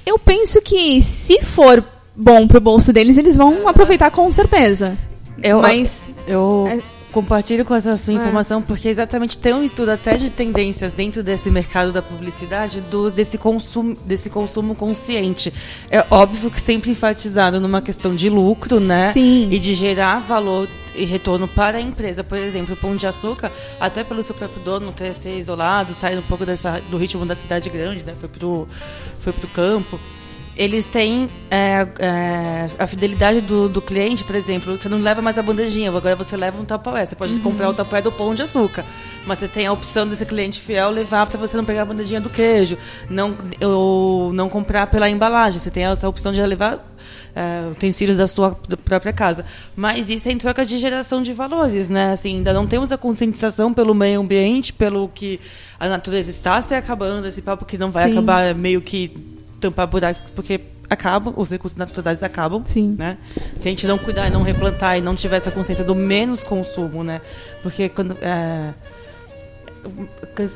Eu 0.05 0.19
penso 0.19 0.61
que 0.61 1.01
se 1.01 1.41
for 1.41 1.83
bom 2.15 2.47
pro 2.47 2.61
bolso 2.61 2.93
deles, 2.93 3.17
eles 3.17 3.35
vão 3.35 3.67
aproveitar 3.67 4.11
com 4.11 4.29
certeza. 4.29 4.95
Eu, 5.41 5.61
Mas. 5.61 6.07
eu 6.27 6.67
É. 6.67 6.96
compartilho 7.21 7.65
com 7.65 7.73
essa 7.73 7.97
sua 7.97 8.13
É. 8.13 8.17
informação 8.17 8.61
porque 8.61 8.87
exatamente 8.87 9.39
tem 9.39 9.51
um 9.51 9.63
estudo 9.63 9.89
até 9.89 10.17
de 10.17 10.29
tendências 10.29 10.93
dentro 10.93 11.23
desse 11.23 11.49
mercado 11.49 11.91
da 11.91 12.01
publicidade 12.01 12.79
do, 12.79 13.09
desse, 13.09 13.39
consumo, 13.39 13.97
desse 14.05 14.29
consumo 14.29 14.75
consciente. 14.75 15.51
É 15.89 16.05
óbvio 16.11 16.51
que 16.51 16.61
sempre 16.61 16.91
enfatizado 16.91 17.59
numa 17.59 17.81
questão 17.81 18.13
de 18.13 18.29
lucro, 18.29 18.79
né? 18.79 19.11
Sim. 19.13 19.49
E 19.51 19.57
de 19.57 19.73
gerar 19.73 20.19
valor 20.19 20.69
e 20.95 21.05
retorno 21.05 21.47
para 21.47 21.79
a 21.79 21.81
empresa. 21.81 22.23
Por 22.23 22.37
exemplo, 22.37 22.75
o 22.75 22.77
Pão 22.77 22.95
de 22.95 23.07
Açúcar, 23.07 23.51
até 23.79 24.03
pelo 24.03 24.21
seu 24.21 24.35
próprio 24.35 24.61
dono 24.63 24.91
ter 24.91 25.13
ser 25.13 25.37
isolado, 25.37 25.93
sair 25.93 26.17
um 26.19 26.23
pouco 26.23 26.45
dessa, 26.45 26.79
do 26.91 26.97
ritmo 26.97 27.25
da 27.25 27.35
cidade 27.35 27.67
grande, 27.69 28.03
né? 28.03 28.13
Foi 28.19 28.29
pro, 28.29 28.67
foi 29.19 29.33
pro 29.33 29.47
campo 29.47 29.99
eles 30.57 30.85
têm 30.85 31.29
é, 31.51 31.87
é, 31.99 32.69
a 32.79 32.87
fidelidade 32.87 33.41
do, 33.41 33.69
do 33.69 33.81
cliente, 33.81 34.23
por 34.23 34.35
exemplo, 34.35 34.75
você 34.75 34.89
não 34.89 34.97
leva 34.97 35.21
mais 35.21 35.37
a 35.37 35.43
bandejinha, 35.43 35.89
agora 35.89 36.15
você 36.15 36.35
leva 36.35 36.59
um 36.59 36.65
Tupperware. 36.65 37.05
Você 37.05 37.15
pode 37.15 37.37
comprar 37.39 37.69
o 37.69 37.73
Tupperware 37.73 38.03
do 38.03 38.11
pão 38.11 38.33
de 38.33 38.41
açúcar, 38.41 38.83
mas 39.25 39.39
você 39.39 39.47
tem 39.47 39.67
a 39.67 39.71
opção 39.71 40.07
desse 40.07 40.25
cliente 40.25 40.59
fiel 40.59 40.89
levar 40.89 41.27
para 41.27 41.39
você 41.39 41.55
não 41.55 41.63
pegar 41.63 41.83
a 41.83 41.85
bandejinha 41.85 42.19
do 42.19 42.29
queijo, 42.29 42.77
não, 43.09 43.37
ou 43.61 44.33
não 44.33 44.49
comprar 44.49 44.87
pela 44.87 45.07
embalagem. 45.07 45.59
Você 45.59 45.69
tem 45.69 45.85
essa 45.85 46.09
opção 46.09 46.33
de 46.33 46.41
levar 46.41 46.83
é, 47.35 47.69
utensílios 47.71 48.17
da 48.17 48.25
sua 48.25 48.57
própria 48.83 49.13
casa. 49.13 49.45
Mas 49.75 50.09
isso 50.09 50.27
é 50.27 50.31
em 50.31 50.37
troca 50.39 50.65
de 50.65 50.79
geração 50.79 51.21
de 51.21 51.33
valores, 51.33 51.87
né? 51.87 52.13
Assim, 52.13 52.37
ainda 52.37 52.51
não 52.51 52.65
temos 52.65 52.91
a 52.91 52.97
conscientização 52.97 53.71
pelo 53.73 53.93
meio 53.93 54.21
ambiente, 54.21 54.73
pelo 54.73 55.07
que 55.07 55.39
a 55.79 55.87
natureza 55.87 56.31
está 56.31 56.59
se 56.63 56.73
acabando, 56.73 57.27
esse 57.27 57.43
papo 57.43 57.63
que 57.63 57.77
não 57.77 57.91
vai 57.91 58.07
Sim. 58.07 58.13
acabar 58.13 58.55
meio 58.55 58.81
que 58.81 59.36
tampar 59.59 59.87
buracos, 59.87 60.21
porque 60.35 60.61
acabam, 60.89 61.33
os 61.35 61.49
recursos 61.49 61.77
naturais 61.77 62.23
acabam, 62.23 62.63
Sim. 62.63 62.95
né? 62.97 63.17
Se 63.57 63.67
a 63.67 63.71
gente 63.71 63.85
não 63.87 63.97
cuidar 63.97 64.27
e 64.27 64.29
não 64.29 64.41
replantar 64.41 64.97
e 64.97 65.01
não 65.01 65.15
tiver 65.15 65.37
essa 65.37 65.51
consciência 65.51 65.83
do 65.83 65.95
menos 65.95 66.43
consumo, 66.43 67.03
né? 67.03 67.21
Porque 67.61 67.89
quando 67.89 68.17
é, 68.21 68.73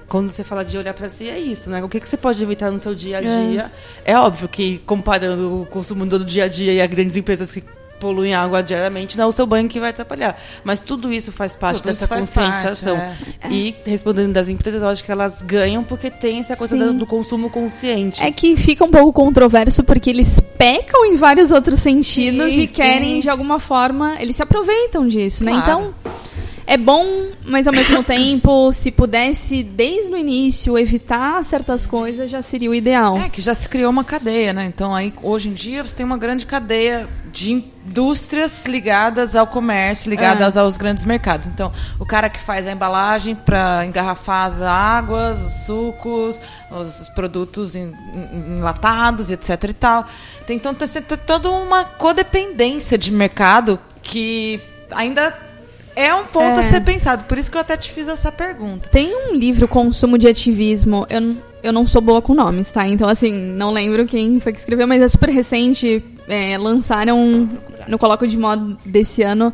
quando 0.07 0.29
você 0.29 0.43
fala 0.43 0.63
de 0.63 0.77
olhar 0.77 0.93
para 0.93 1.09
si 1.09 1.29
é 1.29 1.39
isso, 1.39 1.69
né? 1.69 1.83
O 1.83 1.89
que, 1.89 1.99
que 1.99 2.07
você 2.07 2.17
pode 2.17 2.41
evitar 2.41 2.71
no 2.71 2.79
seu 2.79 2.93
dia 2.93 3.17
a 3.17 3.21
dia? 3.21 3.71
É, 4.05 4.17
óbvio 4.17 4.47
que 4.47 4.79
comparando 4.79 5.61
o 5.61 5.65
consumo 5.65 6.05
do 6.05 6.23
dia 6.23 6.45
a 6.45 6.47
dia 6.47 6.73
e 6.73 6.81
as 6.81 6.89
grandes 6.89 7.15
empresas 7.15 7.51
que 7.51 7.63
poluem 8.01 8.33
a 8.33 8.41
água 8.41 8.63
diariamente, 8.63 9.15
não 9.15 9.25
é 9.25 9.27
o 9.27 9.31
seu 9.31 9.45
banho 9.45 9.69
que 9.69 9.79
vai 9.79 9.91
atrapalhar. 9.91 10.35
Mas 10.63 10.79
tudo 10.79 11.13
isso 11.13 11.31
faz 11.31 11.55
parte 11.55 11.77
Tudo 11.77 11.85
dessa 11.85 12.07
faz 12.07 12.21
conscientização. 12.21 12.97
parte, 12.97 13.37
E 13.51 13.75
respondendo 13.85 14.33
das 14.33 14.49
empresas, 14.49 14.81
eu 14.81 14.89
acho 14.89 15.03
que 15.03 15.11
elas 15.11 15.43
ganham 15.43 15.83
porque 15.83 16.09
tem 16.09 16.39
essa 16.39 16.57
coisa 16.57 16.75
do, 16.75 16.93
do 16.93 17.05
consumo 17.05 17.49
consciente. 17.49 18.21
É 18.21 18.31
que 18.31 18.57
fica 18.57 18.83
um 18.83 18.89
pouco 18.89 19.13
controverso 19.13 19.83
porque 19.83 20.09
eles 20.09 20.39
pecam 20.57 21.05
em 21.05 21.15
vários 21.15 21.51
outros 21.51 21.79
sentidos 21.79 22.53
Sim, 22.53 22.61
e 22.61 22.67
querem, 22.67 23.15
sim. 23.15 23.19
de 23.19 23.29
alguma 23.29 23.59
forma, 23.59 24.15
eles 24.19 24.35
se 24.35 24.43
aproveitam 24.43 25.07
disso, 25.07 25.43
né? 25.43 25.51
Claro. 25.51 25.63
Então, 25.63 25.93
é 26.67 26.77
bom, 26.77 27.27
mas 27.45 27.67
ao 27.67 27.73
mesmo 27.73 28.03
tempo, 28.03 28.71
se 28.71 28.91
pudesse, 28.91 29.63
desde 29.63 30.11
o 30.11 30.17
início, 30.17 30.77
evitar 30.77 31.43
certas 31.43 31.85
coisas, 31.87 32.29
já 32.29 32.41
seria 32.41 32.69
o 32.69 32.75
ideal. 32.75 33.17
É, 33.17 33.29
que 33.29 33.41
já 33.41 33.53
se 33.53 33.67
criou 33.67 33.89
uma 33.89 34.03
cadeia, 34.03 34.53
né? 34.53 34.65
Então 34.65 34.93
aí 34.95 35.13
hoje 35.21 35.49
em 35.49 35.53
dia 35.53 35.83
você 35.83 35.95
tem 35.95 36.05
uma 36.05 36.17
grande 36.17 36.45
cadeia 36.45 37.07
de 37.31 37.51
indústrias 37.53 38.65
ligadas 38.65 39.35
ao 39.35 39.47
comércio, 39.47 40.09
ligadas 40.09 40.55
aos 40.57 40.77
grandes 40.77 41.05
mercados. 41.05 41.47
Então, 41.47 41.71
o 41.99 42.05
cara 42.05 42.29
que 42.29 42.39
faz 42.39 42.67
a 42.67 42.71
embalagem 42.71 43.35
para 43.35 43.85
engarrafar 43.85 44.45
as 44.45 44.61
águas, 44.61 45.39
os 45.39 45.65
sucos, 45.65 46.41
os, 46.69 47.01
os 47.01 47.09
produtos 47.09 47.75
em- 47.75 47.91
em- 48.13 48.57
enlatados, 48.57 49.31
etc 49.31 49.63
e 49.69 49.73
tal. 49.73 50.05
Tem, 50.45 50.57
então 50.57 50.73
tem 50.73 50.87
toda 51.25 51.49
uma 51.49 51.83
codependência 51.85 52.97
de 52.97 53.11
mercado 53.11 53.79
que 54.03 54.59
ainda 54.91 55.33
é 56.01 56.15
um 56.15 56.25
ponto 56.25 56.59
a 56.59 56.63
É. 56.63 56.69
ser 56.69 56.81
pensado. 56.81 57.23
Por 57.25 57.37
isso 57.37 57.49
que 57.51 57.57
eu 57.57 57.61
até 57.61 57.75
te 57.77 57.91
fiz 57.91 58.07
essa 58.07 58.31
pergunta. 58.31 58.89
Tem 58.89 59.13
um 59.15 59.33
livro, 59.35 59.67
Consumo 59.67 60.17
de 60.17 60.27
Ativismo. 60.27 61.05
Eu, 61.09 61.35
eu 61.63 61.71
não 61.73 61.85
sou 61.85 62.01
boa 62.01 62.21
com 62.21 62.33
nomes, 62.33 62.71
tá? 62.71 62.87
Então, 62.87 63.07
assim, 63.07 63.33
não 63.33 63.71
lembro 63.71 64.05
quem 64.05 64.39
foi 64.39 64.51
que 64.51 64.59
escreveu, 64.59 64.87
mas 64.87 65.01
é 65.01 65.07
super 65.07 65.29
recente. 65.29 66.03
É, 66.27 66.57
lançaram 66.57 67.49
no 67.87 67.97
Coloco 67.97 68.27
de 68.27 68.37
Modo 68.37 68.77
desse 68.85 69.21
ano. 69.23 69.53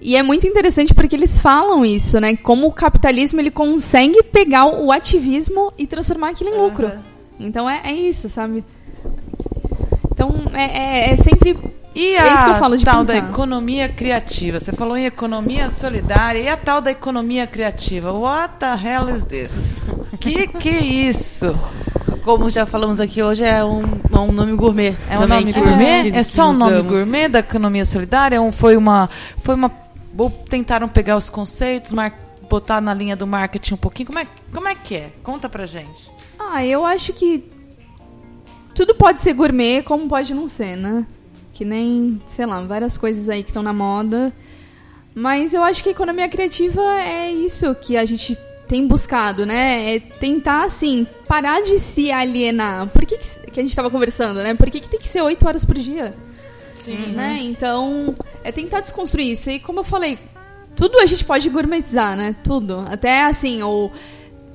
E 0.00 0.16
é 0.16 0.22
muito 0.22 0.46
interessante 0.46 0.92
porque 0.92 1.16
eles 1.16 1.40
falam 1.40 1.84
isso, 1.84 2.20
né? 2.20 2.36
Como 2.36 2.66
o 2.66 2.72
capitalismo 2.72 3.40
ele 3.40 3.50
consegue 3.50 4.22
pegar 4.22 4.66
o 4.66 4.92
ativismo 4.92 5.72
e 5.78 5.86
transformar 5.86 6.30
aquilo 6.30 6.50
em 6.50 6.58
lucro. 6.58 6.92
Então 7.40 7.68
é, 7.68 7.80
é 7.84 7.92
isso, 7.92 8.28
sabe? 8.28 8.62
Então 10.12 10.30
é, 10.52 10.64
é- 11.08 11.12
é 11.12 11.16
sempre. 11.16 11.56
E 11.94 12.14
É 12.16 12.20
a 12.20 12.34
isso 12.34 12.44
que 12.44 12.50
eu 12.50 12.54
falo 12.56 12.76
de 12.76 12.84
tal 12.84 13.04
da 13.04 13.14
pensar. 13.14 13.28
economia 13.30 13.88
criativa? 13.88 14.58
Você 14.58 14.72
falou 14.72 14.96
em 14.96 15.04
economia 15.06 15.70
solidária 15.70 16.40
e 16.40 16.48
a 16.48 16.56
tal 16.56 16.80
da 16.80 16.90
economia 16.90 17.46
criativa? 17.46 18.12
What 18.12 18.54
the 18.58 18.66
hell 18.74 19.08
is 19.14 19.24
this? 19.24 19.76
que 20.18 20.48
que 20.48 20.68
é 20.68 20.80
isso? 20.84 21.56
Como 22.24 22.50
já 22.50 22.64
falamos 22.66 22.98
aqui 22.98 23.22
hoje, 23.22 23.44
é 23.44 23.62
um, 23.64 23.82
é 24.12 24.18
um 24.18 24.32
nome 24.32 24.54
gourmet. 24.56 24.96
É 25.08 25.18
um 25.18 25.26
nome 25.26 25.52
que- 25.52 25.60
gourmet? 25.60 26.10
que- 26.10 26.16
É 26.18 26.22
só 26.24 26.48
um 26.50 26.52
nome 26.54 26.72
damos. 26.72 26.90
gourmet 26.92 27.28
da 27.28 27.38
economia 27.40 27.84
solidária? 27.84 28.40
Ou 28.42 28.50
foi 28.50 28.76
uma 28.76 29.08
foi 29.42 29.54
uma 29.54 29.70
ou 30.16 30.30
tentaram 30.30 30.88
pegar 30.88 31.16
os 31.16 31.28
conceitos, 31.28 31.92
mar- 31.92 32.18
botar 32.48 32.80
na 32.80 32.92
linha 32.94 33.14
do 33.14 33.26
marketing 33.26 33.74
um 33.74 33.76
pouquinho? 33.76 34.06
Como 34.08 34.18
é, 34.18 34.26
como 34.52 34.66
é 34.68 34.74
que 34.74 34.96
é? 34.96 35.10
Conta 35.22 35.48
pra 35.48 35.64
gente. 35.66 36.10
Ah, 36.38 36.64
eu 36.64 36.84
acho 36.84 37.12
que 37.12 37.44
tudo 38.74 38.94
pode 38.94 39.20
ser 39.20 39.32
gourmet, 39.34 39.82
como 39.82 40.08
pode 40.08 40.34
não 40.34 40.48
ser, 40.48 40.76
né? 40.76 41.06
Que 41.54 41.64
nem, 41.64 42.20
sei 42.26 42.44
lá, 42.44 42.62
várias 42.62 42.98
coisas 42.98 43.28
aí 43.28 43.42
que 43.42 43.50
estão 43.50 43.62
na 43.62 43.72
moda. 43.72 44.32
Mas 45.14 45.54
eu 45.54 45.62
acho 45.62 45.82
que 45.82 45.88
a 45.88 45.92
economia 45.92 46.28
criativa 46.28 46.82
é 47.00 47.30
isso 47.30 47.72
que 47.76 47.96
a 47.96 48.04
gente 48.04 48.36
tem 48.66 48.86
buscado, 48.86 49.46
né? 49.46 49.96
É 49.96 50.00
tentar, 50.00 50.64
assim, 50.64 51.06
parar 51.28 51.62
de 51.62 51.78
se 51.78 52.10
alienar. 52.10 52.88
Por 52.88 53.06
que, 53.06 53.16
que, 53.16 53.50
que 53.52 53.60
a 53.60 53.62
gente 53.62 53.76
tava 53.76 53.90
conversando, 53.90 54.42
né? 54.42 54.54
Por 54.54 54.68
que, 54.68 54.80
que 54.80 54.88
tem 54.88 54.98
que 54.98 55.08
ser 55.08 55.22
oito 55.22 55.46
horas 55.46 55.64
por 55.64 55.78
dia? 55.78 56.14
Sim. 56.74 57.12
né? 57.12 57.38
Então, 57.40 58.14
é 58.42 58.50
tentar 58.52 58.80
desconstruir 58.80 59.32
isso. 59.32 59.48
E 59.48 59.58
como 59.58 59.80
eu 59.80 59.84
falei, 59.84 60.18
tudo 60.76 60.98
a 60.98 61.06
gente 61.06 61.24
pode 61.24 61.48
gourmetizar, 61.48 62.16
né? 62.16 62.34
Tudo. 62.42 62.84
Até 62.90 63.22
assim, 63.22 63.62
o 63.62 63.90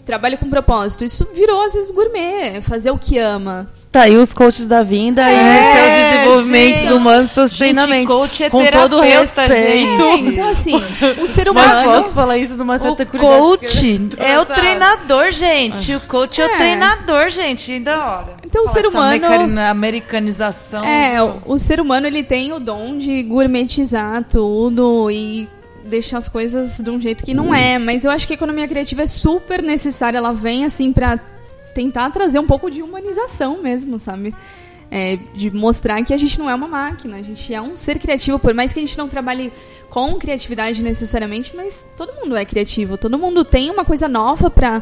trabalho 0.10 0.38
com 0.38 0.50
propósito. 0.50 1.04
Isso 1.06 1.28
virou, 1.34 1.62
às 1.64 1.74
vezes, 1.74 1.92
gourmet. 1.92 2.62
Fazer 2.62 2.90
o 2.92 2.98
que 2.98 3.18
ama. 3.20 3.70
Tá 3.92 4.02
aí 4.02 4.16
os 4.18 4.34
coaches 4.34 4.68
da 4.68 4.84
vinda 4.84 5.24
e 5.24 5.34
É, 5.34 5.40
os 5.40 5.74
seus 5.74 6.12
desenvolvimentos 6.14 6.82
gente. 6.82 6.94
humanos, 6.94 7.32
seus 7.32 7.50
Gente, 7.50 7.58
treinamentos. 7.58 8.16
coach 8.16 8.44
é 8.44 8.50
com 8.52 8.64
todo 8.68 8.98
o 8.98 9.02
respeito. 9.02 9.52
É, 9.52 9.78
então, 10.18 10.48
assim, 10.50 10.76
o 10.76 11.26
ser 11.28 11.52
Mas 11.52 11.66
humano. 11.66 11.92
posso 11.92 12.14
falar 12.14 12.38
isso 12.38 12.54
numa 12.56 12.76
O 12.76 12.80
certa 12.80 13.04
curiosidade, 13.04 13.42
coach 13.42 14.00
porque- 14.10 14.24
é 14.24 14.40
o 14.40 14.46
treinador, 14.46 15.32
gente. 15.32 15.96
O 15.96 16.00
coach 16.02 16.40
é, 16.40 16.46
o 16.46 16.50
É. 16.52 16.58
treinador, 16.58 17.30
gente. 17.32 17.72
Ainda 17.72 17.98
olha. 18.20 18.34
Então, 18.46 18.64
o 18.64 18.68
ser 18.68 18.86
humano- 18.86 19.60
americanização. 19.60 20.84
É, 20.84 21.22
o, 21.24 21.42
o 21.46 21.58
ser 21.58 21.82
humano 21.82 22.06
ele 22.08 22.24
tem 22.24 22.54
o 22.54 22.60
dom 22.60 22.98
de 22.98 23.24
gourmetizar 23.24 24.24
tudo 24.30 25.10
e 25.10 25.48
deixar 25.90 26.18
as 26.20 26.30
coisas 26.30 26.80
de 26.80 26.90
um 26.90 27.02
jeito 27.02 27.24
que 27.24 27.34
não 27.34 27.54
é. 27.54 27.78
Mas 27.78 28.06
eu 28.06 28.12
acho 28.12 28.26
que 28.26 28.34
a 28.34 28.36
economia 28.36 28.68
criativa 28.68 29.02
é 29.04 29.08
super 29.08 29.62
necessária. 29.62 30.18
Ela 30.18 30.34
vem 30.34 30.64
assim 30.64 30.94
pra 30.94 31.20
tentar 31.74 32.10
trazer 32.12 32.40
um 32.40 32.48
pouco 32.48 32.70
de 32.70 32.82
humanização 32.82 33.62
mesmo, 33.62 34.00
sabe? 34.00 34.34
É, 34.92 35.20
de 35.36 35.52
mostrar 35.52 36.04
que 36.04 36.14
a 36.14 36.18
gente 36.18 36.40
não 36.40 36.50
é 36.50 36.56
uma 36.56 36.68
máquina, 36.68 37.18
a 37.18 37.22
gente 37.22 37.54
é 37.54 37.62
um 37.62 37.76
ser 37.76 38.00
criativo, 38.00 38.40
por 38.40 38.56
mais 38.56 38.74
que 38.74 38.80
a 38.80 38.82
gente 38.82 38.98
não 38.98 39.08
trabalhe 39.08 39.54
com 39.90 40.16
criatividade 40.16 40.82
necessariamente, 40.82 41.56
mas 41.56 41.86
todo 41.96 42.14
mundo 42.16 42.36
é 42.36 42.44
criativo, 42.44 42.98
todo 42.98 43.18
mundo 43.18 43.46
tem 43.46 43.70
uma 43.70 43.86
coisa 43.86 44.08
nova 44.08 44.50
pra 44.50 44.82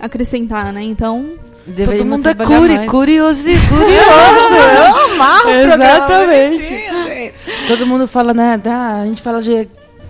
acrescentar, 0.00 0.72
né? 0.72 0.82
Então, 0.82 1.38
Todo 1.64 1.76
Deveríamos 1.76 2.18
mundo 2.18 2.28
é 2.28 2.34
curi, 2.34 2.74
mais. 2.74 2.90
curioso 2.90 3.48
e 3.48 3.54
curioso. 3.68 4.54
Eu 4.76 5.12
amarro 5.14 5.42
programa 5.48 5.84
Exatamente. 5.84 7.34
Todo 7.68 7.86
mundo 7.86 8.06
fala, 8.06 8.34
né? 8.34 8.58
Da, 8.58 9.00
a 9.00 9.06
gente 9.06 9.22
fala 9.22 9.40
de 9.40 9.66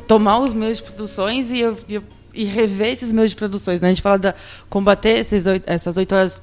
tomar 0.07 0.39
os 0.39 0.53
meios 0.53 0.79
de 0.79 0.83
produções 0.85 1.51
e, 1.51 1.61
eu- 1.61 1.79
e 1.89 1.95
eu- 1.95 2.05
e 2.33 2.45
rever 2.45 2.89
esses 2.93 3.13
meios 3.13 3.31
de 3.31 3.37
produções. 3.37 3.81
Né? 3.81 3.89
A 3.89 3.91
gente 3.91 4.03
fala 4.03 4.19
da 4.19 4.35
combater 4.69 5.19
esses 5.19 5.45
essas 5.67 5.97
oito 5.97 6.15
horas 6.15 6.41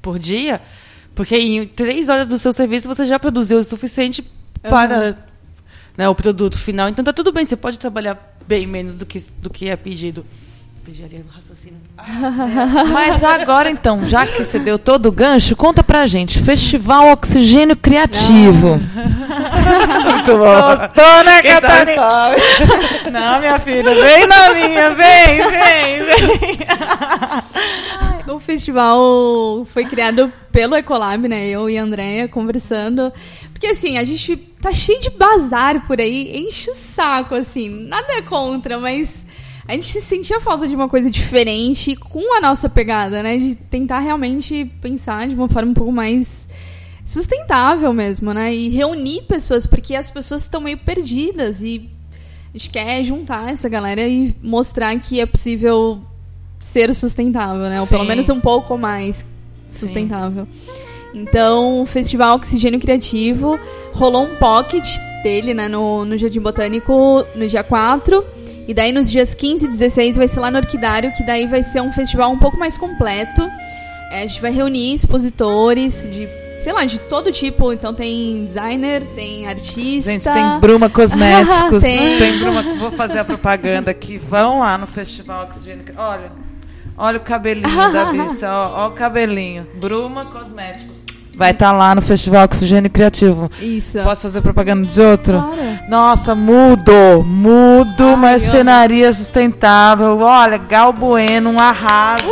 por 0.00 0.18
dia, 0.18 0.60
porque 1.14 1.36
em 1.36 1.66
três 1.66 2.08
horas 2.08 2.26
do 2.28 2.38
seu 2.38 2.52
serviço 2.52 2.88
você 2.88 3.04
já 3.04 3.18
produziu 3.18 3.58
o 3.58 3.64
suficiente 3.64 4.24
para 4.62 5.16
né, 5.96 6.08
o 6.08 6.14
produto 6.14 6.58
final. 6.58 6.88
Então 6.88 7.04
tá 7.04 7.12
tudo 7.12 7.32
bem, 7.32 7.44
você 7.44 7.56
pode 7.56 7.78
trabalhar 7.78 8.34
bem 8.46 8.66
menos 8.66 8.94
do 8.96 9.04
que, 9.06 9.20
do 9.40 9.50
que 9.50 9.68
é 9.68 9.76
pedido. 9.76 10.24
Raciocínio. 11.32 11.78
Mas 12.92 13.22
agora 13.22 13.70
então, 13.70 14.04
já 14.04 14.26
que 14.26 14.42
você 14.44 14.58
deu 14.58 14.78
todo 14.78 15.06
o 15.06 15.12
gancho, 15.12 15.54
conta 15.54 15.82
pra 15.84 16.06
gente. 16.08 16.40
Festival 16.40 17.12
Oxigênio 17.12 17.76
Criativo. 17.76 18.80
Muito 20.04 20.38
bom. 20.38 20.62
Gostou, 20.62 21.24
né, 21.24 21.42
tá 21.42 21.60
Catarina? 21.60 22.02
sabe. 22.02 22.36
Não, 23.12 23.38
minha 23.40 23.58
filha, 23.58 23.94
vem 23.94 24.26
na 24.26 24.54
minha, 24.54 24.90
vem, 24.90 25.48
vem, 25.48 26.02
vem. 26.04 26.58
O 28.34 28.38
festival 28.38 29.64
foi 29.66 29.84
criado 29.84 30.32
pelo 30.50 30.76
Ecolab, 30.76 31.28
né? 31.28 31.48
Eu 31.48 31.68
e 31.68 31.76
a 31.76 31.82
Andréia 31.82 32.28
conversando. 32.28 33.12
Porque 33.52 33.66
assim, 33.66 33.98
a 33.98 34.04
gente 34.04 34.36
tá 34.36 34.72
cheio 34.72 35.00
de 35.00 35.10
bazar 35.10 35.86
por 35.86 36.00
aí, 36.00 36.36
enche 36.36 36.70
o 36.70 36.74
saco, 36.74 37.34
assim. 37.34 37.68
Nada 37.68 38.14
é 38.14 38.22
contra, 38.22 38.78
mas 38.78 39.26
a 39.66 39.72
gente 39.72 40.00
sentia 40.00 40.40
falta 40.40 40.66
de 40.66 40.74
uma 40.74 40.88
coisa 40.88 41.10
diferente 41.10 41.94
com 41.96 42.36
a 42.36 42.40
nossa 42.40 42.68
pegada, 42.68 43.22
né? 43.22 43.36
De 43.36 43.54
tentar 43.54 44.00
realmente 44.00 44.64
pensar 44.80 45.28
de 45.28 45.34
uma 45.34 45.48
forma 45.48 45.70
um 45.70 45.74
pouco 45.74 45.92
mais 45.92 46.48
sustentável 47.04 47.92
mesmo, 47.92 48.32
né? 48.32 48.54
E 48.54 48.68
reunir 48.68 49.22
pessoas, 49.22 49.66
porque 49.66 49.94
as 49.94 50.10
pessoas 50.10 50.42
estão 50.42 50.60
meio 50.60 50.78
perdidas 50.78 51.62
e 51.62 51.90
a 52.54 52.58
gente 52.58 52.70
quer 52.70 53.02
juntar 53.02 53.52
essa 53.52 53.68
galera 53.68 54.06
e 54.06 54.34
mostrar 54.42 54.98
que 55.00 55.20
é 55.20 55.26
possível 55.26 56.00
ser 56.60 56.94
sustentável, 56.94 57.62
né? 57.62 57.80
Ou 57.80 57.86
pelo 57.86 58.02
Sim. 58.02 58.08
menos 58.08 58.28
um 58.28 58.40
pouco 58.40 58.78
mais 58.78 59.26
sustentável. 59.68 60.46
Então, 61.14 61.82
o 61.82 61.86
Festival 61.86 62.36
Oxigênio 62.36 62.80
Criativo 62.80 63.58
rolou 63.92 64.24
um 64.24 64.36
pocket 64.36 64.86
dele, 65.22 65.54
né, 65.54 65.68
no, 65.68 66.04
no 66.04 66.16
Jardim 66.16 66.40
Botânico 66.40 67.26
no 67.34 67.46
dia 67.46 67.62
4. 67.62 68.24
E 68.66 68.72
daí 68.72 68.92
nos 68.92 69.10
dias 69.10 69.34
15 69.34 69.64
e 69.64 69.68
16 69.68 70.16
vai 70.16 70.28
ser 70.28 70.40
lá 70.40 70.50
no 70.50 70.58
Orquidário, 70.58 71.12
que 71.16 71.24
daí 71.24 71.46
vai 71.46 71.62
ser 71.62 71.80
um 71.80 71.92
festival 71.92 72.30
um 72.30 72.38
pouco 72.38 72.56
mais 72.56 72.78
completo. 72.78 73.42
É, 74.10 74.22
a 74.22 74.26
gente 74.26 74.40
vai 74.40 74.52
reunir 74.52 74.94
expositores 74.94 76.08
de, 76.10 76.28
sei 76.62 76.72
lá, 76.72 76.84
de 76.84 76.98
todo 76.98 77.32
tipo. 77.32 77.72
Então 77.72 77.92
tem 77.92 78.44
designer, 78.44 79.02
tem 79.14 79.46
artista. 79.46 80.10
Gente, 80.10 80.24
tem 80.24 80.60
Bruma 80.60 80.88
Cosméticos. 80.88 81.82
Tem. 81.82 82.18
tem. 82.18 82.38
Bruma. 82.38 82.62
Vou 82.78 82.90
fazer 82.92 83.18
a 83.18 83.24
propaganda 83.24 83.90
aqui. 83.90 84.16
Vão 84.16 84.60
lá 84.60 84.78
no 84.78 84.86
Festival 84.86 85.44
Oxigênio. 85.44 85.84
Olha, 85.96 86.32
olha 86.96 87.18
o 87.18 87.20
cabelinho 87.20 87.92
da 87.92 88.06
bicha. 88.12 88.50
Ó, 88.50 88.84
ó 88.84 88.88
o 88.88 88.90
cabelinho. 88.92 89.66
Bruma 89.74 90.26
Cosméticos. 90.26 91.02
Vai 91.34 91.52
estar 91.52 91.72
lá 91.72 91.94
no 91.94 92.02
Festival 92.02 92.44
Oxigênio 92.44 92.90
Criativo. 92.90 93.50
Isso. 93.58 93.98
Posso 94.02 94.22
fazer 94.22 94.42
propaganda 94.42 94.86
de 94.86 95.00
outro? 95.00 95.38
Claro. 95.38 95.56
Nossa, 95.88 96.34
mudo, 96.34 97.24
mudo, 97.24 98.04
Ai, 98.04 98.16
marcenaria 98.16 99.10
sustentável. 99.12 100.18
Olha, 100.20 100.58
Gal 100.58 100.92
Bueno, 100.92 101.50
um 101.50 101.56
arraso. 101.58 102.26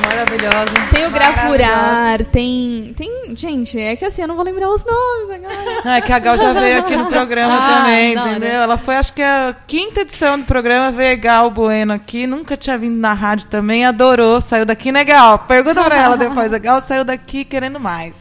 Maravilhosa. 0.00 0.72
Tem 0.92 1.06
o 1.06 1.10
Grafurar, 1.10 2.24
tem. 2.26 2.94
Tem. 2.96 3.34
Gente, 3.36 3.78
é 3.80 3.96
que 3.96 4.04
assim, 4.04 4.22
eu 4.22 4.28
não 4.28 4.36
vou 4.36 4.44
lembrar 4.44 4.68
os 4.70 4.84
nomes 4.84 5.30
agora. 5.30 5.82
Não, 5.84 5.92
é 5.92 6.00
que 6.00 6.12
a 6.12 6.18
Gal 6.18 6.36
já 6.38 6.52
veio 6.52 6.78
aqui 6.80 6.96
no 6.96 7.06
programa 7.10 7.54
Ah, 7.56 7.78
também, 7.80 8.14
entendeu? 8.14 8.50
Ela 8.62 8.76
foi, 8.76 8.96
acho 8.96 9.12
que 9.12 9.22
a 9.22 9.54
quinta 9.66 10.00
edição 10.00 10.38
do 10.38 10.44
programa, 10.44 10.90
veio 10.90 11.12
a 11.14 11.16
Gal 11.16 11.50
Bueno 11.50 11.92
aqui, 11.92 12.26
nunca 12.26 12.56
tinha 12.56 12.76
vindo 12.78 12.96
na 12.98 13.12
rádio 13.12 13.46
também, 13.48 13.84
adorou, 13.84 14.40
saiu 14.40 14.64
daqui, 14.64 14.90
né, 14.92 15.04
Gal? 15.04 15.38
Pergunta 15.40 15.82
pra 15.84 16.00
ela 16.02 16.16
depois, 16.16 16.52
a 16.52 16.58
Gal 16.58 16.80
saiu 16.80 17.04
daqui 17.04 17.44
querendo 17.44 17.78
mais. 17.80 18.14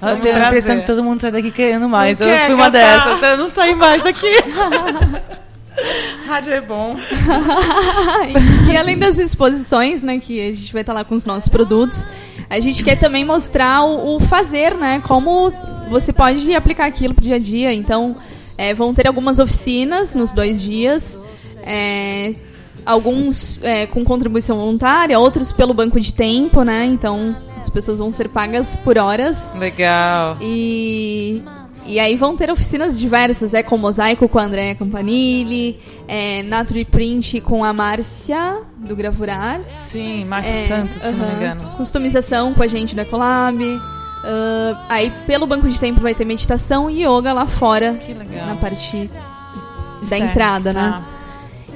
Eu 0.00 0.20
tenho 0.20 0.36
a 0.36 0.46
impressão 0.46 0.78
que 0.80 0.86
todo 0.86 1.02
mundo 1.02 1.20
sai 1.20 1.30
daqui 1.30 1.50
querendo 1.50 1.88
mais. 1.88 2.20
Não 2.20 2.26
eu 2.28 2.36
quer, 2.36 2.46
fui 2.46 2.54
uma 2.54 2.70
Catá? 2.70 2.78
dessas, 2.78 3.22
eu 3.22 3.36
não 3.38 3.48
saí 3.48 3.74
mais 3.74 4.02
daqui. 4.02 4.30
Rádio 6.26 6.52
é 6.52 6.60
bom. 6.60 6.96
e 8.70 8.76
além 8.76 8.98
das 8.98 9.18
exposições, 9.18 10.02
né, 10.02 10.18
que 10.18 10.40
a 10.40 10.52
gente 10.52 10.72
vai 10.72 10.82
estar 10.82 10.92
lá 10.92 11.04
com 11.04 11.14
os 11.14 11.24
nossos 11.24 11.48
produtos, 11.48 12.06
a 12.48 12.60
gente 12.60 12.84
quer 12.84 12.96
também 12.96 13.24
mostrar 13.24 13.84
o, 13.84 14.16
o 14.16 14.20
fazer, 14.20 14.74
né, 14.76 15.02
como 15.06 15.52
você 15.90 16.12
pode 16.12 16.54
aplicar 16.54 16.86
aquilo 16.86 17.14
pro 17.14 17.24
dia 17.24 17.36
a 17.36 17.38
dia. 17.38 17.72
Então, 17.72 18.16
é, 18.56 18.74
vão 18.74 18.94
ter 18.94 19.06
algumas 19.06 19.38
oficinas 19.38 20.14
nos 20.14 20.32
dois 20.32 20.60
dias, 20.60 21.20
é, 21.64 22.34
alguns 22.84 23.60
é, 23.62 23.86
com 23.86 24.04
contribuição 24.04 24.56
voluntária, 24.58 25.18
outros 25.18 25.52
pelo 25.52 25.74
banco 25.74 25.98
de 25.98 26.12
tempo, 26.12 26.62
né, 26.62 26.84
então 26.84 27.36
as 27.56 27.68
pessoas 27.70 27.98
vão 27.98 28.12
ser 28.12 28.28
pagas 28.28 28.76
por 28.76 28.98
horas. 28.98 29.54
Legal. 29.54 30.36
E, 30.40 31.42
e 31.84 31.98
aí 31.98 32.16
vão 32.16 32.36
ter 32.36 32.50
oficinas 32.50 32.98
diversas, 32.98 33.54
é 33.54 33.62
com 33.62 33.76
mosaico 33.76 34.28
com 34.28 34.38
a 34.38 34.44
Andréa 34.44 34.74
Campanile, 34.74 35.80
é, 36.06 36.42
Nature 36.42 36.84
Print 36.84 37.40
com 37.40 37.64
a 37.64 37.72
Márcia 37.72 38.58
do 38.76 38.94
Gravurar. 38.94 39.60
Sim, 39.76 40.24
Márcia 40.24 40.52
é, 40.52 40.66
Santos, 40.66 40.96
se 40.96 41.14
não 41.14 41.26
me 41.28 41.34
engano. 41.34 41.62
Customização 41.76 42.54
com 42.54 42.62
a 42.62 42.66
gente 42.66 42.94
da 42.94 43.04
Colab. 43.04 43.58
ah, 44.24 44.84
aí 44.88 45.12
pelo 45.26 45.46
banco 45.46 45.68
de 45.68 45.78
tempo 45.78 46.00
vai 46.00 46.14
ter 46.14 46.24
meditação 46.24 46.88
e 46.90 47.04
yoga 47.04 47.32
lá 47.32 47.46
fora, 47.46 47.94
Que 47.94 48.14
legal. 48.14 48.46
na 48.46 48.54
parte 48.56 49.10
da 50.08 50.18
entrada, 50.18 50.72
né? 50.72 50.80
Tá. 50.80 51.21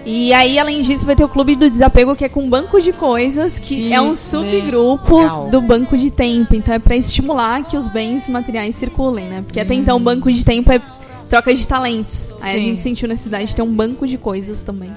E 0.08 0.32
aí, 0.32 0.56
além 0.56 0.82
disso, 0.82 1.04
vai 1.04 1.16
ter 1.16 1.24
o 1.24 1.28
Clube 1.28 1.56
do 1.56 1.68
Desapego, 1.68 2.14
que 2.14 2.24
é 2.24 2.28
com 2.28 2.48
banco 2.48 2.80
de 2.80 2.92
coisas, 2.92 3.58
que, 3.58 3.88
Que 3.88 3.92
é 3.92 4.00
um 4.00 4.14
subgrupo 4.14 5.18
legal. 5.18 5.48
do 5.50 5.60
banco 5.60 5.96
de 5.96 6.12
tempo. 6.12 6.54
Então 6.54 6.72
é 6.72 6.78
pra 6.78 6.94
estimular 6.94 7.64
que 7.64 7.76
os 7.76 7.88
bens 7.88 8.28
materiais 8.28 8.76
circulem, 8.76 9.26
né? 9.26 9.42
Porque 9.44 9.58
até 9.58 9.74
então 9.74 9.96
o 9.96 10.00
banco 10.00 10.30
de 10.30 10.44
tempo 10.44 10.70
é 10.70 10.80
troca 11.28 11.52
de 11.52 11.66
talentos. 11.66 12.30
Aí 12.40 12.52
a 12.56 12.60
Sim. 12.60 12.68
gente 12.70 12.82
sentiu 12.82 13.08
necessidade 13.08 13.46
de 13.46 13.56
ter 13.56 13.62
um 13.62 13.74
banco 13.74 14.06
de 14.06 14.16
coisas 14.16 14.60
também. 14.60 14.92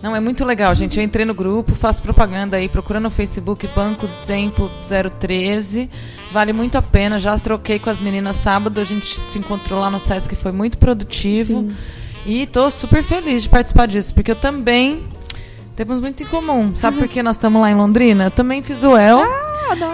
Não, 0.00 0.14
é 0.14 0.20
muito 0.20 0.44
legal, 0.44 0.72
gente. 0.76 0.96
Eu 0.98 1.04
entrei 1.04 1.24
no 1.26 1.34
grupo, 1.34 1.74
faço 1.74 2.00
propaganda 2.02 2.56
aí, 2.56 2.68
procura 2.68 2.98
no 3.00 3.10
Facebook 3.10 3.68
Banco 3.68 4.06
do 4.06 4.14
Tempo 4.26 4.70
013. 5.18 5.90
Vale 6.32 6.52
muito 6.52 6.76
a 6.78 6.82
pena. 6.82 7.18
Já 7.20 7.36
troquei 7.38 7.78
com 7.80 7.90
as 7.90 8.00
meninas 8.00 8.36
sábado, 8.36 8.80
a 8.80 8.84
gente 8.84 9.14
se 9.18 9.38
encontrou 9.38 9.80
lá 9.80 9.90
no 9.90 9.98
Sesc, 10.00 10.34
foi 10.36 10.50
muito 10.52 10.78
produtivo. 10.78 11.68
E 12.24 12.46
tô 12.46 12.70
super 12.70 13.02
feliz 13.02 13.42
de 13.42 13.48
participar 13.48 13.86
disso, 13.86 14.14
porque 14.14 14.30
eu 14.30 14.36
também 14.36 15.02
temos 15.74 16.00
muito 16.00 16.22
em 16.22 16.26
comum. 16.26 16.74
Sabe 16.76 16.98
por 16.98 17.08
que 17.08 17.22
nós 17.22 17.36
estamos 17.36 17.60
lá 17.60 17.70
em 17.70 17.74
Londrina? 17.74 18.24
Eu 18.24 18.30
também 18.30 18.62
fiz 18.62 18.82
o 18.84 18.96
EL. 18.96 19.20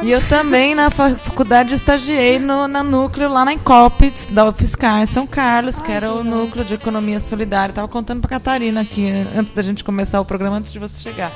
e 0.03 0.11
eu 0.11 0.20
também, 0.29 0.74
na 0.74 0.91
fa- 0.91 1.14
faculdade, 1.14 1.74
estagiei 1.74 2.39
no, 2.39 2.66
na 2.68 2.83
núcleo 2.83 3.31
lá 3.33 3.45
na 3.45 3.53
Incopits, 3.55 4.26
da 4.26 4.47
UFSCar, 4.49 5.07
São 5.07 5.26
Carlos, 5.26 5.81
que 5.81 5.91
era 5.91 6.12
o 6.12 6.22
núcleo 6.24 6.64
de 6.64 6.74
economia 6.74 7.18
solidária. 7.20 7.72
Tava 7.74 7.89
contando 7.89 8.20
pra 8.20 8.29
Catarina 8.31 8.81
aqui, 8.83 9.09
antes 9.37 9.53
da 9.55 9.62
gente 9.62 9.83
começar 9.83 10.20
o 10.20 10.24
programa, 10.24 10.57
antes 10.59 10.72
de 10.72 10.79
você 10.79 11.01
chegar. 11.01 11.33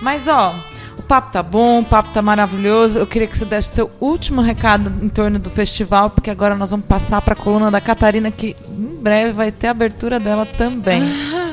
Mas, 0.00 0.28
ó, 0.28 0.54
o 0.98 1.02
papo 1.02 1.32
tá 1.32 1.42
bom, 1.42 1.80
o 1.80 1.84
papo 1.84 2.10
tá 2.12 2.20
maravilhoso. 2.22 2.98
Eu 2.98 3.06
queria 3.06 3.26
que 3.26 3.36
você 3.38 3.44
desse 3.44 3.74
seu 3.74 3.90
último 4.00 4.40
recado 4.40 4.92
em 5.04 5.08
torno 5.08 5.38
do 5.38 5.48
festival, 5.50 6.10
porque 6.10 6.30
agora 6.30 6.54
nós 6.56 6.70
vamos 6.70 6.86
passar 6.86 7.22
pra 7.22 7.34
coluna 7.34 7.70
da 7.70 7.80
Catarina, 7.80 8.30
que 8.30 8.54
breve 9.02 9.32
vai 9.32 9.50
ter 9.50 9.66
a 9.66 9.72
abertura 9.72 10.20
dela 10.20 10.46
também. 10.46 11.02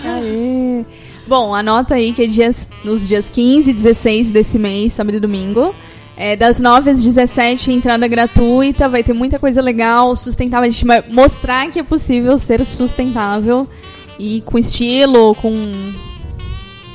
Aê. 0.06 0.86
Bom, 1.28 1.54
anota 1.54 1.96
aí 1.96 2.14
que 2.14 2.24
é 2.24 2.28
dias, 2.28 2.70
nos 2.84 3.08
dias 3.08 3.30
15 3.30 3.70
e 3.70 3.74
16 3.74 4.32
desse 4.32 4.58
mês, 4.58 4.94
sábado 4.94 5.18
e 5.18 5.20
domingo. 5.20 5.74
É, 6.18 6.36
das 6.36 6.60
9 6.60 6.90
às 6.90 7.02
17, 7.02 7.72
entrada 7.72 8.06
gratuita, 8.08 8.90
vai 8.90 9.04
ter 9.04 9.14
muita 9.14 9.40
coisa 9.40 9.62
legal, 9.62 10.16
sustentável. 10.16 10.68
A 10.68 10.70
gente 10.70 10.86
vai 10.86 11.04
mostrar 11.10 11.70
que 11.70 11.80
é 11.80 11.84
possível 11.84 12.38
ser 12.38 12.66
sustentável 12.66 13.68
e 14.18 14.42
com 14.42 14.58
estilo, 14.58 15.34
com 15.36 15.52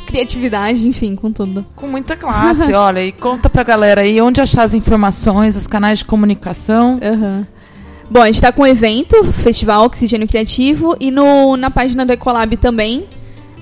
criatividade, 0.06 0.86
enfim, 0.86 1.16
com 1.16 1.32
tudo. 1.32 1.64
Com 1.74 1.86
muita 1.86 2.16
classe, 2.16 2.70
olha, 2.74 3.04
e 3.04 3.12
conta 3.12 3.48
pra 3.48 3.62
galera 3.62 4.02
aí 4.02 4.20
onde 4.20 4.40
achar 4.40 4.62
as 4.62 4.74
informações, 4.74 5.56
os 5.56 5.66
canais 5.66 6.00
de 6.00 6.04
comunicação. 6.04 7.00
Aham. 7.02 7.46
Bom, 8.10 8.20
a 8.20 8.26
gente 8.26 8.40
tá 8.40 8.52
com 8.52 8.62
o 8.62 8.66
evento, 8.66 9.24
Festival 9.32 9.84
Oxigênio 9.84 10.28
Criativo, 10.28 10.94
e 11.00 11.10
no, 11.10 11.56
na 11.56 11.70
página 11.70 12.04
do 12.04 12.12
Ecolab 12.12 12.56
também. 12.56 13.06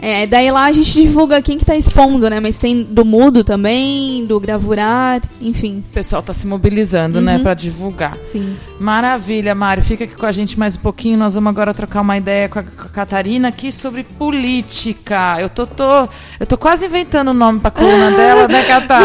É, 0.04 0.26
daí 0.26 0.50
lá 0.50 0.64
a 0.64 0.72
gente 0.72 0.92
divulga 1.00 1.40
quem 1.40 1.56
que 1.56 1.64
tá 1.64 1.76
expondo, 1.76 2.28
né? 2.28 2.40
Mas 2.40 2.58
tem 2.58 2.82
do 2.82 3.04
Mudo 3.04 3.44
também, 3.44 4.24
do 4.24 4.40
Gravurar, 4.40 5.20
enfim. 5.40 5.76
O 5.88 5.92
pessoal 5.94 6.20
tá 6.20 6.34
se 6.34 6.44
mobilizando, 6.44 7.20
né, 7.20 7.36
Uhum. 7.36 7.42
pra 7.44 7.54
divulgar. 7.54 8.16
Sim. 8.26 8.56
Maravilha, 8.80 9.54
Mário. 9.54 9.80
Fica 9.80 10.02
aqui 10.02 10.16
com 10.16 10.26
a 10.26 10.32
gente 10.32 10.58
mais 10.58 10.74
um 10.74 10.80
pouquinho. 10.80 11.16
Nós 11.16 11.34
vamos 11.34 11.50
agora 11.50 11.72
trocar 11.72 12.00
uma 12.00 12.16
ideia 12.18 12.48
com 12.48 12.58
a, 12.58 12.62
com 12.64 12.82
a 12.82 12.88
Catarina 12.88 13.46
aqui 13.46 13.70
sobre 13.70 14.02
política. 14.02 15.36
Eu 15.40 15.48
tô, 15.48 15.68
tô, 15.68 16.08
eu 16.40 16.46
tô 16.48 16.58
quase 16.58 16.86
inventando 16.86 17.28
o 17.28 17.34
nome 17.34 17.60
pra 17.60 17.70
coluna 17.70 18.10
dela, 18.16 18.48
né, 18.48 18.64
Catar? 18.64 19.02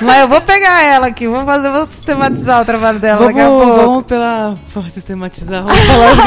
Mas 0.00 0.20
eu 0.20 0.28
vou 0.28 0.40
pegar 0.42 0.80
ela 0.80 1.08
aqui, 1.08 1.26
vou 1.26 1.44
fazer, 1.44 1.70
vou 1.70 1.84
sistematizar 1.84 2.62
o 2.62 2.64
trabalho 2.64 3.00
dela 3.00 3.26
daqui 3.26 3.40
a 3.40 3.48
Vamos, 3.48 3.64
pouco. 3.66 3.80
vamos 3.80 4.06
pela. 4.06 4.54
Vou 4.72 4.84
sistematizar, 4.84 5.64
vamos 5.64 5.80
falar 5.80 6.12
o 6.12 6.16
que 6.16 6.22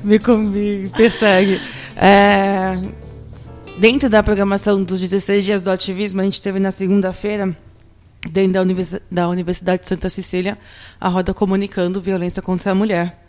me, 0.02 0.18
me 0.48 0.88
persegue. 0.88 1.60
É, 1.96 2.76
dentro 3.78 4.08
da 4.08 4.22
programação 4.22 4.82
dos 4.82 5.00
16 5.00 5.44
dias 5.44 5.64
do 5.64 5.70
ativismo, 5.70 6.20
a 6.20 6.24
gente 6.24 6.40
teve 6.40 6.58
na 6.58 6.70
segunda-feira, 6.70 7.56
dentro 8.30 8.52
da, 8.54 8.62
Univers- 8.62 9.00
da 9.10 9.28
Universidade 9.28 9.82
de 9.82 9.88
Santa 9.88 10.08
Cecília, 10.08 10.58
a 11.00 11.08
roda 11.08 11.32
comunicando 11.34 12.00
violência 12.00 12.42
contra 12.42 12.72
a 12.72 12.74
mulher. 12.74 13.20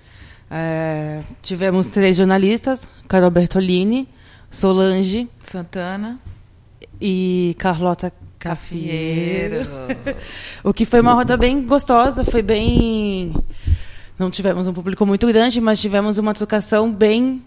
É, 0.50 1.22
tivemos 1.42 1.88
três 1.88 2.18
jornalistas, 2.18 2.88
Carol 3.08 3.32
Bertolini, 3.32 4.08
Solange 4.52 5.28
Santana. 5.42 6.20
e 7.02 7.56
Carlota 7.58 8.12
Cafieiro. 8.40 9.68
o 10.64 10.72
que 10.74 10.86
foi 10.86 11.02
uma 11.02 11.14
roda 11.14 11.36
bem 11.36 11.64
gostosa, 11.66 12.24
foi 12.24 12.42
bem. 12.44 13.34
Não 14.18 14.30
tivemos 14.32 14.68
um 14.68 14.74
público 14.74 15.06
muito 15.06 15.28
grande, 15.28 15.60
mas 15.60 15.82
tivemos 15.82 16.18
uma 16.18 16.34
trocação 16.34 16.92
bem 16.92 17.44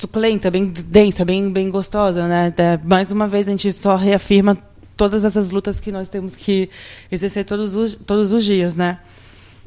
suculenta, 0.00 0.50
bem 0.50 0.66
densa, 0.66 1.24
bem, 1.24 1.50
bem 1.50 1.70
gostosa, 1.70 2.26
né? 2.26 2.52
É, 2.56 2.78
mais 2.82 3.12
uma 3.12 3.28
vez 3.28 3.46
a 3.46 3.50
gente 3.50 3.70
só 3.72 3.96
reafirma 3.96 4.56
todas 4.96 5.24
essas 5.24 5.50
lutas 5.50 5.78
que 5.78 5.92
nós 5.92 6.08
temos 6.08 6.34
que 6.34 6.70
exercer 7.12 7.44
todos 7.44 7.76
os, 7.76 7.94
todos 7.94 8.32
os 8.32 8.44
dias, 8.44 8.74
né? 8.74 8.98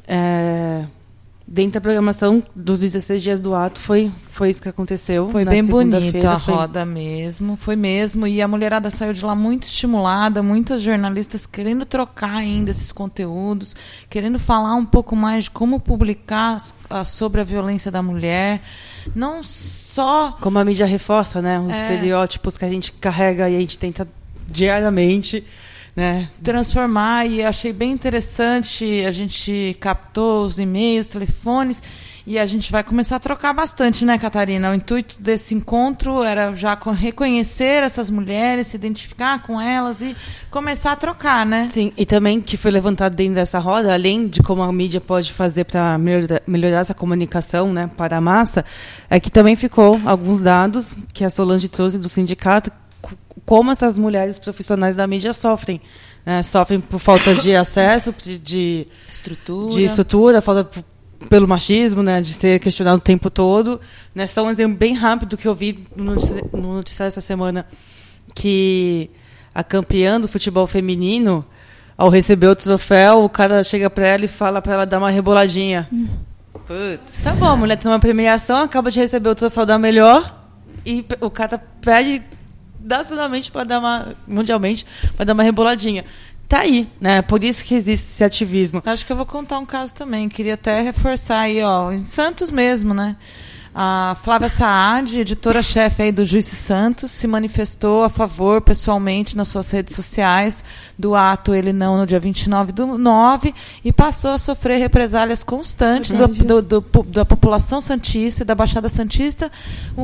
É, 0.06 0.86
dentro 1.46 1.74
da 1.74 1.80
programação 1.80 2.42
dos 2.54 2.80
16 2.80 3.22
dias 3.22 3.38
do 3.40 3.54
ato 3.54 3.78
foi 3.78 4.10
foi 4.30 4.50
isso 4.50 4.60
que 4.60 4.68
aconteceu. 4.68 5.28
Foi 5.30 5.44
na 5.44 5.52
bem 5.52 5.64
bonito 5.64 6.26
a 6.26 6.38
foi- 6.40 6.54
roda 6.54 6.84
mesmo, 6.84 7.54
foi 7.56 7.76
mesmo. 7.76 8.26
E 8.26 8.42
a 8.42 8.48
mulherada 8.48 8.90
saiu 8.90 9.12
de 9.12 9.24
lá 9.24 9.34
muito 9.36 9.62
estimulada, 9.64 10.42
muitas 10.42 10.82
jornalistas 10.82 11.46
querendo 11.46 11.84
trocar 11.84 12.36
ainda 12.38 12.70
esses 12.70 12.90
conteúdos, 12.90 13.76
querendo 14.10 14.38
falar 14.40 14.74
um 14.74 14.84
pouco 14.84 15.14
mais 15.14 15.44
de 15.44 15.50
como 15.52 15.78
publicar 15.78 16.58
sobre 17.06 17.40
a 17.40 17.44
violência 17.44 17.90
da 17.90 18.02
mulher. 18.02 18.60
Não 19.14 19.42
só 19.94 20.36
Como 20.40 20.58
a 20.58 20.64
mídia 20.64 20.86
reforça, 20.86 21.40
né? 21.40 21.58
Os 21.60 21.76
É. 21.76 21.82
estereótipos 21.82 22.56
que 22.58 22.64
a 22.64 22.68
gente 22.68 22.90
carrega 22.92 23.48
e 23.48 23.56
a 23.56 23.60
gente 23.60 23.78
tenta 23.78 24.06
diariamente, 24.48 25.44
né? 25.96 26.28
transformar 26.42 27.26
e 27.26 27.42
achei 27.42 27.72
bem 27.72 27.92
interessante. 27.92 29.04
A 29.06 29.10
gente 29.12 29.76
captou 29.80 30.44
os 30.44 30.58
e-mails, 30.58 31.08
telefones 31.08 31.80
e 32.26 32.38
a 32.38 32.46
gente 32.46 32.72
vai 32.72 32.82
começar 32.82 33.16
a 33.16 33.20
trocar 33.20 33.52
bastante, 33.52 34.04
né, 34.04 34.16
Catarina? 34.18 34.70
O 34.70 34.74
intuito 34.74 35.20
desse 35.20 35.54
encontro 35.54 36.22
era 36.22 36.54
já 36.54 36.74
co- 36.74 36.90
reconhecer 36.90 37.82
essas 37.82 38.08
mulheres, 38.08 38.68
se 38.68 38.76
identificar 38.76 39.42
com 39.42 39.60
elas 39.60 40.00
e 40.00 40.16
começar 40.50 40.92
a 40.92 40.96
trocar, 40.96 41.44
né? 41.44 41.68
Sim, 41.68 41.92
e 41.96 42.06
também 42.06 42.40
que 42.40 42.56
foi 42.56 42.70
levantado 42.70 43.14
dentro 43.14 43.34
dessa 43.34 43.58
roda, 43.58 43.92
além 43.92 44.26
de 44.26 44.42
como 44.42 44.62
a 44.62 44.72
mídia 44.72 45.00
pode 45.02 45.32
fazer 45.32 45.64
para 45.64 45.98
melhorar, 45.98 46.42
melhorar 46.46 46.78
essa 46.80 46.94
comunicação 46.94 47.72
né, 47.72 47.90
para 47.96 48.16
a 48.16 48.20
massa, 48.20 48.64
é 49.10 49.20
que 49.20 49.30
também 49.30 49.54
ficou 49.54 50.00
alguns 50.06 50.38
dados 50.38 50.94
que 51.12 51.24
a 51.24 51.30
Solange 51.30 51.68
trouxe 51.68 51.98
do 51.98 52.08
sindicato, 52.08 52.72
como 53.44 53.70
essas 53.70 53.98
mulheres 53.98 54.38
profissionais 54.38 54.96
da 54.96 55.06
mídia 55.06 55.34
sofrem. 55.34 55.78
né, 56.24 56.42
sofrem 56.42 56.80
por 56.80 56.98
falta 56.98 57.34
de 57.34 57.52
acesso, 57.56 58.14
de, 58.24 58.38
de 58.38 58.86
Estrutura. 59.06 59.74
de 59.74 59.84
estrutura, 59.84 60.40
falta 60.40 60.82
pelo 61.28 61.46
machismo, 61.48 62.02
né, 62.02 62.20
de 62.20 62.32
ser 62.34 62.58
questionado 62.60 62.98
o 62.98 63.00
tempo 63.00 63.30
todo. 63.30 63.80
Né, 64.14 64.26
só 64.26 64.44
um 64.44 64.50
exemplo 64.50 64.76
bem 64.76 64.94
rápido 64.94 65.36
que 65.36 65.46
eu 65.46 65.54
vi 65.54 65.84
no 65.96 66.14
notici- 66.14 66.44
no 66.52 66.74
noticiário 66.74 67.08
essa 67.08 67.20
semana, 67.20 67.66
que 68.34 69.10
a 69.54 69.62
campeã 69.62 70.20
do 70.20 70.26
futebol 70.28 70.66
feminino, 70.66 71.44
ao 71.96 72.08
receber 72.08 72.48
o 72.48 72.56
troféu, 72.56 73.22
o 73.24 73.28
cara 73.28 73.62
chega 73.62 73.88
para 73.88 74.06
ela 74.06 74.24
e 74.24 74.28
fala 74.28 74.60
para 74.60 74.72
ela 74.74 74.86
dar 74.86 74.98
uma 74.98 75.10
reboladinha. 75.10 75.88
Putz. 76.66 77.22
Tá 77.22 77.32
bom, 77.34 77.46
a 77.46 77.56
mulher 77.56 77.76
tem 77.76 77.90
uma 77.90 78.00
premiação, 78.00 78.62
acaba 78.64 78.90
de 78.90 78.98
receber 78.98 79.28
o 79.28 79.34
troféu 79.34 79.66
da 79.66 79.78
melhor 79.78 80.42
e 80.84 81.04
o 81.20 81.30
cara 81.30 81.58
pede 81.80 82.22
nacionalmente 82.82 83.50
para 83.50 83.64
dar 83.64 83.78
uma 83.78 84.14
mundialmente 84.26 84.84
para 85.16 85.24
dar 85.26 85.32
uma 85.34 85.42
reboladinha. 85.42 86.04
Tá 86.48 86.60
aí, 86.60 86.88
né? 87.00 87.22
Por 87.22 87.42
isso 87.42 87.64
que 87.64 87.74
existe 87.74 88.04
esse 88.04 88.22
ativismo. 88.22 88.82
Acho 88.84 89.06
que 89.06 89.12
eu 89.12 89.16
vou 89.16 89.26
contar 89.26 89.58
um 89.58 89.66
caso 89.66 89.94
também. 89.94 90.28
Queria 90.28 90.54
até 90.54 90.80
reforçar 90.80 91.40
aí, 91.40 91.62
ó, 91.62 91.90
em 91.90 91.98
Santos 91.98 92.50
mesmo, 92.50 92.92
né? 92.92 93.16
A 93.76 94.16
Flávia 94.22 94.48
Saad, 94.48 95.18
editora-chefe 95.18 96.02
aí 96.04 96.12
do 96.12 96.24
Juice 96.24 96.54
Santos, 96.54 97.10
se 97.10 97.26
manifestou 97.26 98.04
a 98.04 98.08
favor 98.08 98.60
pessoalmente 98.60 99.36
nas 99.36 99.48
suas 99.48 99.68
redes 99.72 99.96
sociais 99.96 100.62
do 100.96 101.16
ato 101.16 101.52
Ele 101.52 101.72
Não 101.72 101.96
no 101.98 102.06
dia 102.06 102.20
29 102.20 102.70
do 102.70 102.96
9 102.96 103.52
e 103.84 103.92
passou 103.92 104.30
a 104.30 104.38
sofrer 104.38 104.78
represálias 104.78 105.42
constantes 105.42 106.14
do- 106.14 106.28
do- 106.62 106.62
do- 106.80 107.02
da 107.08 107.24
população 107.24 107.80
santista 107.80 108.42
e 108.42 108.46
da 108.46 108.54
Baixada 108.54 108.88
Santista 108.88 109.50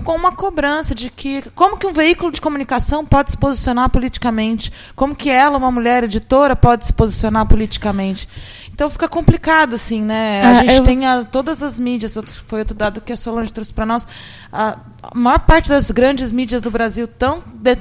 com 0.04 0.16
uma 0.16 0.32
cobrança 0.32 0.92
de 0.92 1.08
que 1.08 1.40
como 1.54 1.76
que 1.78 1.86
um 1.86 1.92
veículo 1.92 2.32
de 2.32 2.40
comunicação 2.40 3.06
pode 3.06 3.30
se 3.30 3.36
posicionar 3.38 3.88
politicamente, 3.88 4.72
como 4.96 5.14
que 5.14 5.30
ela, 5.30 5.56
uma 5.56 5.70
mulher 5.70 6.02
editora, 6.02 6.56
pode 6.56 6.86
se 6.86 6.92
posicionar 6.92 7.46
politicamente. 7.46 8.28
Então 8.80 8.88
fica 8.88 9.06
complicado, 9.06 9.74
assim, 9.74 10.00
né? 10.00 10.40
A 10.42 10.50
Ah, 10.52 10.54
gente 10.54 10.74
eu- 10.76 10.84
tem 10.84 11.04
a- 11.04 11.22
todas 11.22 11.62
as 11.62 11.78
mídias, 11.78 12.16
foi 12.46 12.60
outro 12.60 12.74
dado 12.74 12.98
que 13.02 13.12
a 13.12 13.16
Solange 13.16 13.52
trouxe 13.52 13.74
para 13.74 13.84
nós. 13.84 14.06
A, 14.50 14.78
a 15.02 15.14
maior 15.14 15.38
parte 15.40 15.68
das 15.68 15.90
grandes 15.90 16.32
mídias 16.32 16.62
do 16.62 16.70
Brasil 16.70 17.06
tão 17.06 17.40
de- 17.56 17.76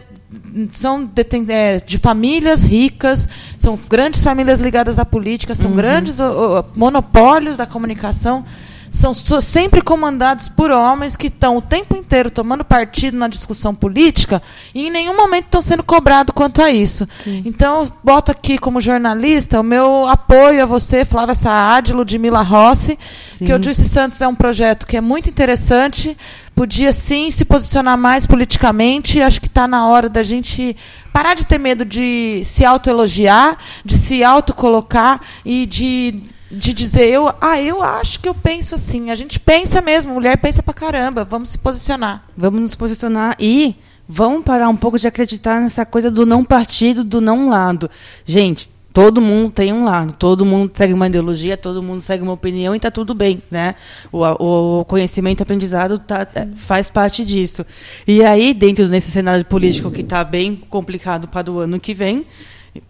são 0.72 1.06
deten- 1.06 1.46
é, 1.48 1.80
de 1.80 1.98
famílias 2.00 2.64
ricas, 2.64 3.30
são 3.58 3.80
grandes 3.90 4.22
famílias 4.22 4.60
ligadas 4.60 5.00
à 5.00 5.06
política, 5.06 5.56
são 5.56 5.72
grandes 5.72 6.20
ó, 6.20 6.60
ó, 6.60 6.64
monopólios 6.76 7.56
da 7.56 7.66
comunicação. 7.66 8.44
São 8.92 9.14
sempre 9.14 9.82
comandados 9.82 10.50
por 10.50 10.72
homens 10.72 11.16
que 11.16 11.28
estão 11.28 11.58
o 11.58 11.62
tempo 11.62 11.96
inteiro 11.96 12.30
tomando 12.30 12.64
partido 12.66 13.18
na 13.18 13.28
discussão 13.28 13.74
política 13.74 14.42
e 14.74 14.88
em 14.88 14.92
nenhum 14.92 15.16
momento 15.16 15.46
estão 15.46 15.62
sendo 15.62 15.84
cobrados 15.84 16.34
quanto 16.34 16.62
a 16.62 16.72
isso. 16.72 17.08
Então, 17.46 17.84
eu 17.84 17.94
boto 18.04 18.32
aqui 18.32 18.58
como 18.58 18.82
jornalista 18.82 19.60
o 19.60 19.64
meu 19.64 20.08
apoio 20.08 20.64
a 20.64 20.66
você, 20.66 21.06
Flávia 21.06 21.36
Saad, 21.36 21.94
Ludmila 21.94 22.42
Rossi, 22.42 22.98
que 23.38 23.54
o 23.54 23.62
Juice 23.62 23.88
Santos 23.88 24.22
é 24.22 24.28
um 24.28 24.36
projeto 24.36 24.86
que 24.86 24.98
é 24.98 25.02
muito 25.02 25.30
interessante, 25.30 26.18
podia 26.56 26.92
sim 26.92 27.32
se 27.32 27.46
posicionar 27.46 27.98
mais 27.98 28.26
politicamente. 28.26 29.22
Acho 29.22 29.40
que 29.40 29.48
está 29.48 29.68
na 29.68 29.88
hora 29.88 30.10
da 30.10 30.24
gente 30.24 30.76
parar 31.14 31.34
de 31.34 31.46
ter 31.46 31.58
medo 31.58 31.86
de 31.86 32.42
se 32.44 32.66
autoelogiar, 32.66 33.58
de 33.86 33.98
se 33.98 34.24
autocolocar 34.24 35.22
e 35.46 35.66
de 35.66 36.22
de 36.52 36.74
dizer 36.74 37.08
eu, 37.08 37.32
ah, 37.40 37.62
eu 37.62 37.82
acho 37.82 38.20
que 38.20 38.28
eu 38.28 38.34
penso 38.34 38.76
assim. 38.76 39.12
A 39.12 39.16
gente 39.16 39.40
pensa 39.40 39.82
mesmo, 39.82 40.14
mulher 40.14 40.38
pensa 40.38 40.64
pra 40.64 40.74
caramba. 40.74 41.24
Vamos 41.24 41.50
se 41.50 41.58
posicionar. 41.58 42.26
Vamos 42.36 42.62
nos 42.62 42.76
posicionar 42.76 43.36
e 43.40 43.76
vamos 44.08 44.44
parar 44.44 44.70
um 44.70 44.76
pouco 44.76 44.98
de 44.98 45.08
acreditar 45.08 45.62
nessa 45.62 45.86
coisa 45.86 46.10
do 46.10 46.26
não 46.26 46.44
partido, 46.44 47.04
do 47.04 47.22
não 47.22 47.50
lado. 47.50 47.90
Gente, 48.26 48.70
todo 48.92 49.22
mundo 49.22 49.52
tem 49.52 49.72
um 49.72 49.86
lado, 49.86 50.14
todo 50.14 50.46
mundo 50.46 50.72
segue 50.74 50.94
uma 50.94 51.08
ideologia, 51.08 51.56
todo 51.56 51.84
mundo 51.84 52.02
segue 52.02 52.24
uma 52.24 52.34
opinião 52.34 52.74
e 52.74 52.78
está 52.78 52.90
tudo 52.90 53.14
bem, 53.14 53.42
né? 53.52 53.76
O, 54.12 54.80
o 54.80 54.86
conhecimento, 54.86 55.44
aprendizado 55.44 56.00
tá, 56.00 56.28
faz 56.56 56.90
parte 56.90 57.24
disso. 57.24 57.66
E 58.08 58.24
aí, 58.24 58.54
dentro 58.54 58.88
desse 58.88 59.12
cenário 59.12 59.46
político 59.46 59.92
que 59.92 60.02
está 60.02 60.24
bem 60.24 60.56
complicado 60.70 61.28
para 61.28 61.52
o 61.52 61.60
ano 61.60 61.80
que 61.80 61.94
vem, 61.94 62.26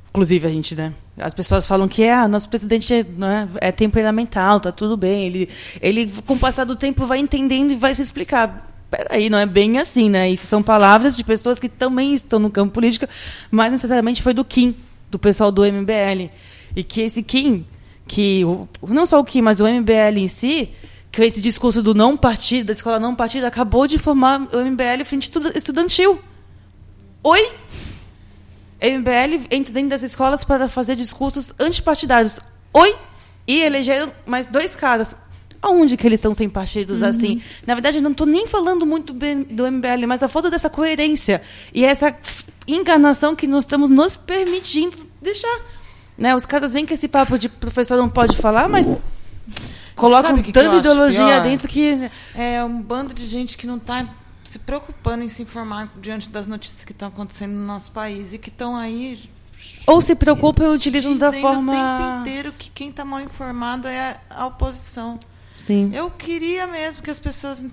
inclusive 0.09 0.47
a 0.47 0.49
gente, 0.49 0.75
né? 0.75 0.93
As 1.17 1.33
pessoas 1.33 1.65
falam 1.65 1.87
que 1.87 2.03
é, 2.03 2.13
ah, 2.13 2.27
nosso 2.27 2.49
presidente 2.49 2.93
é, 2.93 3.03
né, 3.03 3.47
é 3.59 3.71
temperamental, 3.71 4.59
tá 4.59 4.71
tudo 4.71 4.95
bem. 4.95 5.25
Ele, 5.25 5.49
ele, 5.81 6.11
com 6.25 6.33
o 6.33 6.39
passar 6.39 6.63
do 6.63 6.75
tempo, 6.75 7.05
vai 7.05 7.19
entendendo 7.19 7.71
e 7.71 7.75
vai 7.75 7.93
se 7.93 8.01
explicar 8.01 8.67
peraí, 8.89 9.29
não 9.29 9.37
é 9.37 9.45
bem 9.45 9.77
assim, 9.77 10.09
né? 10.09 10.29
Isso 10.29 10.47
são 10.47 10.63
palavras 10.63 11.15
de 11.15 11.23
pessoas 11.23 11.59
que 11.59 11.69
também 11.69 12.13
estão 12.13 12.39
no 12.39 12.49
campo 12.49 12.73
político, 12.73 13.05
mas 13.51 13.71
necessariamente 13.71 14.21
foi 14.21 14.33
do 14.33 14.43
Kim, 14.43 14.75
do 15.11 15.19
pessoal 15.19 15.51
do 15.51 15.63
MBL. 15.63 16.29
E 16.75 16.83
que 16.83 17.01
esse 17.01 17.21
Kim, 17.21 17.65
que 18.07 18.41
não 18.87 19.05
só 19.05 19.19
o 19.19 19.23
Kim, 19.23 19.41
mas 19.41 19.59
o 19.59 19.67
MBL 19.67 20.17
em 20.17 20.27
si, 20.27 20.69
que 21.11 21.23
esse 21.23 21.41
discurso 21.41 21.81
do 21.81 21.93
não 21.93 22.17
partido, 22.17 22.67
da 22.67 22.73
escola 22.73 22.99
não 22.99 23.15
partido, 23.15 23.45
acabou 23.45 23.87
de 23.87 23.97
formar 23.97 24.41
o 24.53 24.65
MBL 24.65 25.03
frente 25.05 25.31
estudantil. 25.55 26.19
Oi? 27.23 27.51
MBL 28.81 29.45
entra 29.51 29.73
dentro 29.73 29.89
das 29.89 30.03
escolas 30.03 30.43
para 30.43 30.69
fazer 30.69 30.95
discursos 30.95 31.53
antipartidários. 31.59 32.39
Oi? 32.73 32.95
E 33.45 33.61
elegeram 33.61 34.11
mais 34.25 34.47
dois 34.47 34.75
caras. 34.75 35.15
Aonde 35.61 35.97
que 35.97 36.07
eles 36.07 36.19
estão 36.19 36.33
sem 36.33 36.49
partidos 36.49 37.01
uhum. 37.01 37.07
assim? 37.09 37.41
Na 37.67 37.73
verdade, 37.73 37.99
não 37.99 38.11
estou 38.11 38.25
nem 38.25 38.47
falando 38.47 38.85
muito 38.85 39.11
do 39.11 39.71
MBL, 39.71 40.07
mas 40.07 40.23
a 40.23 40.29
falta 40.29 40.49
dessa 40.49 40.69
coerência 40.69 41.41
e 41.73 41.83
essa 41.83 42.15
enganação 42.65 43.35
que 43.35 43.45
nós 43.45 43.63
estamos 43.63 43.89
nos 43.89 44.15
permitindo 44.15 44.95
deixar. 45.21 45.59
Né? 46.17 46.33
Os 46.33 46.45
caras 46.45 46.73
vêm 46.73 46.85
com 46.85 46.93
esse 46.93 47.07
papo 47.07 47.37
de 47.37 47.49
professor 47.49 47.97
não 47.97 48.09
pode 48.09 48.37
falar, 48.37 48.69
mas 48.69 48.87
colocam 49.95 50.41
que 50.41 50.53
tanta 50.53 50.69
que 50.69 50.77
ideologia 50.77 51.41
dentro 51.41 51.67
que. 51.67 52.09
É 52.33 52.63
um 52.63 52.81
bando 52.81 53.13
de 53.13 53.25
gente 53.25 53.57
que 53.57 53.67
não 53.67 53.75
está 53.75 54.05
se 54.49 54.59
preocupando 54.59 55.23
em 55.23 55.29
se 55.29 55.41
informar 55.41 55.91
diante 56.01 56.29
das 56.29 56.47
notícias 56.47 56.83
que 56.83 56.91
estão 56.91 57.07
acontecendo 57.07 57.53
no 57.53 57.65
nosso 57.65 57.91
país 57.91 58.33
e 58.33 58.37
que 58.37 58.49
estão 58.49 58.75
aí 58.75 59.29
ou 59.85 60.01
se 60.01 60.15
preocupam 60.15 60.65
e 60.65 60.67
utilizam 60.69 61.15
da 61.17 61.31
forma. 61.33 61.73
o 61.73 61.75
tempo 61.75 62.21
inteiro 62.21 62.53
que 62.53 62.69
quem 62.71 62.89
está 62.89 63.03
mal 63.03 63.19
informado 63.19 63.87
é 63.87 64.19
a 64.29 64.45
oposição. 64.45 65.19
Sim. 65.57 65.91
Eu 65.93 66.09
queria 66.09 66.65
mesmo 66.65 67.03
que 67.03 67.11
as 67.11 67.19
pessoas 67.19 67.65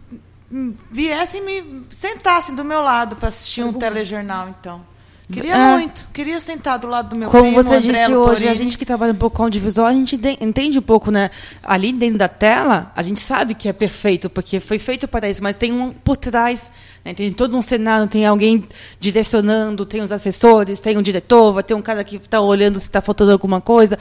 viessem 0.91 1.43
me 1.43 1.85
sentassem 1.91 2.55
do 2.55 2.64
meu 2.64 2.83
lado 2.83 3.16
para 3.16 3.29
assistir 3.29 3.62
um 3.62 3.72
telejornal, 3.72 4.49
então. 4.49 4.85
Queria 5.31 5.57
é. 5.57 5.77
muito, 5.77 6.09
queria 6.12 6.41
sentar 6.41 6.79
do 6.79 6.87
lado 6.87 7.09
do 7.09 7.16
meu 7.16 7.29
Como 7.29 7.43
primo, 7.43 7.61
você 7.61 7.74
André 7.74 8.01
disse 8.03 8.14
hoje, 8.14 8.47
a 8.47 8.55
gente 8.55 8.79
que 8.79 8.87
trabalha 8.87 9.12
um 9.12 9.16
pouco 9.16 9.37
com 9.37 9.43
audiovisual, 9.43 9.89
a 9.89 9.93
gente 9.93 10.20
entende 10.41 10.79
um 10.79 10.83
pouco, 10.83 11.11
né? 11.11 11.31
Ali 11.64 11.93
dentro 11.93 12.16
da 12.16 12.29
tela, 12.29 12.93
a 12.95 13.03
gente 13.03 13.18
sabe 13.18 13.53
que 13.53 13.68
é 13.68 13.72
perfeito, 13.72 14.31
porque 14.31 14.61
foi 14.61 14.79
feito 14.79 15.09
para 15.09 15.29
isso, 15.29 15.43
mas 15.43 15.57
tem 15.57 15.72
um 15.72 15.93
por 15.93 16.16
trás, 16.16 16.70
né? 17.05 17.12
tem 17.12 17.33
todo 17.33 17.57
um 17.57 17.61
cenário, 17.61 18.07
tem 18.07 18.24
alguém 18.24 18.64
direcionando, 19.01 19.85
tem 19.85 20.01
os 20.01 20.12
assessores, 20.12 20.79
tem 20.79 20.97
um 20.97 21.03
diretor, 21.03 21.53
vai 21.53 21.64
ter 21.64 21.74
um 21.74 21.83
cara 21.83 22.05
que 22.05 22.16
está 22.16 22.41
olhando 22.41 22.79
se 22.79 22.87
está 22.87 23.01
faltando 23.01 23.33
alguma 23.33 23.61
coisa. 23.61 23.99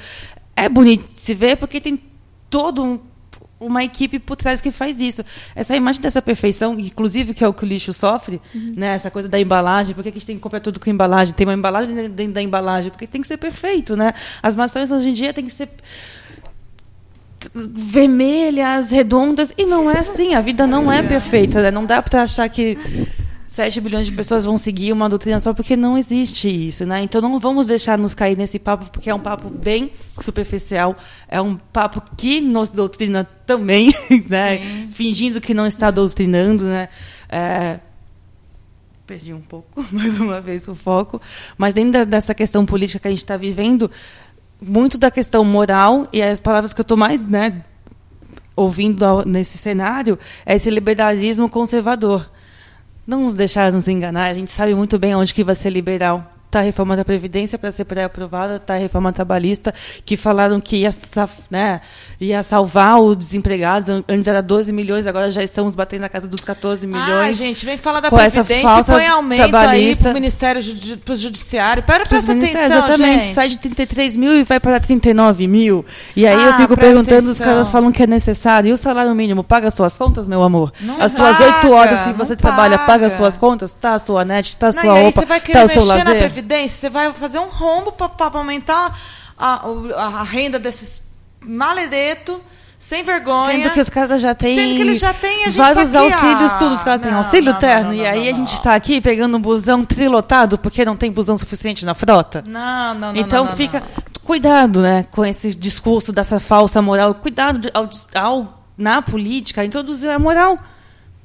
É 0.56 0.70
bonito 0.70 1.12
de 1.12 1.22
se 1.22 1.34
ver, 1.34 1.58
porque 1.58 1.82
tem 1.82 2.00
todo 2.52 2.84
um 2.84 3.00
uma 3.66 3.84
equipe 3.84 4.20
por 4.20 4.36
trás 4.36 4.62
que 4.62 4.72
faz 4.72 5.00
isso. 5.00 5.24
Essa 5.56 5.76
imagem 5.76 6.02
dessa 6.02 6.22
perfeição, 6.22 6.80
inclusive 6.80 7.34
que 7.34 7.44
é 7.44 7.48
o 7.48 7.54
que 7.54 7.64
o 7.64 7.68
lixo 7.68 7.94
sofre, 7.94 8.42
uhum. 8.54 8.74
né? 8.76 8.96
essa 8.96 9.12
coisa 9.12 9.28
da 9.28 9.40
embalagem, 9.40 9.96
por 9.96 10.04
que 10.04 10.10
a 10.10 10.12
gente 10.12 10.26
tem 10.26 10.36
que 10.36 10.42
comprar 10.42 10.60
tudo 10.60 10.80
com 10.80 10.90
embalagem? 10.90 11.34
Tem 11.34 11.48
uma 11.48 11.54
embalagem 11.54 12.10
dentro 12.10 12.34
da 12.34 12.42
embalagem, 12.42 12.92
porque 12.92 13.08
tem 13.08 13.22
que 13.22 13.28
ser 13.28 13.38
perfeito. 13.38 13.96
Né? 13.96 14.14
As 14.42 14.56
maçãs 14.56 14.92
hoje 14.92 15.10
em 15.10 15.14
dia 15.14 15.34
têm 15.34 15.46
que 15.46 15.54
ser 15.54 15.70
vermelhas, 17.54 18.92
redondas, 18.92 19.54
e 19.58 19.66
não 19.66 19.90
é 19.90 20.00
assim, 20.00 20.34
a 20.34 20.42
vida 20.42 20.66
não 20.66 20.92
é 20.92 21.04
perfeita, 21.04 21.62
né? 21.62 21.72
não 21.72 21.86
dá 21.86 22.02
para 22.02 22.24
achar 22.24 22.50
que 22.50 22.78
7 23.56 23.80
bilhões 23.80 24.06
de 24.06 24.12
pessoas 24.12 24.44
vão 24.44 24.58
seguir 24.58 24.92
uma 24.92 25.08
doutrina 25.08 25.40
só 25.40 25.54
porque 25.54 25.78
não 25.78 25.98
existe 25.98 26.50
isso, 26.50 26.86
né? 26.86 27.02
Então 27.02 27.22
não 27.22 27.40
vamos 27.40 27.66
deixar 27.66 27.98
nos 27.98 28.14
cair 28.14 28.38
nesse 28.38 28.60
papo 28.60 28.92
porque 28.92 29.10
é 29.10 29.16
um 29.16 29.20
papo 29.20 29.50
bem 29.50 29.94
superficial, 30.20 30.94
é 31.26 31.40
um 31.40 31.56
papo 31.56 32.02
que 32.18 32.42
nos 32.42 32.70
doutrina 32.70 33.24
também, 33.46 33.94
né? 34.30 34.58
Sim. 34.58 34.90
Fingindo 34.90 35.40
que 35.40 35.54
não 35.54 35.66
está 35.66 35.90
doutrinando, 35.90 36.66
né? 36.66 36.90
É... 37.30 37.80
Perdi 39.08 39.34
um 39.34 39.40
pouco, 39.40 39.86
mais 39.90 40.20
uma 40.20 40.42
vez, 40.42 40.68
o 40.68 40.76
foco. 40.76 41.22
Mas 41.58 41.76
dentro 41.76 42.06
dessa 42.06 42.36
questão 42.36 42.66
política 42.66 43.00
que 43.00 43.08
a 43.08 43.12
gente 43.12 43.24
está 43.24 43.38
vivendo, 43.38 43.90
muito 44.62 44.98
da 44.98 45.10
questão 45.10 45.46
moral, 45.46 46.10
e 46.12 46.22
as 46.22 46.42
palavras 46.42 46.74
que 46.74 46.82
eu 46.82 46.84
estou 46.84 46.98
mais 46.98 47.26
né, 47.26 47.64
ouvindo 48.54 49.24
nesse 49.26 49.58
cenário, 49.58 50.20
é 50.46 50.58
esse 50.58 50.70
liberalismo 50.70 51.50
conservador 51.50 52.35
não 53.06 53.22
nos 53.22 53.34
deixar 53.34 53.72
nos 53.72 53.88
enganar, 53.88 54.26
a 54.26 54.34
gente 54.34 54.52
sabe 54.52 54.74
muito 54.76 54.98
bem 54.98 55.16
onde 55.16 55.34
que 55.34 55.44
vai 55.44 55.56
ser 55.56 55.70
liberal 55.70 56.35
está 56.56 56.60
a 56.60 56.64
reforma 56.64 56.96
da 56.96 57.04
Previdência 57.04 57.60
para 57.60 57.72
ser 57.72 57.84
pré-aprovada, 57.84 58.56
está 58.56 58.76
a 58.76 58.78
reforma 58.78 59.12
trabalhista, 59.12 59.74
que 60.06 60.16
falaram 60.16 60.62
que 60.62 60.78
ia, 60.78 60.90
né, 61.50 61.82
ia 62.20 62.42
salvar 62.44 63.00
os 63.02 63.18
desempregados. 63.18 63.90
Antes 64.08 64.28
era 64.28 64.42
12 64.42 64.72
milhões, 64.72 65.06
agora 65.06 65.30
já 65.30 65.44
estamos 65.44 65.76
batendo 65.76 66.02
na 66.02 66.10
casa 66.10 66.28
dos 66.28 66.42
14 66.42 66.88
milhões. 66.88 67.10
Ah, 67.10 67.32
gente, 67.32 67.66
vem 67.66 67.78
falar 67.78 68.00
da 68.00 68.10
Previdência 68.10 68.60
e 68.62 68.84
põe 68.86 69.08
aumento 69.08 69.56
aí 69.56 69.96
para 69.96 70.12
o 70.12 70.14
Ministério, 70.14 70.62
para 71.04 71.14
o 71.14 71.18
Judiciário. 71.18 71.84
Para, 71.84 72.06
presta 72.06 72.32
atenção, 72.32 72.66
Exatamente, 72.66 73.26
gente. 73.26 73.36
sai 73.36 73.50
de 73.50 73.58
33 73.58 74.16
mil 74.16 74.38
e 74.38 74.44
vai 74.44 74.60
para 74.60 74.80
39 74.80 75.48
mil. 75.48 75.86
E 76.16 76.26
aí 76.26 76.36
ah, 76.36 76.48
eu 76.48 76.54
fico 76.54 76.78
perguntando, 76.78 77.18
atenção. 77.18 77.32
os 77.32 77.40
caras 77.40 77.70
falam 77.70 77.92
que 77.92 78.04
é 78.04 78.08
necessário. 78.08 78.70
E 78.70 78.72
o 78.72 78.78
salário 78.78 79.14
mínimo 79.14 79.44
paga 79.44 79.70
suas 79.70 79.98
contas, 79.98 80.28
meu 80.28 80.42
amor? 80.42 80.72
Não 80.80 81.02
As 81.02 81.12
suas 81.12 81.38
oito 81.40 81.72
horas 81.72 82.06
que 82.06 82.14
você 82.14 82.36
trabalha, 82.36 82.78
paga. 82.78 82.92
paga 82.92 83.10
suas 83.10 83.38
contas? 83.38 83.74
Tá 83.74 83.96
a 83.96 84.00
sua 84.00 84.24
net, 84.24 84.56
tá 84.56 84.68
a 84.68 84.72
sua 84.72 84.84
não, 84.84 85.02
roupa, 85.02 85.26
tá 85.26 85.64
o 85.64 85.68
seu 85.68 85.84
lazer? 85.84 86.45
Previdência, 86.46 86.78
você 86.78 86.90
vai 86.90 87.12
fazer 87.14 87.40
um 87.40 87.48
rombo 87.48 87.92
para 87.92 88.38
aumentar 88.38 88.98
a, 89.38 89.62
a, 89.96 90.24
renda 90.24 90.60
desses 90.60 91.04
maledetos 91.44 92.38
sem 92.78 93.04
vergonha. 93.04 93.52
Sendo 93.52 93.70
que 93.72 93.80
os 93.80 93.90
caras 93.90 94.22
já 94.22 94.36
têm. 94.36 94.56
Sendo 94.56 94.76
que 94.76 94.82
eles 94.82 95.00
já 95.00 95.14
têm 95.14 95.44
a 95.44 95.46
gente 95.48 95.58
vários 95.58 95.92
tá 95.92 96.00
aqui, 96.00 96.14
auxílios, 96.14 96.54
ah, 96.54 96.58
tudo. 96.58 96.76
Os 96.76 96.84
caras 96.84 97.02
têm 97.02 97.12
auxílio 97.12 97.52
não, 97.52 97.60
terno. 97.60 97.90
Não, 97.90 97.98
não, 97.98 98.04
e 98.04 98.06
aí 98.06 98.30
a 98.30 98.34
gente 98.34 98.54
está 98.54 98.76
aqui 98.76 99.02
pegando 99.02 99.36
um 99.36 99.42
busão 99.42 99.84
trilotado 99.84 100.58
porque 100.58 100.86
não 100.86 100.96
tem 100.96 101.12
busão 101.12 101.36
suficiente 101.38 101.84
na 101.84 101.96
frota. 101.96 102.44
Não, 102.46 102.94
não, 102.94 103.14
não. 103.14 103.20
Então 103.20 103.48
fica. 103.56 103.82
Cuidado, 104.24 104.82
né, 104.82 105.06
com 105.12 105.24
esse 105.24 105.54
discurso 105.54 106.12
dessa 106.12 106.40
falsa 106.40 106.82
moral. 106.82 107.14
Cuidado 107.14 107.60
de, 107.60 107.70
ao, 107.74 107.88
ao, 108.16 108.64
na 108.76 109.00
política, 109.00 109.64
introduzir 109.64 110.10
a 110.10 110.18
moral. 110.18 110.58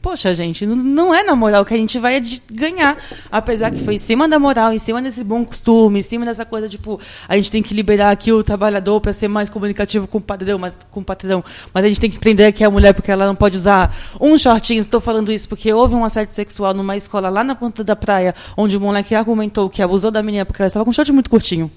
Poxa, 0.02 0.32
gente, 0.32 0.64
não 0.64 1.14
é 1.14 1.22
na 1.22 1.36
moral 1.36 1.62
que 1.62 1.74
a 1.74 1.76
gente 1.76 1.98
vai 1.98 2.22
ganhar. 2.50 2.96
Apesar 3.30 3.70
que 3.70 3.84
foi 3.84 3.96
em 3.96 3.98
cima 3.98 4.26
da 4.26 4.38
moral, 4.38 4.72
em 4.72 4.78
cima 4.78 5.02
desse 5.02 5.22
bom 5.22 5.44
costume, 5.44 6.00
em 6.00 6.02
cima 6.02 6.24
dessa 6.24 6.46
coisa, 6.46 6.70
tipo, 6.70 6.98
a 7.28 7.36
gente 7.36 7.50
tem 7.50 7.62
que 7.62 7.74
liberar 7.74 8.10
aqui 8.10 8.32
o 8.32 8.42
trabalhador 8.42 8.98
para 9.02 9.12
ser 9.12 9.28
mais 9.28 9.50
comunicativo 9.50 10.06
com 10.06 10.16
o 10.16 10.20
padrão, 10.20 10.58
mas, 10.58 10.74
com 10.90 11.00
o 11.00 11.04
patrão. 11.04 11.44
Mas 11.74 11.84
a 11.84 11.88
gente 11.88 12.00
tem 12.00 12.10
que 12.10 12.18
prender 12.18 12.46
aqui 12.46 12.64
a 12.64 12.70
mulher 12.70 12.94
porque 12.94 13.10
ela 13.10 13.26
não 13.26 13.36
pode 13.36 13.58
usar 13.58 13.94
um 14.18 14.38
shortinho. 14.38 14.80
Estou 14.80 15.02
falando 15.02 15.30
isso 15.30 15.46
porque 15.46 15.70
houve 15.70 15.94
um 15.94 16.02
assédio 16.02 16.34
sexual 16.34 16.72
numa 16.72 16.96
escola 16.96 17.28
lá 17.28 17.44
na 17.44 17.54
ponta 17.54 17.84
da 17.84 17.94
praia, 17.94 18.34
onde 18.56 18.78
o 18.78 18.80
moleque 18.80 19.14
argumentou 19.14 19.68
que 19.68 19.82
abusou 19.82 20.10
da 20.10 20.22
menina 20.22 20.46
porque 20.46 20.62
ela 20.62 20.68
estava 20.68 20.82
com 20.82 20.90
um 20.90 20.94
short 20.94 21.12
muito 21.12 21.28
curtinho. 21.28 21.70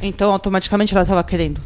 Então, 0.00 0.32
automaticamente, 0.32 0.94
ela 0.94 1.02
estava 1.02 1.22
querendo. 1.22 1.60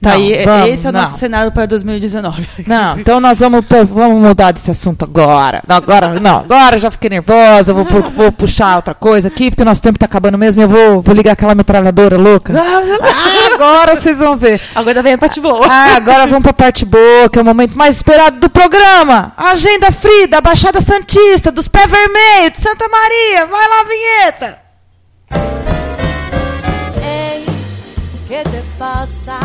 Tá, 0.00 0.10
não, 0.10 0.16
aí, 0.16 0.44
vamos, 0.44 0.68
esse 0.68 0.86
é 0.86 0.90
o 0.90 0.92
não. 0.92 1.00
nosso 1.00 1.18
cenário 1.18 1.50
para 1.50 1.66
2019. 1.66 2.46
Não, 2.68 2.98
então 2.98 3.20
nós 3.20 3.40
vamos, 3.40 3.64
vamos 3.68 4.22
mudar 4.22 4.52
desse 4.52 4.70
assunto 4.70 5.04
agora. 5.04 5.60
Não, 5.66 5.76
agora, 5.76 6.20
não, 6.20 6.38
agora 6.38 6.78
já 6.78 6.90
fiquei 6.90 7.10
nervosa, 7.10 7.74
vou, 7.74 7.84
vou 7.84 8.30
puxar 8.30 8.76
outra 8.76 8.94
coisa 8.94 9.26
aqui, 9.26 9.50
porque 9.50 9.64
nosso 9.64 9.82
tempo 9.82 9.96
está 9.96 10.06
acabando 10.06 10.38
mesmo 10.38 10.62
e 10.62 10.64
eu 10.64 10.68
vou, 10.68 11.02
vou 11.02 11.14
ligar 11.14 11.32
aquela 11.32 11.54
metralhadora 11.54 12.16
louca. 12.16 12.54
Ah, 12.56 13.54
agora 13.54 13.96
vocês 13.96 14.20
vão 14.20 14.36
ver. 14.36 14.60
Agora 14.74 15.02
vem 15.02 15.14
a 15.14 15.18
parte 15.18 15.40
boa. 15.40 15.66
Ah, 15.68 15.96
agora 15.96 16.26
vamos 16.26 16.42
para 16.42 16.50
a 16.50 16.54
parte 16.54 16.84
boa, 16.84 17.28
que 17.30 17.38
é 17.38 17.42
o 17.42 17.44
momento 17.44 17.76
mais 17.76 17.96
esperado 17.96 18.38
do 18.38 18.48
programa. 18.48 19.32
A 19.36 19.50
Agenda 19.50 19.90
Free 19.90 20.28
da 20.28 20.40
Baixada 20.40 20.80
Santista, 20.80 21.50
dos 21.50 21.66
Pé 21.66 21.86
Vermelho, 21.86 22.50
de 22.52 22.58
Santa 22.58 22.86
Maria. 22.88 23.46
Vai 23.46 23.68
lá, 23.68 23.84
vinheta. 23.88 24.58
Ei, 27.02 27.44
que 28.28 28.42
te 28.48 28.62
passa? 28.78 29.38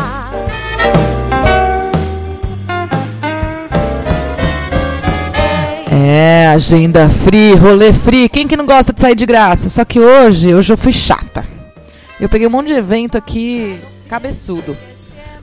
É, 6.06 6.48
agenda 6.48 7.08
free, 7.08 7.54
rolê 7.54 7.90
free. 7.90 8.28
Quem 8.28 8.46
que 8.46 8.58
não 8.58 8.66
gosta 8.66 8.92
de 8.92 9.00
sair 9.00 9.14
de 9.14 9.24
graça? 9.24 9.70
Só 9.70 9.86
que 9.86 9.98
hoje, 9.98 10.54
hoje 10.54 10.70
eu 10.70 10.76
fui 10.76 10.92
chata. 10.92 11.42
Eu 12.20 12.28
peguei 12.28 12.46
um 12.46 12.50
monte 12.50 12.66
de 12.66 12.74
evento 12.74 13.16
aqui, 13.16 13.80
cabeçudo. 14.06 14.76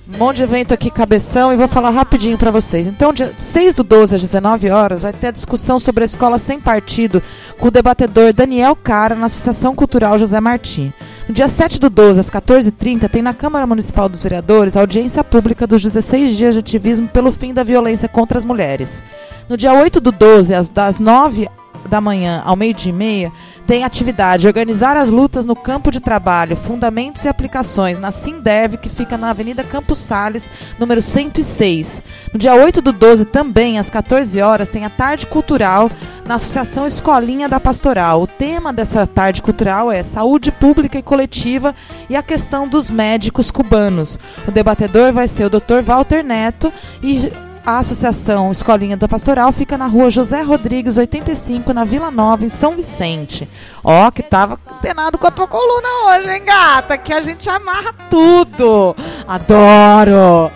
Um 0.07 0.20
monte 0.20 0.38
de 0.38 0.43
evento 0.43 0.72
aqui, 0.72 0.91
cabeção, 0.91 1.51
e 1.51 1.57
vou 1.57 1.68
falar 1.68 1.89
rapidinho 1.89 2.38
para 2.38 2.51
vocês. 2.51 2.86
Então, 2.86 3.12
dia 3.12 3.34
6 3.36 3.74
do 3.74 3.84
12 3.84 4.14
às 4.14 4.22
19 4.22 4.70
horas, 4.70 5.01
vai 5.01 5.12
ter 5.12 5.28
a 5.28 5.32
discussão 5.32 5.80
sobre 5.80 6.03
a 6.03 6.05
escola 6.05 6.38
sem 6.38 6.59
partido 6.59 7.24
com 7.57 7.70
o 7.70 7.72
debatedor 7.72 8.32
Daniel 8.32 8.76
Cara 8.76 9.16
na 9.16 9.26
Associação 9.26 9.74
Cultural 9.74 10.20
José 10.20 10.39
Martim. 10.39 10.93
No 11.28 11.36
dia 11.36 11.47
7 11.47 11.80
do 11.80 11.89
12, 11.89 12.19
às 12.19 12.30
14h30, 12.30 13.07
tem 13.07 13.22
na 13.22 13.34
Câmara 13.34 13.67
Municipal 13.67 14.09
dos 14.09 14.24
Vereadores 14.24 14.76
a 14.76 14.82
audiência 14.82 15.24
pública 15.24 15.67
dos 15.67 15.82
16 15.82 16.36
dias 16.36 16.53
de 16.55 16.59
ativismo 16.59 17.07
pelo 17.07 17.32
fim 17.32 17.53
da 17.53 17.63
violência 17.63 18.09
contra 18.09 18.38
as 18.38 18.45
mulheres. 18.45 19.03
No 19.47 19.55
dia 19.55 19.74
8 19.74 20.01
do 20.01 20.11
12, 20.11 20.53
às 20.53 20.67
das 20.67 20.99
9 20.99 21.47
da 21.88 22.01
manhã 22.01 22.41
ao 22.45 22.55
meio-dia 22.55 22.91
e 22.91 22.95
meia, 22.95 23.32
tem 23.72 23.86
atividade 23.86 24.47
Organizar 24.47 24.97
as 24.97 25.09
lutas 25.09 25.45
no 25.45 25.55
campo 25.55 25.91
de 25.91 26.01
trabalho, 26.01 26.57
fundamentos 26.57 27.24
e 27.24 27.30
aplicações, 27.30 27.97
na 27.97 28.11
Sinderv, 28.11 28.76
que 28.76 28.89
fica 28.89 29.17
na 29.17 29.30
Avenida 29.30 29.63
Campos 29.63 29.97
Sales, 29.97 30.49
número 30.78 31.01
106. 31.01 32.03
No 32.34 32.38
dia 32.38 32.53
8 32.53 32.82
do 32.82 32.91
12, 32.91 33.24
também, 33.24 33.80
às 33.80 33.89
14 33.89 34.41
horas, 34.41 34.67
tem 34.67 34.84
a 34.84 34.89
Tarde 34.89 35.26
Cultural 35.26 35.89
na 36.28 36.36
Associação 36.36 36.86
Escolinha 36.86 37.47
da 37.47 37.61
Pastoral. 37.61 38.22
O 38.22 38.28
tema 38.28 38.74
dessa 38.74 39.07
tarde 39.07 39.41
cultural 39.41 39.89
é 39.89 40.03
saúde 40.03 40.51
pública 40.51 40.99
e 40.99 41.01
coletiva 41.01 41.74
e 42.09 42.15
a 42.17 42.22
questão 42.22 42.67
dos 42.67 42.89
médicos 42.89 43.51
cubanos. 43.51 44.19
O 44.45 44.51
debatedor 44.51 45.13
vai 45.13 45.30
ser 45.30 45.45
o 45.45 45.49
Dr. 45.49 45.82
Walter 45.82 46.26
Neto 46.26 46.74
e 47.01 47.32
a 47.66 47.78
Associação 47.78 48.51
Escolinha 48.51 48.97
da 48.97 49.07
Pastoral 49.07 49.51
fica 49.51 49.78
na 49.78 49.86
rua 49.86 50.09
José 50.09 50.41
Rodrigues, 50.41 50.97
85, 50.97 51.74
na 51.74 51.84
Vila 51.84 52.09
Nova, 52.09 52.45
em 52.45 52.49
São 52.49 52.76
Vicente. 52.76 53.47
Ó, 53.84 54.09
que 54.12 54.24
tava 54.24 54.59
antenado 54.72 55.18
com 55.18 55.28
a 55.28 55.32
tua 55.32 55.47
coluna 55.47 55.88
hoje, 56.07 56.32
hein, 56.32 56.43
gata? 56.43 56.97
Que 56.97 57.14
a 57.14 57.22
gente 57.22 57.49
amarra 57.49 57.93
tudo. 58.09 58.95
Adoro! 59.28 60.51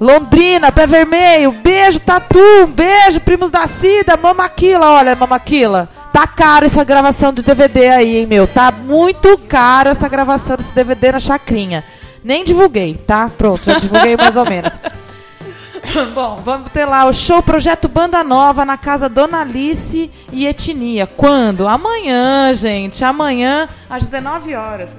Londrina, 0.00 0.70
Pé 0.70 0.86
Vermelho, 0.86 1.50
beijo, 1.50 1.98
Tatu, 1.98 2.38
um 2.62 2.66
beijo, 2.66 3.20
primos 3.20 3.50
da 3.50 3.66
Cida, 3.66 4.16
Mamaquila, 4.16 4.92
olha, 4.92 5.16
Mamaquila. 5.16 5.88
Tá 6.12 6.24
caro 6.26 6.66
essa 6.66 6.84
gravação 6.84 7.32
de 7.32 7.42
DVD 7.42 7.88
aí, 7.88 8.18
hein, 8.18 8.26
meu? 8.26 8.46
Tá 8.46 8.70
muito 8.70 9.36
caro 9.36 9.88
essa 9.88 10.08
gravação 10.08 10.56
desse 10.56 10.72
DVD 10.72 11.12
na 11.12 11.20
chacrinha. 11.20 11.84
Nem 12.22 12.44
divulguei, 12.44 12.94
tá? 12.94 13.30
Pronto, 13.36 13.64
já 13.64 13.78
divulguei 13.78 14.16
mais 14.16 14.36
ou 14.36 14.44
menos. 14.44 14.78
Bom, 16.14 16.40
vamos 16.44 16.70
ter 16.70 16.84
lá 16.84 17.06
o 17.06 17.12
show 17.12 17.42
Projeto 17.42 17.88
Banda 17.88 18.22
Nova 18.22 18.64
na 18.64 18.76
casa 18.76 19.08
Dona 19.08 19.40
Alice 19.40 20.10
e 20.32 20.46
Etnia. 20.46 21.06
Quando? 21.06 21.66
Amanhã, 21.66 22.52
gente. 22.52 23.04
Amanhã, 23.04 23.68
às 23.88 24.02
19 24.02 24.54
horas. 24.54 24.96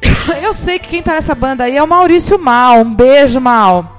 Eu 0.42 0.54
sei 0.54 0.78
que 0.78 0.88
quem 0.88 1.02
tá 1.02 1.14
nessa 1.14 1.34
banda 1.34 1.64
aí 1.64 1.76
é 1.76 1.82
o 1.82 1.88
Maurício 1.88 2.38
Mal. 2.38 2.80
Um 2.80 2.94
beijo, 2.94 3.40
Mal. 3.40 3.96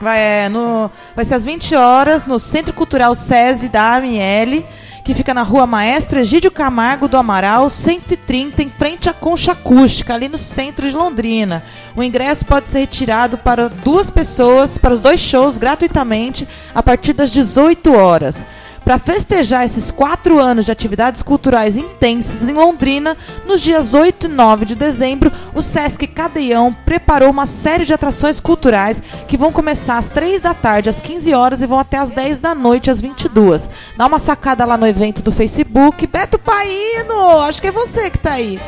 Vai, 0.00 0.18
é, 0.18 0.48
no, 0.48 0.90
vai 1.14 1.24
ser 1.24 1.34
às 1.34 1.44
20 1.44 1.74
horas 1.74 2.24
no 2.24 2.38
Centro 2.38 2.72
Cultural 2.72 3.14
SESI 3.14 3.68
da 3.68 3.96
AML, 3.96 4.64
que 5.04 5.14
fica 5.14 5.32
na 5.32 5.42
rua 5.42 5.66
Maestro 5.66 6.20
Egídio 6.20 6.50
Camargo 6.50 7.08
do 7.08 7.16
Amaral, 7.16 7.70
130, 7.70 8.62
em 8.62 8.68
frente 8.68 9.08
à 9.08 9.12
Concha 9.12 9.52
Acústica, 9.52 10.14
ali 10.14 10.28
no 10.28 10.38
centro 10.38 10.88
de 10.88 10.94
Londrina. 10.94 11.62
O 11.96 12.02
ingresso 12.02 12.44
pode 12.44 12.68
ser 12.68 12.80
retirado 12.80 13.38
para 13.38 13.68
duas 13.68 14.10
pessoas, 14.10 14.78
para 14.78 14.94
os 14.94 15.00
dois 15.00 15.20
shows, 15.20 15.58
gratuitamente, 15.58 16.46
a 16.74 16.82
partir 16.82 17.12
das 17.12 17.30
18 17.30 17.92
horas. 17.94 18.44
Para 18.84 18.98
festejar 18.98 19.64
esses 19.64 19.90
quatro 19.90 20.38
anos 20.38 20.64
de 20.64 20.72
atividades 20.72 21.22
culturais 21.22 21.76
intensas 21.76 22.48
em 22.48 22.54
Londrina, 22.54 23.16
nos 23.46 23.60
dias 23.60 23.94
8 23.94 24.26
e 24.26 24.28
9 24.28 24.64
de 24.64 24.74
dezembro, 24.74 25.30
o 25.54 25.62
Sesc 25.62 26.06
Cadeião 26.06 26.72
preparou 26.72 27.30
uma 27.30 27.46
série 27.46 27.84
de 27.84 27.92
atrações 27.92 28.40
culturais 28.40 29.02
que 29.28 29.36
vão 29.36 29.52
começar 29.52 29.98
às 29.98 30.10
3 30.10 30.40
da 30.40 30.54
tarde, 30.54 30.88
às 30.88 31.00
15 31.00 31.32
horas, 31.34 31.62
e 31.62 31.66
vão 31.66 31.78
até 31.78 31.98
às 31.98 32.10
10 32.10 32.40
da 32.40 32.54
noite, 32.54 32.90
às 32.90 33.00
22. 33.00 33.68
Dá 33.96 34.06
uma 34.06 34.18
sacada 34.18 34.64
lá 34.64 34.76
no 34.76 34.86
evento 34.88 35.22
do 35.22 35.30
Facebook. 35.30 36.06
Beto 36.06 36.38
Paino, 36.38 37.40
acho 37.40 37.60
que 37.60 37.68
é 37.68 37.72
você 37.72 38.10
que 38.10 38.16
está 38.16 38.32
aí. 38.32 38.60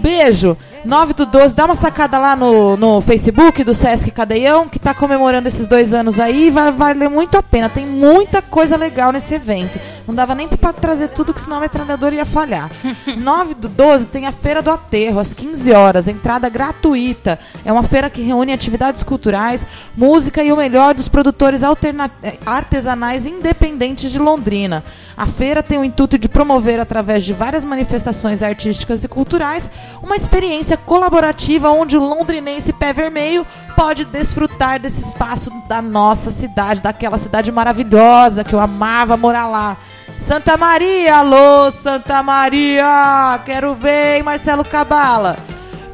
Beijo! 0.00 0.56
9 0.84 1.14
do 1.14 1.26
12, 1.26 1.54
dá 1.54 1.64
uma 1.64 1.76
sacada 1.76 2.18
lá 2.18 2.34
no, 2.34 2.76
no 2.76 3.00
Facebook 3.00 3.62
do 3.62 3.72
Sesc 3.72 4.10
Cadeião, 4.10 4.68
que 4.68 4.78
está 4.78 4.92
comemorando 4.92 5.46
esses 5.46 5.68
dois 5.68 5.94
anos 5.94 6.18
aí, 6.18 6.50
vai 6.50 6.72
valer 6.72 7.08
muito 7.08 7.38
a 7.38 7.42
pena. 7.42 7.68
Tem 7.68 7.86
muita 7.86 8.42
coisa 8.42 8.76
legal 8.76 9.12
nesse 9.12 9.32
evento. 9.32 9.78
Não 10.06 10.14
dava 10.14 10.34
nem 10.34 10.48
para 10.48 10.72
trazer 10.72 11.08
tudo, 11.08 11.32
que 11.32 11.40
senão 11.40 11.58
a 11.58 11.60
metralhadora 11.60 12.16
ia 12.16 12.26
falhar. 12.26 12.68
9 13.16 13.54
do 13.54 13.68
12 13.68 14.08
tem 14.08 14.26
a 14.26 14.32
Feira 14.32 14.60
do 14.60 14.72
Aterro, 14.72 15.20
às 15.20 15.32
15 15.32 15.70
horas, 15.72 16.08
entrada 16.08 16.48
gratuita. 16.48 17.38
É 17.64 17.72
uma 17.72 17.84
feira 17.84 18.10
que 18.10 18.20
reúne 18.20 18.52
atividades 18.52 19.04
culturais, 19.04 19.64
música 19.96 20.42
e 20.42 20.52
o 20.52 20.56
melhor 20.56 20.94
dos 20.94 21.08
produtores 21.08 21.62
artesanais 22.44 23.24
independentes 23.24 24.10
de 24.10 24.18
Londrina. 24.18 24.82
A 25.16 25.26
feira 25.26 25.62
tem 25.62 25.78
o 25.78 25.84
intuito 25.84 26.18
de 26.18 26.28
promover, 26.28 26.80
através 26.80 27.24
de 27.24 27.32
várias 27.32 27.64
manifestações 27.64 28.42
artísticas 28.42 29.04
e 29.04 29.08
culturais, 29.08 29.70
uma 30.02 30.16
experiência 30.16 30.71
colaborativa 30.76 31.70
onde 31.70 31.96
o 31.96 32.00
londrinense 32.00 32.72
pé 32.72 32.92
vermelho 32.92 33.46
pode 33.76 34.04
desfrutar 34.04 34.80
desse 34.80 35.02
espaço 35.02 35.50
da 35.68 35.82
nossa 35.82 36.30
cidade, 36.30 36.80
daquela 36.80 37.18
cidade 37.18 37.50
maravilhosa 37.50 38.44
que 38.44 38.54
eu 38.54 38.60
amava 38.60 39.16
morar 39.16 39.48
lá. 39.48 39.76
Santa 40.18 40.56
Maria, 40.56 41.16
alô, 41.16 41.70
Santa 41.70 42.22
Maria! 42.22 43.40
Quero 43.44 43.74
ver, 43.74 44.18
hein, 44.18 44.22
Marcelo 44.22 44.64
Cabala? 44.64 45.36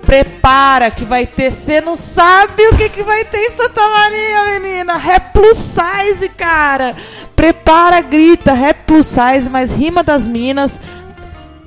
Prepara 0.08 0.90
que 0.90 1.04
vai 1.04 1.26
ter. 1.26 1.50
Você 1.50 1.82
não 1.82 1.94
sabe 1.94 2.66
o 2.68 2.76
que, 2.76 2.88
que 2.88 3.02
vai 3.02 3.26
ter 3.26 3.38
em 3.38 3.50
Santa 3.52 3.80
Maria, 3.86 4.58
menina. 4.58 4.96
Rap 4.96 5.34
plus 5.34 5.56
size, 5.56 6.30
cara. 6.30 6.96
Prepara, 7.36 8.00
grita. 8.00 8.54
Rap 8.54 8.84
plus 8.86 9.06
size, 9.06 9.50
mas 9.50 9.70
rima 9.70 10.02
das 10.02 10.26
minas. 10.26 10.80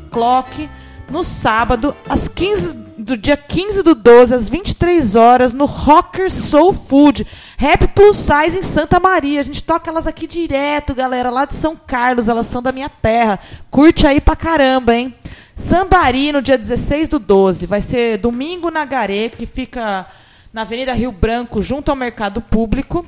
Clock. 0.09 0.67
No 1.07 1.23
sábado, 1.23 1.95
às 2.09 2.27
15 2.27 2.73
do 3.11 3.17
dia 3.17 3.35
15 3.35 3.83
do 3.83 3.93
12, 3.93 4.33
às 4.33 4.47
23 4.47 5.17
horas, 5.17 5.53
no 5.53 5.65
Rocker 5.65 6.31
Soul 6.31 6.73
Food. 6.73 7.27
Rap 7.57 7.87
Plus 7.89 8.15
Size 8.15 8.57
em 8.57 8.63
Santa 8.63 9.01
Maria. 9.01 9.41
A 9.41 9.43
gente 9.43 9.61
toca 9.61 9.89
elas 9.89 10.07
aqui 10.07 10.25
direto, 10.25 10.95
galera, 10.95 11.29
lá 11.29 11.43
de 11.43 11.55
São 11.55 11.75
Carlos. 11.75 12.29
Elas 12.29 12.45
são 12.45 12.61
da 12.61 12.71
minha 12.71 12.87
terra. 12.87 13.37
Curte 13.69 14.07
aí 14.07 14.21
pra 14.21 14.35
caramba, 14.35 14.95
hein? 14.95 15.13
Sambari, 15.55 16.31
no 16.31 16.41
dia 16.41 16.57
16 16.57 17.09
do 17.09 17.19
12. 17.19 17.65
Vai 17.65 17.81
ser 17.81 18.17
domingo 18.17 18.71
na 18.71 18.85
Garê, 18.85 19.29
que 19.29 19.45
fica 19.45 20.07
na 20.53 20.61
Avenida 20.61 20.93
Rio 20.93 21.11
Branco, 21.11 21.61
junto 21.61 21.89
ao 21.89 21.97
Mercado 21.97 22.39
Público. 22.41 23.05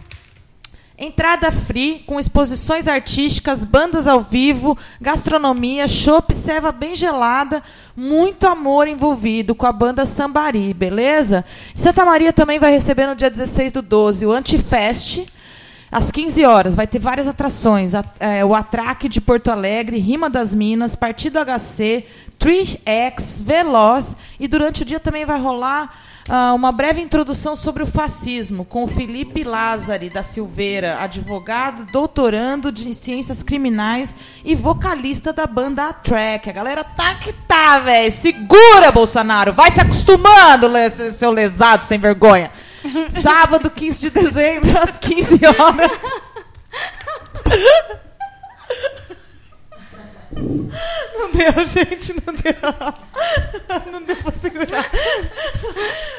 Entrada 0.96 1.52
free, 1.52 2.04
com 2.06 2.20
exposições 2.20 2.88
artísticas, 2.88 3.66
bandas 3.66 4.08
ao 4.08 4.22
vivo, 4.22 4.78
gastronomia, 5.02 5.88
chopp, 5.88 6.36
ceva 6.36 6.72
bem 6.72 6.96
gelada, 6.96 7.64
muito 7.98 8.46
amor 8.46 8.88
envolvido 8.88 9.56
com 9.56 9.66
a 9.66 9.72
banda 9.72 10.06
Sambari, 10.06 10.72
beleza? 10.72 11.44
Santa 11.74 12.06
Maria 12.06 12.32
também 12.32 12.60
vai 12.60 12.72
receber 12.72 13.08
no 13.08 13.16
dia 13.16 13.32
16 13.32 13.72
do 13.72 13.82
12 13.82 14.24
o 14.28 14.32
Antifest, 14.32 15.26
às 15.92 16.12
15 16.12 16.46
horas. 16.46 16.76
Vai 16.76 16.86
ter 16.86 17.00
várias 17.00 17.28
atrações: 17.28 17.94
é, 18.20 18.46
o 18.46 18.54
Atraque 18.54 19.10
de 19.10 19.20
Porto 19.20 19.50
Alegre, 19.50 19.98
Rima 19.98 20.30
das 20.30 20.54
Minas, 20.54 20.96
Partido 20.96 21.40
HC, 21.40 22.06
3X, 22.40 23.42
Veloz, 23.44 24.16
e 24.40 24.48
durante 24.48 24.84
o 24.84 24.86
dia 24.86 25.00
também 25.00 25.26
vai 25.26 25.40
rolar 25.40 25.92
uh, 26.30 26.56
uma 26.56 26.72
breve 26.72 27.02
introdução 27.02 27.56
sobre 27.56 27.84
o 27.84 27.88
fascismo 27.88 28.66
com 28.66 28.84
o 28.84 28.88
Felipe 28.88 29.44
Lázari 29.44 30.10
da 30.10 30.24
Silveira, 30.24 30.98
advogado, 31.00 31.86
doutorando 31.92 32.72
de 32.72 32.94
ciências 32.94 33.44
criminais 33.44 34.14
e 34.44 34.56
vocalista 34.56 35.34
da 35.34 35.46
banda 35.46 35.90
A 35.90 35.94
Track. 35.94 36.50
A 36.50 36.54
galera 36.54 36.84
tá 36.84 37.16
que 37.16 37.34
tá, 37.34 37.80
velho. 37.80 38.12
Segura, 38.12 38.92
Bolsonaro. 38.92 39.54
Vai 39.54 39.72
se 39.72 39.82
acostumando, 39.82 40.68
seu 41.14 41.32
lesado 41.32 41.84
sem 41.84 42.00
vergonha. 42.00 42.52
Sábado, 43.10 43.70
15 43.70 44.00
de 44.02 44.10
dezembro, 44.10 44.78
às 44.78 44.98
15 44.98 45.40
horas. 45.46 46.00
Não 50.36 51.32
deu, 51.32 51.66
gente, 51.66 52.14
não 52.26 52.34
deu. 52.34 53.92
Não 53.92 54.04
deu 54.04 54.16
pra 54.18 54.32
segurar. 54.32 54.90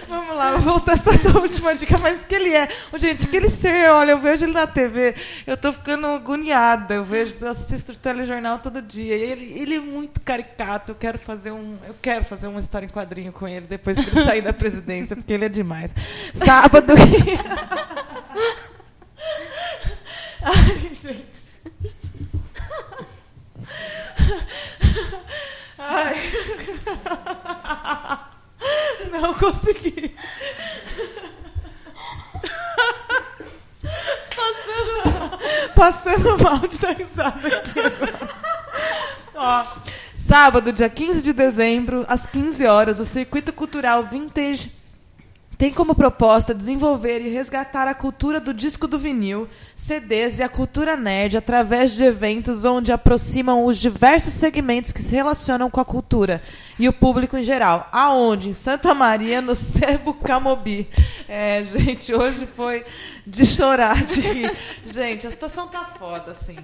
Vamos 0.08 0.36
lá, 0.36 0.52
vou 0.52 0.60
voltar 0.60 0.92
essa, 0.92 1.38
última 1.38 1.74
dica, 1.74 1.98
mas 1.98 2.24
que 2.24 2.34
ele 2.34 2.54
é. 2.54 2.68
Gente, 2.94 3.26
aquele 3.26 3.48
ser, 3.48 3.90
olha, 3.90 4.12
eu 4.12 4.20
vejo 4.20 4.44
ele 4.44 4.52
na 4.52 4.66
TV, 4.66 5.14
eu 5.46 5.56
tô 5.56 5.72
ficando 5.72 6.06
agoniada. 6.06 6.94
Eu 6.94 7.04
vejo, 7.04 7.36
eu 7.40 7.48
assisto 7.48 7.92
o 7.92 7.96
telejornal 7.96 8.58
todo 8.58 8.80
dia. 8.80 9.14
Ele, 9.14 9.58
ele 9.58 9.74
é 9.76 9.80
muito 9.80 10.20
caricato. 10.20 10.92
Eu 10.92 10.96
quero 10.96 11.18
fazer 11.18 11.50
um. 11.50 11.76
Eu 11.86 11.94
quero 12.00 12.24
fazer 12.24 12.46
uma 12.46 12.60
história 12.60 12.86
em 12.86 12.90
quadrinho 12.90 13.32
com 13.32 13.48
ele 13.48 13.66
depois 13.66 13.98
que 13.98 14.08
ele 14.08 14.24
sair 14.24 14.42
da 14.42 14.52
presidência, 14.52 15.16
porque 15.16 15.32
ele 15.32 15.46
é 15.46 15.48
demais. 15.48 15.94
Sábado. 16.32 16.92
Ai, 20.42 20.90
gente. 21.02 21.43
consegui. 29.44 30.14
passando, 34.36 35.74
passando 35.74 36.42
mal 36.42 36.66
de 36.66 36.78
dar 36.78 36.96
risada 36.96 37.48
aqui. 37.48 37.80
Ó, 39.34 39.64
sábado, 40.14 40.72
dia 40.72 40.88
15 40.88 41.22
de 41.22 41.32
dezembro, 41.32 42.06
às 42.08 42.24
15 42.24 42.64
horas, 42.66 42.98
o 42.98 43.04
Circuito 43.04 43.52
Cultural 43.52 44.04
Vintage 44.06 44.72
tem 45.56 45.72
como 45.72 45.94
proposta 45.94 46.54
desenvolver 46.54 47.20
e 47.20 47.28
resgatar 47.28 47.86
a 47.86 47.94
cultura 47.94 48.40
do 48.40 48.52
disco 48.52 48.86
do 48.86 48.98
vinil, 48.98 49.48
CDs 49.76 50.38
e 50.38 50.42
a 50.42 50.48
cultura 50.48 50.96
nerd 50.96 51.36
através 51.36 51.92
de 51.92 52.04
eventos 52.04 52.64
onde 52.64 52.92
aproximam 52.92 53.64
os 53.64 53.78
diversos 53.78 54.34
segmentos 54.34 54.92
que 54.92 55.02
se 55.02 55.14
relacionam 55.14 55.70
com 55.70 55.80
a 55.80 55.84
cultura 55.84 56.42
e 56.78 56.88
o 56.88 56.92
público 56.92 57.36
em 57.36 57.42
geral. 57.42 57.88
Aonde? 57.92 58.50
Em 58.50 58.52
Santa 58.52 58.94
Maria, 58.94 59.40
no 59.40 59.54
Sebo 59.54 60.14
Camobi. 60.14 60.88
É, 61.28 61.62
gente, 61.64 62.12
hoje 62.14 62.46
foi 62.46 62.84
de 63.26 63.46
chorar, 63.46 64.04
de. 64.04 64.22
Gente, 64.86 65.26
a 65.26 65.30
situação 65.30 65.68
tá 65.68 65.84
foda, 65.98 66.32
assim. 66.32 66.56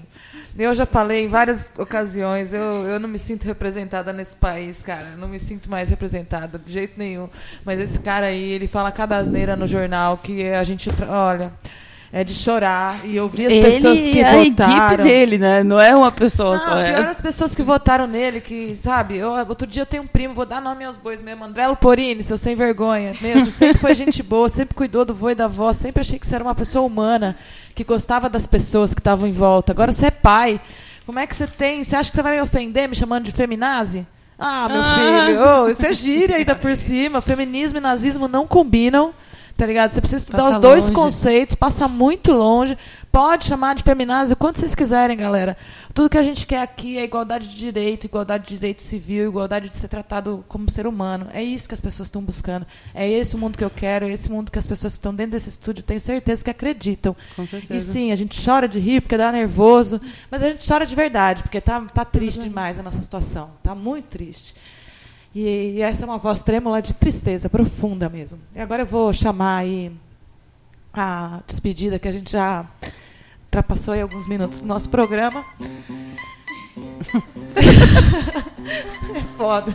Eu 0.59 0.75
já 0.75 0.85
falei 0.85 1.25
em 1.25 1.29
várias 1.29 1.73
ocasiões, 1.79 2.53
eu, 2.53 2.61
eu 2.61 3.01
não 3.01 3.09
me 3.09 3.19
sinto 3.19 3.45
representada 3.45 4.13
nesse 4.13 4.37
país, 4.37 4.83
cara. 4.83 5.11
Eu 5.13 5.19
não 5.19 5.29
me 5.29 5.39
sinto 5.39 5.71
mais 5.71 5.89
representada 5.89 6.59
de 6.59 6.71
jeito 6.71 6.99
nenhum. 6.99 7.29
Mas 7.65 7.79
esse 7.79 8.01
cara 8.01 8.27
aí, 8.27 8.51
ele 8.51 8.67
fala 8.67 8.80
cada 8.93 9.17
asneira 9.17 9.57
no 9.57 9.67
jornal 9.67 10.19
que 10.19 10.49
a 10.49 10.63
gente. 10.65 10.89
Olha 11.09 11.53
é 12.13 12.25
de 12.25 12.35
chorar 12.35 13.07
e 13.07 13.21
ouvir 13.21 13.47
as 13.47 13.53
Ele 13.53 13.63
pessoas 13.63 13.99
que 13.99 14.19
e 14.19 14.25
a 14.25 14.33
votaram. 14.35 14.87
equipe 14.87 15.03
dele, 15.03 15.39
né? 15.39 15.63
Não 15.63 15.79
é 15.81 15.95
uma 15.95 16.11
pessoa 16.11 16.57
Não, 16.57 16.65
só. 16.65 16.79
É. 16.79 16.93
pior 16.93 17.07
as 17.07 17.21
pessoas 17.21 17.55
que 17.55 17.63
votaram 17.63 18.07
nele, 18.07 18.41
que, 18.41 18.75
sabe, 18.75 19.19
eu, 19.19 19.31
outro 19.31 19.67
dia 19.67 19.83
eu 19.83 19.87
tenho 19.87 20.03
um 20.03 20.07
primo, 20.07 20.35
vou 20.35 20.45
dar 20.45 20.61
nome 20.61 20.85
aos 20.85 20.97
bois 20.97 21.23
mesmo, 21.23 21.45
André 21.45 21.67
Luporini, 21.69 22.23
seu 22.23 22.37
sem 22.37 22.57
vergonha, 22.57 23.13
mesmo, 23.21 23.51
sempre 23.53 23.79
foi 23.79 23.95
gente 23.95 24.23
boa, 24.25 24.49
sempre 24.49 24.75
cuidou 24.75 25.05
do 25.05 25.15
vô 25.15 25.31
e 25.31 25.35
da 25.37 25.45
avó, 25.45 25.73
sempre 25.73 26.01
achei 26.01 26.19
que 26.19 26.27
você 26.27 26.35
era 26.35 26.43
uma 26.43 26.55
pessoa 26.55 26.85
humana, 26.85 27.37
que 27.77 27.85
gostava 27.85 28.29
das 28.29 28.47
pessoas 28.47 28.93
que 28.93 29.01
estavam 29.01 29.29
em 29.29 29.33
volta. 29.33 29.71
Agora 29.71 29.93
você 29.93 30.07
é 30.07 30.11
pai, 30.11 30.61
como 31.07 31.19
é 31.21 31.27
que 31.29 31.37
você 31.37 31.47
tem, 31.47 31.85
você 31.85 31.95
acha 31.95 32.11
que 32.11 32.17
você 32.17 32.23
vai 32.23 32.35
me 32.37 32.43
ofender 32.43 32.89
me 32.89 32.97
chamando 32.97 33.25
de 33.25 33.33
feminazi? 33.33 34.05
Ah, 34.41 34.69
meu 34.69 34.81
Ah. 34.83 34.95
filho, 35.27 35.41
ô, 35.65 35.69
isso 35.69 35.85
é 35.87 35.93
gíria 35.93 36.37
ainda 36.37 36.55
por 36.55 36.75
cima, 36.75 37.21
feminismo 37.21 37.77
e 37.79 37.81
nazismo 37.81 38.27
não 38.27 38.47
combinam. 38.47 39.13
Tá 39.61 39.67
ligado? 39.67 39.91
Você 39.91 40.01
precisa 40.01 40.23
estudar 40.23 40.39
Passa 40.39 40.57
os 40.57 40.63
dois 40.63 40.85
longe. 40.85 40.95
conceitos, 40.95 41.55
passa 41.55 41.87
muito 41.87 42.33
longe. 42.33 42.79
Pode 43.13 43.45
chamar 43.45 43.75
de 43.75 43.83
feminazi 43.83 44.33
o 44.33 44.37
quanto 44.37 44.59
vocês 44.59 44.75
quiserem, 44.75 45.19
galera. 45.19 45.55
Tudo 45.93 46.09
que 46.09 46.17
a 46.17 46.23
gente 46.23 46.47
quer 46.47 46.63
aqui 46.63 46.97
é 46.97 47.05
igualdade 47.05 47.47
de 47.47 47.57
direito, 47.57 48.07
igualdade 48.07 48.45
de 48.49 48.55
direito 48.55 48.81
civil, 48.83 49.29
igualdade 49.29 49.69
de 49.69 49.75
ser 49.75 49.89
tratado 49.89 50.43
como 50.49 50.71
ser 50.71 50.87
humano. 50.87 51.27
É 51.35 51.43
isso 51.43 51.69
que 51.69 51.75
as 51.75 51.81
pessoas 51.81 52.07
estão 52.07 52.23
buscando. 52.23 52.67
É 52.95 53.07
esse 53.07 53.35
o 53.35 53.39
mundo 53.39 53.59
que 53.59 53.65
eu 53.65 53.69
quero, 53.69 54.07
é 54.07 54.11
esse 54.13 54.31
mundo 54.33 54.51
que 54.51 54.59
as 54.59 54.67
pessoas 54.67 54.95
que 54.95 54.99
estão 55.01 55.15
dentro 55.15 55.33
desse 55.33 55.51
estúdio 55.51 55.83
tenho 55.83 56.01
certeza 56.01 56.43
que 56.43 56.49
acreditam. 56.51 57.15
Com 57.37 57.43
E 57.43 57.47
certeza. 57.47 57.93
sim, 57.93 58.13
a 58.13 58.17
gente 58.17 58.43
chora 58.43 58.67
de 58.67 58.79
rir 58.79 59.03
porque 59.03 59.19
dá 59.19 59.31
nervoso, 59.31 60.01
mas 60.31 60.43
a 60.43 60.49
gente 60.49 60.67
chora 60.67 60.87
de 60.87 60.95
verdade, 60.95 61.43
porque 61.43 61.61
tá, 61.61 61.83
tá 61.93 62.03
triste 62.03 62.41
demais 62.41 62.79
a 62.79 62.83
nossa 62.83 63.03
situação. 63.03 63.51
Tá 63.63 63.75
muito 63.75 64.07
triste. 64.07 64.55
E, 65.35 65.81
essa 65.81 66.05
é 66.05 66.07
uma 66.07 66.19
voz 66.19 66.43
trêmula 66.43 66.83
de 66.83 66.95
tristeza 66.95 67.49
profunda 67.49 68.09
mesmo. 68.09 68.39
E 68.55 68.61
agora 68.61 68.83
eu 68.83 68.87
vou 68.87 69.13
chamar 69.13 69.59
aí 69.59 69.93
a 70.93 71.41
despedida, 71.47 71.99
que 71.99 72.09
a 72.09 72.13
gente 72.13 72.33
já 72.33 72.67
ultrapassou 73.45 73.95
aí 73.95 74.01
alguns 74.01 74.27
minutos 74.27 74.61
do 74.61 74.67
nosso 74.67 74.89
programa. 74.89 75.45
é 79.15 79.21
foda. 79.37 79.73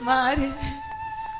Mari, 0.00 0.52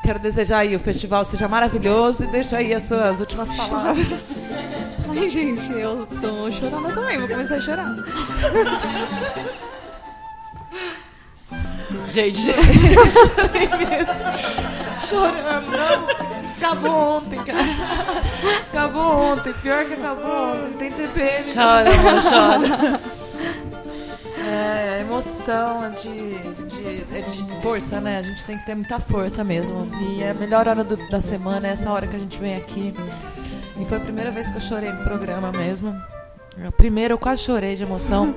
quero 0.03 0.19
desejar 0.19 0.59
aí 0.59 0.75
o 0.75 0.81
festival 0.81 1.25
seja 1.25 1.47
maravilhoso 1.47 2.25
e 2.25 2.27
deixa 2.27 2.57
aí 2.57 2.75
as 2.75 2.85
suas 2.85 3.21
últimas 3.21 3.55
palavras. 3.57 4.25
Ai, 5.17 5.29
gente, 5.29 5.71
eu 5.71 6.09
sou 6.21 6.51
chorona 6.51 6.93
também, 6.93 7.19
vou 7.19 7.29
começar 7.29 7.57
a 7.57 7.61
chorar. 7.61 7.95
Gente, 12.11 12.41
Chorando, 15.07 15.71
não. 15.71 16.25
Acabou 16.57 17.17
ontem, 17.19 17.43
cara. 17.45 17.65
Acabou 18.71 19.33
ontem, 19.33 19.53
pior 19.55 19.85
que 19.85 19.93
acabou 19.95 20.53
ontem. 20.55 20.73
Tem 20.79 20.93
TPM. 20.93 21.53
chora, 21.53 21.91
amor, 21.91 22.23
chora. 22.23 23.01
É, 24.47 25.01
emoção 25.01 25.91
de, 25.91 26.39
de, 26.69 27.05
é 27.15 27.21
de 27.23 27.61
força, 27.63 28.01
né? 28.01 28.19
A 28.19 28.23
gente 28.23 28.45
tem 28.45 28.57
que 28.59 28.65
ter 28.67 28.75
muita 28.75 28.99
força 28.99 29.43
mesmo. 29.45 29.89
E 30.01 30.23
é 30.23 30.31
a 30.31 30.35
melhor 30.35 30.67
hora 30.69 30.83
do- 30.85 30.97
da 31.11 31.21
semana 31.21 31.69
é 31.69 31.73
essa 31.73 31.91
hora 31.91 32.07
que 32.07 32.17
a 32.17 32.19
gente 32.19 32.39
vem 32.41 32.55
aqui. 32.57 32.95
E 33.81 33.85
foi 33.85 33.99
a 33.99 34.01
primeira 34.01 34.31
vez 34.31 34.49
que 34.49 34.57
eu 34.57 34.61
chorei 34.61 34.91
no 34.91 35.03
programa 35.05 35.51
mesmo. 35.53 35.95
A 36.67 36.71
primeira 36.73 37.13
eu 37.13 37.19
quase 37.19 37.43
chorei 37.43 37.75
de 37.77 37.83
emoção. 37.83 38.35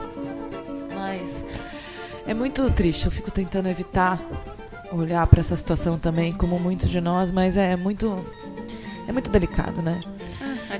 É 2.28 2.34
muito 2.34 2.70
triste. 2.72 3.06
Eu 3.06 3.12
fico 3.12 3.32
tentando 3.32 3.70
evitar 3.70 4.20
olhar 4.92 5.26
para 5.28 5.40
essa 5.40 5.56
situação 5.56 5.98
também, 5.98 6.32
como 6.32 6.60
muitos 6.60 6.90
de 6.90 7.02
nós, 7.02 7.32
mas 7.32 7.58
é 7.58 7.76
muito. 7.76 8.24
É 9.08 9.12
muito 9.12 9.30
delicado, 9.30 9.82
né? 9.82 10.02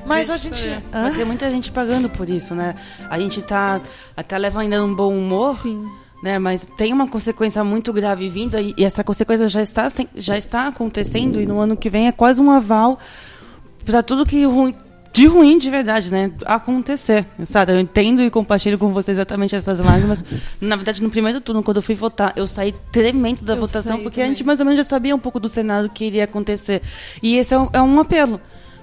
Mas 0.06 0.30
a 0.30 0.38
gente-? 0.38 0.68
Vai 0.92 1.14
ter 1.14 1.26
muita 1.26 1.50
gente 1.50 1.72
pagando 1.72 2.10
por 2.10 2.30
isso, 2.30 2.54
né? 2.54 2.76
A 3.10 3.18
gente 3.18 3.42
tá 3.42 3.80
até 4.16 4.38
leva 4.38 4.62
ainda 4.62 4.84
um 4.84 4.94
bom 4.94 5.18
humor, 5.18 5.56
Sim. 5.56 5.90
né? 6.22 6.38
Mas 6.38 6.68
tem 6.78 6.92
uma 6.92 7.08
consequência 7.08 7.64
muito 7.64 7.94
grave 7.94 8.28
vindo 8.28 8.60
e 8.60 8.76
essa 8.84 9.04
consequência 9.04 9.48
já 9.48 9.62
está 9.62 9.88
já 10.14 10.38
está 10.38 10.68
acontecendo 10.68 11.40
e 11.40 11.46
no 11.46 11.60
ano 11.60 11.78
que 11.78 11.90
vem 11.90 12.08
é 12.08 12.12
quase 12.12 12.42
um 12.42 12.52
aval 12.52 13.00
para 13.86 14.04
tudo 14.04 14.26
que 14.26 14.44
ruim, 14.44 14.76
de 15.18 15.26
ruim 15.26 15.58
de 15.58 15.70
verdade, 15.72 16.12
né? 16.12 16.32
Acontecer, 16.46 17.26
sabe? 17.46 17.72
Eu 17.72 17.80
entendo 17.80 18.22
e 18.22 18.30
compartilho 18.30 18.78
com 18.78 18.94
você 18.94 19.12
exatamente 19.12 19.56
essas 19.56 19.80
lágrimas. 19.80 20.24
Na 20.62 20.76
verdade, 20.76 21.02
no 21.02 21.10
primeiro 21.10 21.42
turno, 21.42 21.64
quando 21.64 21.78
eu 21.78 21.82
fui 21.82 21.96
votar, 21.96 22.34
eu 22.36 22.46
saí 22.46 22.72
tremendo 22.92 23.42
da 23.42 23.54
Eu 23.54 23.60
votação 23.60 23.98
porque 24.04 24.22
a 24.22 24.24
também. 24.26 24.36
gente 24.36 24.46
mais 24.46 24.60
ou 24.60 24.66
menos 24.66 24.78
já 24.78 24.84
sabia 24.84 25.16
um 25.16 25.20
pouco 25.20 25.40
do 25.40 25.50
cenário 25.50 25.90
que 25.90 26.06
iria 26.06 26.26
acontecer. 26.26 26.84
E 27.24 27.36
esse 27.36 27.52
é 27.54 27.58
um, 27.58 27.68
é 27.74 27.82
um 27.82 28.00
apelo. 28.00 28.40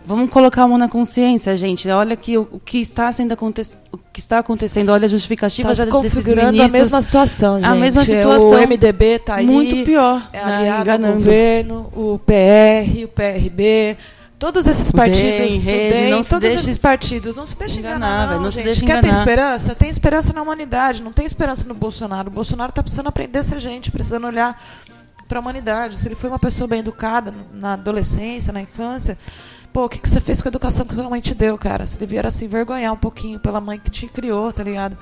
Vamos 0.06 0.28
colocar 0.28 0.64
a 0.64 0.68
mão 0.68 0.76
na 0.76 0.88
consciência, 0.88 1.56
gente. 1.56 1.88
Olha 1.88 2.14
que 2.16 2.36
o, 2.36 2.48
o 2.52 2.60
que 2.60 2.78
está 2.78 3.10
sendo 3.12 3.32
aconte 3.32 3.62
o 3.92 3.98
que 4.12 4.18
está 4.20 4.40
acontecendo, 4.40 4.90
olha 4.90 5.04
a 5.06 5.08
justificativa 5.08 5.68
Tá 5.68 5.74
já 5.74 5.84
se 5.84 5.88
configurando 5.88 6.48
a 6.48 6.52
ministros. 6.52 6.72
mesma 6.80 7.00
situação, 7.00 7.56
gente. 7.60 7.66
A 7.70 7.74
mesma 7.74 8.02
O 8.02 8.04
situação. 8.04 8.60
MDB 8.66 9.18
tá 9.20 9.36
aí. 9.36 9.46
Muito 9.46 9.84
pior, 9.84 10.28
É 10.32 10.44
né, 10.44 10.56
aliado 10.56 10.76
ao 10.76 10.82
enganando. 10.98 11.14
governo, 11.14 11.90
o 11.94 12.18
PR, 12.18 13.04
o 13.04 13.08
PRB, 13.08 13.96
todos 14.44 14.66
esses 14.66 14.90
O 14.90 14.92
partidos, 14.92 15.22
DEM, 15.22 15.58
Rede, 15.58 15.94
DEM, 15.94 16.10
não 16.10 16.22
se 16.22 16.30
todos 16.30 16.48
deixe 16.48 16.62
esses 16.64 16.78
partidos, 16.78 17.34
não 17.34 17.46
se 17.46 17.56
deixe 17.56 17.78
enganar, 17.78 17.96
enganar, 17.96 18.34
não, 18.34 18.42
não 18.42 18.50
se 18.50 18.58
gente. 18.58 18.64
deixe 18.66 18.84
Quer 18.84 19.00
ter 19.00 19.06
enganar. 19.06 19.18
esperança? 19.18 19.74
Tem 19.74 19.88
esperança 19.88 20.32
na 20.34 20.42
humanidade, 20.42 21.02
não 21.02 21.12
tem 21.12 21.24
esperança 21.24 21.66
no 21.66 21.74
Bolsonaro. 21.74 22.28
O 22.28 22.30
Bolsonaro 22.30 22.70
tá 22.70 22.82
precisando 22.82 23.06
aprender 23.06 23.38
a 23.38 23.42
ser 23.42 23.58
gente, 23.58 23.90
precisando 23.90 24.26
olhar 24.26 24.62
para 25.26 25.38
a 25.38 25.40
humanidade. 25.40 25.96
Se 25.96 26.06
ele 26.06 26.14
foi 26.14 26.28
uma 26.28 26.38
pessoa 26.38 26.68
bem 26.68 26.80
educada 26.80 27.32
na 27.52 27.72
adolescência, 27.72 28.52
na 28.52 28.60
infância, 28.60 29.16
pô, 29.72 29.86
o 29.86 29.88
que, 29.88 29.98
que 29.98 30.08
você 30.08 30.20
fez 30.20 30.42
com 30.42 30.48
a 30.48 30.50
educação 30.50 30.84
que 30.84 30.94
sua 30.94 31.08
mãe 31.08 31.22
te 31.22 31.34
deu, 31.34 31.56
cara? 31.56 31.86
Você 31.86 31.98
devia 31.98 32.30
se 32.30 32.44
envergonhar 32.44 32.92
um 32.92 32.98
pouquinho 32.98 33.40
pela 33.40 33.60
mãe 33.60 33.78
que 33.78 33.90
te 33.90 34.06
criou, 34.06 34.52
tá 34.52 34.62
ligado? 34.62 34.96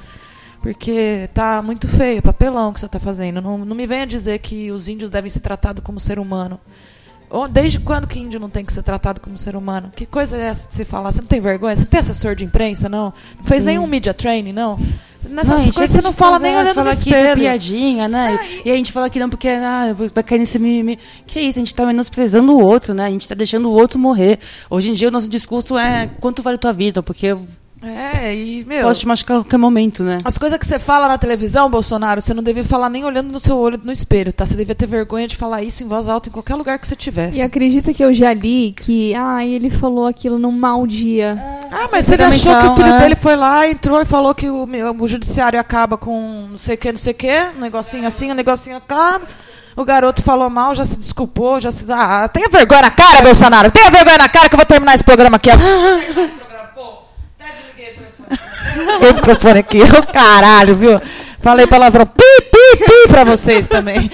Porque 0.62 1.28
tá 1.34 1.60
muito 1.60 1.88
feio, 1.88 2.22
papelão 2.22 2.72
que 2.72 2.78
você 2.78 2.86
tá 2.86 3.00
fazendo. 3.00 3.42
Não, 3.42 3.58
não 3.58 3.74
me 3.74 3.86
venha 3.86 4.06
dizer 4.06 4.38
que 4.38 4.70
os 4.70 4.86
índios 4.86 5.10
devem 5.10 5.28
ser 5.28 5.40
tratados 5.40 5.82
como 5.82 5.98
ser 5.98 6.20
humano. 6.20 6.60
Desde 7.50 7.80
quando 7.80 8.06
que 8.06 8.18
índio 8.18 8.38
não 8.38 8.50
tem 8.50 8.64
que 8.64 8.72
ser 8.72 8.82
tratado 8.82 9.20
como 9.20 9.38
ser 9.38 9.56
humano? 9.56 9.90
Que 9.96 10.04
coisa 10.04 10.36
é 10.36 10.40
essa 10.40 10.68
de 10.68 10.74
se 10.74 10.84
falar? 10.84 11.12
Você 11.12 11.20
não 11.20 11.28
tem 11.28 11.40
vergonha? 11.40 11.74
Você 11.74 11.82
não 11.82 11.88
tem 11.90 12.00
assessor 12.00 12.34
de 12.34 12.44
imprensa, 12.44 12.88
não? 12.88 13.12
Não 13.38 13.44
fez 13.44 13.62
Sim. 13.62 13.68
nenhum 13.68 13.86
media 13.86 14.12
training, 14.12 14.52
não? 14.52 14.78
Nessas 15.28 15.48
Não, 15.48 15.70
a 15.70 15.72
coisas 15.72 15.90
você 15.90 16.02
não 16.02 16.12
fala 16.12 16.38
nem 16.38 16.54
olhando 16.56 16.74
fala 16.74 16.90
no 16.90 16.96
que 16.96 17.08
isso 17.08 17.14
é 17.14 17.20
espelho. 17.20 17.40
piadinha, 17.40 18.08
né? 18.08 18.38
E 18.64 18.70
a 18.70 18.76
gente 18.76 18.92
fala 18.92 19.08
que 19.08 19.18
não 19.20 19.30
porque 19.30 19.48
ah, 19.48 19.94
vai 20.12 20.22
cair 20.22 20.38
nesse 20.40 20.58
mimimi. 20.58 20.98
Que 21.26 21.40
isso, 21.40 21.58
a 21.58 21.62
gente 21.62 21.74
tá 21.74 21.86
menosprezando 21.86 22.52
o 22.52 22.60
outro, 22.60 22.92
né? 22.92 23.06
A 23.06 23.10
gente 23.10 23.26
tá 23.28 23.34
deixando 23.34 23.68
o 23.68 23.72
outro 23.72 23.98
morrer. 23.98 24.38
Hoje 24.68 24.90
em 24.90 24.94
dia 24.94 25.08
o 25.08 25.10
nosso 25.10 25.28
discurso 25.28 25.78
é 25.78 26.10
quanto 26.20 26.42
vale 26.42 26.58
tua 26.58 26.72
vida, 26.72 27.02
porque 27.02 27.36
É, 27.82 28.34
e, 28.34 28.64
meu... 28.64 28.82
posso 28.82 29.00
te 29.00 29.08
machucar 29.08 29.38
a 29.38 29.40
qualquer 29.40 29.58
momento, 29.58 30.04
né? 30.04 30.18
As 30.24 30.38
coisas 30.38 30.58
que 30.58 30.64
você 30.64 30.78
fala 30.78 31.08
na 31.08 31.18
televisão, 31.18 31.68
Bolsonaro, 31.68 32.20
você 32.20 32.32
não 32.32 32.42
devia 32.42 32.62
falar 32.62 32.88
nem 32.88 33.04
olhando 33.04 33.32
no 33.32 33.40
seu 33.40 33.58
olho 33.58 33.80
no 33.82 33.90
espelho, 33.90 34.32
tá? 34.32 34.46
Você 34.46 34.56
devia 34.56 34.74
ter 34.74 34.86
vergonha 34.86 35.26
de 35.26 35.36
falar 35.36 35.62
isso 35.62 35.82
em 35.82 35.88
voz 35.88 36.08
alta 36.08 36.28
em 36.28 36.32
qualquer 36.32 36.54
lugar 36.54 36.78
que 36.78 36.86
você 36.86 36.94
tivesse. 36.94 37.38
E 37.38 37.42
acredita 37.42 37.92
que 37.92 38.04
eu 38.04 38.14
já 38.14 38.32
li 38.32 38.72
que, 38.76 39.14
ah, 39.14 39.44
ele 39.44 39.68
falou 39.68 40.06
aquilo 40.06 40.38
num 40.38 40.52
mau 40.52 40.86
dia. 40.86 41.42
Ah, 41.70 41.88
mas 41.90 42.08
ele 42.08 42.22
achou 42.22 42.56
que 42.56 42.66
o 42.66 42.76
filho 42.76 42.94
é. 42.94 42.98
dele 43.00 43.16
foi 43.16 43.34
lá, 43.34 43.66
entrou 43.68 44.00
e 44.00 44.04
falou 44.04 44.34
que 44.34 44.48
o, 44.48 44.64
o 44.98 45.08
judiciário 45.08 45.58
acaba 45.58 45.96
com 45.96 46.48
não 46.50 46.58
sei 46.58 46.76
o 46.76 46.78
que, 46.78 46.92
não 46.92 46.98
sei 46.98 47.12
o 47.12 47.16
que, 47.16 47.46
um 47.56 47.60
negocinho 47.60 48.06
assim, 48.06 48.30
um 48.30 48.34
negocinho 48.34 48.76
acaba. 48.76 49.26
O 49.74 49.84
garoto 49.84 50.22
falou 50.22 50.50
mal, 50.50 50.74
já 50.74 50.84
se 50.84 50.98
desculpou, 50.98 51.58
já 51.58 51.72
se. 51.72 51.90
Ah, 51.90 52.28
tenha 52.28 52.48
vergonha 52.48 52.82
na 52.82 52.90
cara, 52.90 53.22
Bolsonaro! 53.22 53.70
Tenha 53.70 53.90
vergonha 53.90 54.18
na 54.18 54.28
cara 54.28 54.48
que 54.48 54.54
eu 54.54 54.58
vou 54.58 54.66
terminar 54.66 54.94
esse 54.94 55.04
programa 55.04 55.36
aqui. 55.36 55.48
o 59.00 59.14
microfone 59.14 59.58
aqui, 59.60 59.82
ô 59.82 60.06
caralho, 60.12 60.76
viu? 60.76 61.00
Falei 61.40 61.66
palavrão 61.66 62.06
pi, 62.06 62.22
pi, 62.50 62.84
pi 62.84 63.08
pra 63.08 63.24
vocês 63.24 63.66
também. 63.66 64.10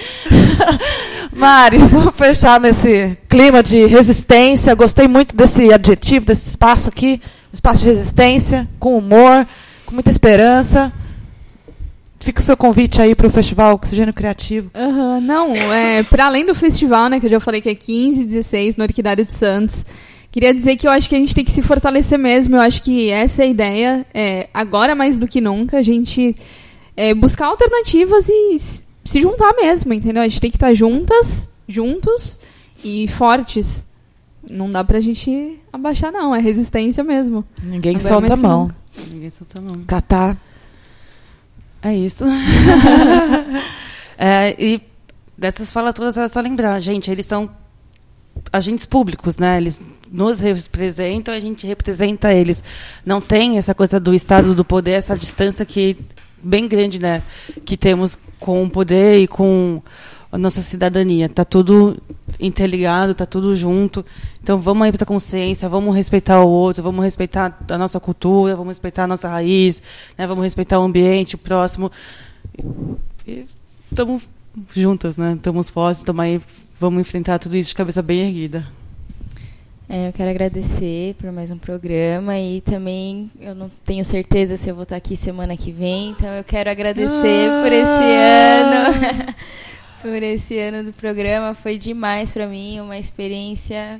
Mari, 1.31 1.77
vou 1.77 2.11
fechar 2.11 2.59
nesse 2.59 3.17
clima 3.29 3.61
de 3.61 3.85
resistência. 3.85 4.73
Gostei 4.73 5.07
muito 5.07 5.35
desse 5.35 5.71
adjetivo, 5.71 6.25
desse 6.25 6.49
espaço 6.49 6.89
aqui. 6.89 7.21
Um 7.51 7.53
espaço 7.53 7.79
de 7.79 7.85
resistência, 7.85 8.67
com 8.79 8.97
humor, 8.97 9.47
com 9.85 9.93
muita 9.93 10.09
esperança. 10.09 10.91
Fica 12.19 12.41
o 12.41 12.43
seu 12.43 12.57
convite 12.57 13.01
aí 13.01 13.15
para 13.15 13.27
o 13.27 13.29
Festival 13.29 13.75
Oxigênio 13.75 14.13
Criativo. 14.13 14.69
Uhum, 14.75 15.21
não, 15.21 15.53
é, 15.73 16.03
para 16.03 16.25
além 16.25 16.45
do 16.45 16.53
festival, 16.53 17.09
né, 17.09 17.19
que 17.19 17.25
eu 17.25 17.29
já 17.29 17.39
falei 17.39 17.61
que 17.61 17.69
é 17.69 17.75
15 17.75 18.21
e 18.21 18.25
16 18.25 18.75
no 18.75 18.83
Orquidário 18.83 19.23
de 19.23 19.33
Santos, 19.33 19.85
queria 20.31 20.53
dizer 20.53 20.75
que 20.77 20.87
eu 20.87 20.91
acho 20.91 21.09
que 21.09 21.15
a 21.15 21.19
gente 21.19 21.35
tem 21.35 21.45
que 21.45 21.51
se 21.51 21.61
fortalecer 21.61 22.17
mesmo. 22.17 22.55
Eu 22.55 22.61
acho 22.61 22.81
que 22.81 23.09
essa 23.09 23.43
é 23.43 23.45
a 23.45 23.49
ideia, 23.49 24.05
é, 24.13 24.49
agora 24.53 24.95
mais 24.95 25.19
do 25.19 25.27
que 25.27 25.41
nunca, 25.41 25.77
a 25.77 25.81
gente 25.81 26.35
é, 26.95 27.13
buscar 27.13 27.47
alternativas 27.47 28.27
e 28.29 28.57
se 29.03 29.21
juntar 29.21 29.53
mesmo, 29.55 29.93
entendeu? 29.93 30.21
A 30.21 30.27
gente 30.27 30.41
tem 30.41 30.51
que 30.51 30.57
estar 30.57 30.73
juntas, 30.73 31.47
juntos 31.67 32.39
e 32.83 33.07
fortes. 33.07 33.85
Não 34.49 34.69
dá 34.69 34.83
pra 34.83 34.99
gente 34.99 35.59
abaixar, 35.71 36.11
não. 36.11 36.35
É 36.35 36.39
resistência 36.39 37.03
mesmo. 37.03 37.43
Ninguém 37.63 37.95
agora 37.95 38.07
solta 38.07 38.33
a 38.33 38.37
mão. 38.37 38.71
Ninguém 39.11 39.29
solta 39.29 39.59
a 39.59 39.61
mão. 39.61 39.83
Catar. 39.85 40.37
É 41.81 41.95
isso. 41.95 42.25
é, 44.17 44.55
e 44.59 44.81
dessas 45.37 45.71
falas 45.71 45.93
todas 45.93 46.17
é 46.17 46.27
só 46.27 46.41
lembrar, 46.41 46.77
gente, 46.79 47.09
eles 47.09 47.25
são 47.25 47.49
agentes 48.51 48.85
públicos, 48.85 49.37
né? 49.37 49.57
Eles 49.57 49.81
nos 50.11 50.39
representam, 50.39 51.33
a 51.33 51.39
gente 51.39 51.67
representa 51.67 52.33
eles. 52.33 52.63
Não 53.05 53.21
tem 53.21 53.57
essa 53.57 53.75
coisa 53.75 53.99
do 53.99 54.13
Estado 54.13 54.55
do 54.55 54.65
poder, 54.65 54.91
essa 54.91 55.15
distância 55.15 55.65
que 55.65 55.97
bem 56.41 56.67
grande, 56.67 56.99
né? 56.99 57.21
Que 57.65 57.77
temos 57.77 58.17
com 58.39 58.63
o 58.63 58.69
poder 58.69 59.19
e 59.19 59.27
com 59.27 59.81
a 60.31 60.37
nossa 60.37 60.61
cidadania. 60.61 61.27
Tá 61.29 61.43
tudo 61.43 61.97
interligado, 62.39 63.13
tá 63.13 63.25
tudo 63.25 63.55
junto. 63.55 64.05
Então 64.41 64.59
vamos 64.59 64.85
aí 64.85 64.91
para 64.91 65.03
a 65.03 65.07
consciência, 65.07 65.67
vamos 65.67 65.95
respeitar 65.95 66.41
o 66.41 66.47
outro, 66.47 66.81
vamos 66.83 67.03
respeitar 67.03 67.57
a 67.69 67.77
nossa 67.77 67.99
cultura, 67.99 68.55
vamos 68.55 68.71
respeitar 68.71 69.03
a 69.03 69.07
nossa 69.07 69.27
raiz, 69.27 69.81
né? 70.17 70.25
Vamos 70.25 70.43
respeitar 70.43 70.79
o 70.79 70.83
ambiente, 70.83 71.35
o 71.35 71.37
próximo. 71.37 71.91
E 73.27 73.45
estamos 73.91 74.27
juntas, 74.73 75.17
né? 75.17 75.33
Estamos 75.33 75.69
fortes, 75.69 76.01
estamos 76.01 76.23
aí, 76.23 76.41
vamos 76.79 77.01
enfrentar 77.01 77.37
tudo 77.39 77.57
isso 77.57 77.69
de 77.69 77.75
cabeça 77.75 78.01
bem 78.01 78.21
erguida. 78.21 78.65
É, 79.87 80.07
eu 80.07 80.13
quero 80.13 80.29
agradecer 80.29 81.15
por 81.15 81.31
mais 81.31 81.49
um 81.49 81.57
programa 81.57 82.37
e 82.37 82.61
também 82.61 83.29
eu 83.39 83.55
não 83.55 83.71
tenho 83.83 84.05
certeza 84.05 84.55
se 84.55 84.69
eu 84.69 84.75
vou 84.75 84.83
estar 84.83 84.95
aqui 84.95 85.17
semana 85.17 85.57
que 85.57 85.71
vem, 85.71 86.11
então 86.11 86.29
eu 86.29 86.43
quero 86.43 86.69
agradecer 86.69 87.49
ah! 87.49 87.63
por 87.63 87.71
esse 87.71 88.05
ano. 88.05 89.35
por 90.01 90.23
esse 90.23 90.57
ano 90.59 90.83
do 90.83 90.93
programa. 90.93 91.53
Foi 91.53 91.77
demais 91.77 92.31
para 92.31 92.47
mim, 92.47 92.79
uma 92.79 92.97
experiência 92.97 93.99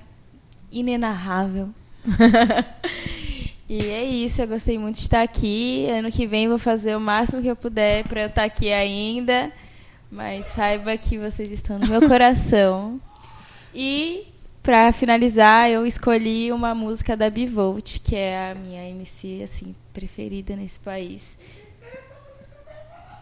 inenarrável. 0.71 1.69
e 3.67 3.79
é 3.79 4.03
isso, 4.03 4.41
eu 4.41 4.47
gostei 4.47 4.77
muito 4.77 4.97
de 4.97 5.01
estar 5.01 5.23
aqui. 5.23 5.87
Ano 5.89 6.11
que 6.11 6.27
vem 6.27 6.47
vou 6.47 6.59
fazer 6.59 6.95
o 6.95 6.99
máximo 6.99 7.41
que 7.41 7.47
eu 7.47 7.55
puder 7.55 8.07
para 8.07 8.21
eu 8.21 8.27
estar 8.27 8.43
aqui 8.43 8.71
ainda. 8.71 9.51
Mas 10.11 10.45
saiba 10.47 10.97
que 10.97 11.17
vocês 11.17 11.49
estão 11.51 11.77
no 11.77 11.87
meu 11.87 12.07
coração. 12.07 12.99
E 13.73 14.27
para 14.63 14.91
finalizar, 14.91 15.69
eu 15.69 15.85
escolhi 15.85 16.51
uma 16.51 16.73
música 16.73 17.15
da 17.15 17.29
Bivolt, 17.29 17.99
que 17.99 18.15
é 18.15 18.51
a 18.51 18.55
minha 18.55 18.89
MC 18.89 19.41
assim 19.43 19.75
preferida 19.93 20.55
nesse 20.55 20.79
país. 20.79 21.37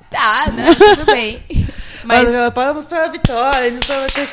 Tá, 0.09 0.51
né? 0.51 0.73
Tudo 0.73 1.05
bem. 1.05 1.43
Mas 2.05 2.29
vamos 2.53 2.85
para 2.85 3.05
a 3.05 3.09
vitória, 3.09 3.59
a 3.59 3.69
gente 3.69 3.87
vai 3.87 4.05
aqui. 4.05 4.23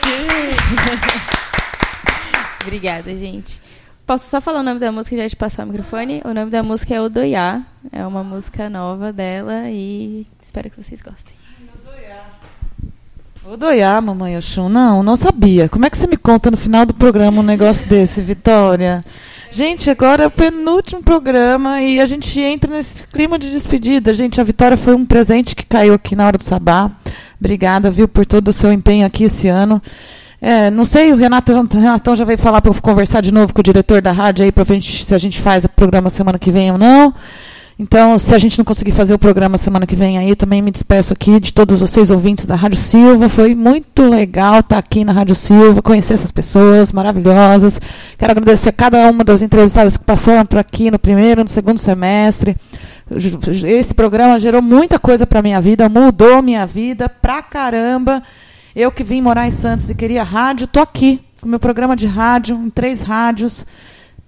Obrigada, 2.63 3.17
gente. 3.17 3.61
Posso 4.07 4.29
só 4.29 4.41
falar 4.41 4.61
o 4.61 4.63
nome 4.63 4.79
da 4.79 4.93
música 4.93 5.15
e 5.15 5.19
já 5.19 5.29
te 5.29 5.37
passar 5.37 5.65
o 5.65 5.67
microfone? 5.67 6.23
O 6.25 6.33
nome 6.33 6.51
da 6.51 6.63
música 6.63 6.95
é 6.95 7.01
Odoiá. 7.01 7.63
É 7.91 8.07
uma 8.07 8.23
música 8.23 8.69
nova 8.69 9.13
dela 9.13 9.71
e 9.71 10.27
espero 10.41 10.71
que 10.71 10.83
vocês 10.83 11.01
gostem. 11.01 11.44
Odoiá, 13.47 14.01
mamãe 14.01 14.39
Oxum. 14.39 14.71
Não, 14.71 15.03
não 15.03 15.17
sabia. 15.17 15.69
Como 15.69 15.85
é 15.85 15.91
que 15.91 15.99
você 15.99 16.07
me 16.07 16.17
conta 16.17 16.51
no 16.51 16.57
final 16.57 16.87
do 16.87 16.95
programa 16.95 17.41
um 17.41 17.45
negócio 17.45 17.87
desse, 17.87 18.23
Vitória? 18.23 19.05
Gente, 19.51 19.91
agora 19.91 20.25
é 20.25 20.27
o 20.27 20.31
penúltimo 20.31 21.03
programa 21.03 21.83
e 21.83 22.01
a 22.01 22.07
gente 22.07 22.41
entra 22.41 22.75
nesse 22.75 23.07
clima 23.07 23.39
de 23.39 23.51
despedida. 23.51 24.15
Gente, 24.15 24.41
a 24.41 24.45
Vitória 24.45 24.79
foi 24.79 24.95
um 24.95 25.05
presente 25.05 25.55
que 25.55 25.67
caiu 25.67 25.93
aqui 25.93 26.17
na 26.17 26.27
hora 26.27 26.39
do 26.39 26.43
sabá. 26.43 26.91
Obrigada, 27.39 27.91
viu, 27.91 28.09
por 28.09 28.25
todo 28.25 28.49
o 28.49 28.53
seu 28.53 28.73
empenho 28.73 29.07
aqui 29.07 29.25
esse 29.25 29.47
ano. 29.47 29.81
É, 30.41 30.71
não 30.71 30.87
sei, 30.87 31.13
o 31.13 31.17
Renato, 31.17 31.53
o 31.53 31.79
Renatão 31.79 32.17
já 32.17 32.25
veio 32.25 32.39
falar 32.39 32.63
para 32.63 32.71
eu 32.71 32.81
conversar 32.81 33.21
de 33.21 33.33
novo 33.33 33.53
com 33.53 33.61
o 33.61 33.65
diretor 33.65 34.01
da 34.01 34.11
rádio 34.11 34.43
aí 34.43 34.53
para 34.53 34.65
gente 34.75 35.05
se 35.05 35.15
a 35.15 35.19
gente 35.19 35.41
faz 35.41 35.65
o 35.65 35.69
programa 35.69 36.09
semana 36.09 36.39
que 36.39 36.51
vem 36.51 36.73
ou 36.73 36.79
não. 36.79 37.15
Então, 37.77 38.19
se 38.21 38.33
a 38.33 38.39
gente 38.39 38.57
não 38.57 38.65
conseguir 38.65 38.93
fazer 38.93 39.15
o 39.15 39.19
programa 39.19 39.59
semana 39.59 39.85
que 39.85 39.97
vem 39.97 40.17
aí, 40.17 40.37
também 40.37 40.63
me 40.63 40.71
despeço 40.71 41.13
aqui 41.13 41.41
de 41.41 41.53
todos 41.53 41.81
vocês 41.81 42.09
ouvintes 42.09 42.47
da 42.47 42.55
Rádio 42.55 42.79
Silva. 42.79 43.29
Foi 43.29 43.53
muito 43.53 44.09
legal 44.09 44.61
estar 44.61 44.79
aqui 44.79 45.05
na 45.05 45.13
Rádio 45.13 45.35
Silva, 45.35 45.83
conhecer 45.83 46.15
essas 46.15 46.31
pessoas 46.31 46.93
maravilhosas. 46.93 47.81
Quero 48.17 48.31
agradecer 48.31 48.69
a 48.69 48.73
cada 48.73 49.11
uma 49.11 49.25
das 49.25 49.43
entrevistadas 49.43 49.97
que 49.97 50.05
passaram 50.05 50.47
por 50.47 50.59
aqui 50.59 50.89
no 50.89 51.01
primeiro, 51.01 51.43
no 51.43 51.49
segundo 51.49 51.79
semestre. 51.79 52.57
Esse 53.67 53.93
programa 53.93 54.39
gerou 54.39 54.63
muita 54.63 54.97
coisa 54.97 55.27
para 55.27 55.43
minha 55.43 55.61
vida, 55.61 55.89
mudou 55.89 56.41
minha 56.43 56.65
vida 56.67 57.09
pra 57.09 57.43
caramba. 57.43 58.23
Eu 58.75 58.93
que 58.93 59.03
vim 59.03 59.21
morar 59.21 59.49
em 59.49 59.51
Santos 59.51 59.91
e 59.91 59.97
queria 59.97 60.23
rádio, 60.23 60.69
tô 60.69 60.79
aqui 60.79 61.21
com 61.41 61.49
meu 61.49 61.59
programa 61.59 61.97
de 61.97 62.07
rádio, 62.07 62.57
em 62.57 62.71
três 62.71 63.03
rádios, 63.03 63.67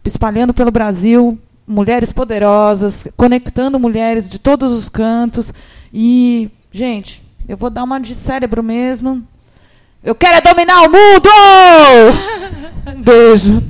espalhando 0.04 0.52
pelo 0.52 0.70
Brasil, 0.70 1.38
mulheres 1.66 2.12
poderosas, 2.12 3.06
conectando 3.16 3.78
mulheres 3.78 4.28
de 4.28 4.38
todos 4.38 4.72
os 4.72 4.88
cantos. 4.88 5.52
E, 5.92 6.50
gente, 6.70 7.22
eu 7.48 7.56
vou 7.56 7.70
dar 7.70 7.84
uma 7.84 8.00
de 8.00 8.14
cérebro 8.14 8.62
mesmo. 8.62 9.26
Eu 10.02 10.14
quero 10.14 10.36
é 10.36 10.40
dominar 10.40 10.82
o 10.82 10.90
mundo! 10.90 11.28
Um 12.96 13.02
beijo. 13.02 13.62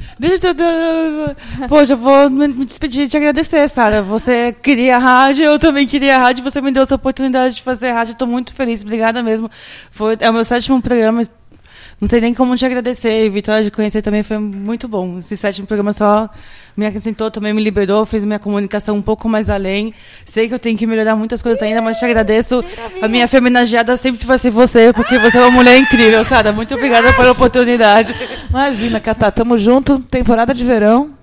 Poxa, 1.68 1.94
eu 1.94 1.96
vou 1.96 2.28
me 2.28 2.64
despedir 2.66 3.04
de 3.04 3.10
te 3.10 3.16
agradecer, 3.16 3.68
Sara. 3.68 4.02
Você 4.02 4.54
queria 4.62 4.98
rádio, 4.98 5.44
eu 5.44 5.58
também 5.58 5.86
queria 5.86 6.18
rádio. 6.18 6.44
Você 6.44 6.60
me 6.60 6.70
deu 6.70 6.82
essa 6.82 6.94
oportunidade 6.94 7.54
de 7.54 7.62
fazer 7.62 7.92
rádio. 7.92 8.12
Estou 8.12 8.28
muito 8.28 8.52
feliz. 8.52 8.82
Obrigada 8.82 9.22
mesmo. 9.22 9.50
Foi, 9.90 10.16
é 10.20 10.28
o 10.28 10.34
meu 10.34 10.44
sétimo 10.44 10.82
programa. 10.82 11.22
Não 11.98 12.06
sei 12.06 12.20
nem 12.20 12.34
como 12.34 12.54
te 12.56 12.66
agradecer. 12.66 13.24
E 13.24 13.30
Vitória, 13.30 13.64
de 13.64 13.70
conhecer 13.70 14.02
também 14.02 14.22
foi 14.22 14.38
muito 14.38 14.86
bom. 14.86 15.18
Esse 15.18 15.36
sétimo 15.36 15.66
programa 15.66 15.92
só 15.92 16.28
me 16.76 16.84
acrescentou, 16.84 17.30
também 17.30 17.54
me 17.54 17.62
liberou, 17.62 18.04
fez 18.04 18.24
minha 18.24 18.38
comunicação 18.38 18.96
um 18.96 19.02
pouco 19.02 19.28
mais 19.28 19.48
além. 19.48 19.94
Sei 20.24 20.46
que 20.46 20.52
eu 20.52 20.58
tenho 20.58 20.76
que 20.76 20.86
melhorar 20.86 21.16
muitas 21.16 21.40
coisas 21.40 21.62
ainda, 21.62 21.80
mas 21.80 21.96
te 21.96 22.04
agradeço. 22.04 22.62
A 23.00 23.08
minha 23.08 23.26
feminagiada 23.26 23.96
sempre 23.96 24.26
vai 24.26 24.36
ser 24.36 24.50
você, 24.50 24.92
porque 24.92 25.18
você 25.18 25.38
é 25.38 25.40
uma 25.40 25.50
mulher 25.50 25.78
incrível, 25.78 26.22
Sara. 26.24 26.52
Muito 26.52 26.74
obrigada 26.74 27.12
pela 27.14 27.32
oportunidade. 27.32 28.14
Imagina, 28.50 29.00
Catá, 29.00 29.30
tamo 29.30 29.56
junto, 29.56 29.98
temporada 30.00 30.52
de 30.52 30.64
verão, 30.64 31.15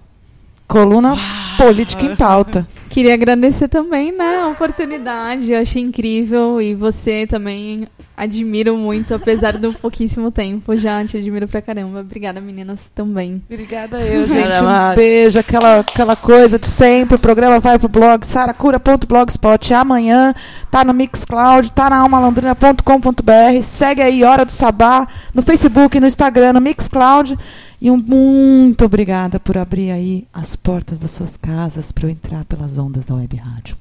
coluna 0.73 1.15
política 1.55 2.03
em 2.03 2.15
pauta. 2.15 2.67
Queria 2.89 3.13
agradecer 3.13 3.67
também, 3.67 4.11
né, 4.11 4.41
a 4.43 4.47
oportunidade. 4.47 5.51
Eu 5.51 5.61
achei 5.61 5.81
incrível 5.81 6.59
e 6.59 6.73
você 6.73 7.27
também 7.27 7.87
admiro 8.17 8.75
muito, 8.75 9.13
apesar 9.13 9.57
do 9.57 9.71
pouquíssimo 9.73 10.31
tempo. 10.31 10.75
Já 10.75 11.05
te 11.05 11.17
admiro 11.17 11.47
pra 11.47 11.61
caramba. 11.61 11.99
Obrigada, 11.99 12.41
meninas, 12.41 12.91
também. 12.93 13.41
Obrigada 13.49 13.99
eu, 14.01 14.27
gente. 14.27 14.47
Um 14.47 14.95
beijo, 14.95 15.39
aquela, 15.39 15.79
aquela 15.79 16.15
coisa 16.15 16.57
de 16.57 16.67
sempre. 16.67 17.15
O 17.15 17.19
programa 17.19 17.59
vai 17.59 17.77
pro 17.77 17.87
blog 17.87 18.25
saracura.blogspot. 18.25 19.73
Amanhã 19.75 20.33
tá 20.71 20.83
no 20.83 20.93
Mixcloud, 20.93 21.71
tá 21.71 21.89
na 21.89 21.97
almalandrina.com.br. 21.97 23.61
Segue 23.61 24.01
aí, 24.01 24.23
Hora 24.23 24.43
do 24.45 24.51
Sabá, 24.51 25.07
no 25.33 25.43
Facebook, 25.43 25.99
no 25.99 26.07
Instagram, 26.07 26.53
no 26.53 26.61
Mixcloud. 26.61 27.37
E 27.83 27.91
um 27.91 27.97
muito 27.97 28.85
obrigada 28.85 29.41
por 29.41 29.57
abrir 29.57 29.91
aí 29.91 30.25
as 30.33 30.55
portas 30.55 30.99
das 30.99 31.11
suas 31.11 31.35
casas 31.35 31.91
para 31.91 32.05
eu 32.05 32.09
entrar 32.09 32.45
pelas 32.45 32.77
ondas 32.77 33.05
da 33.05 33.13
web 33.13 33.35
rádio. 33.35 33.75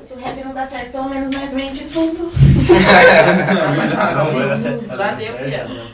Se 0.00 0.14
o 0.14 0.16
rap 0.16 0.44
não 0.44 0.54
dá 0.54 0.64
certo, 0.68 0.92
pelo 0.92 1.08
menos 1.08 1.32
nós 1.32 1.52
vende 1.52 1.86
tudo. 1.86 2.30
não, 3.48 4.14
não, 4.26 4.32
vai 4.32 4.48
dar 4.48 4.56
certo. 4.56 4.96
Já 4.96 5.14
deu, 5.14 5.36
filha. 5.38 5.91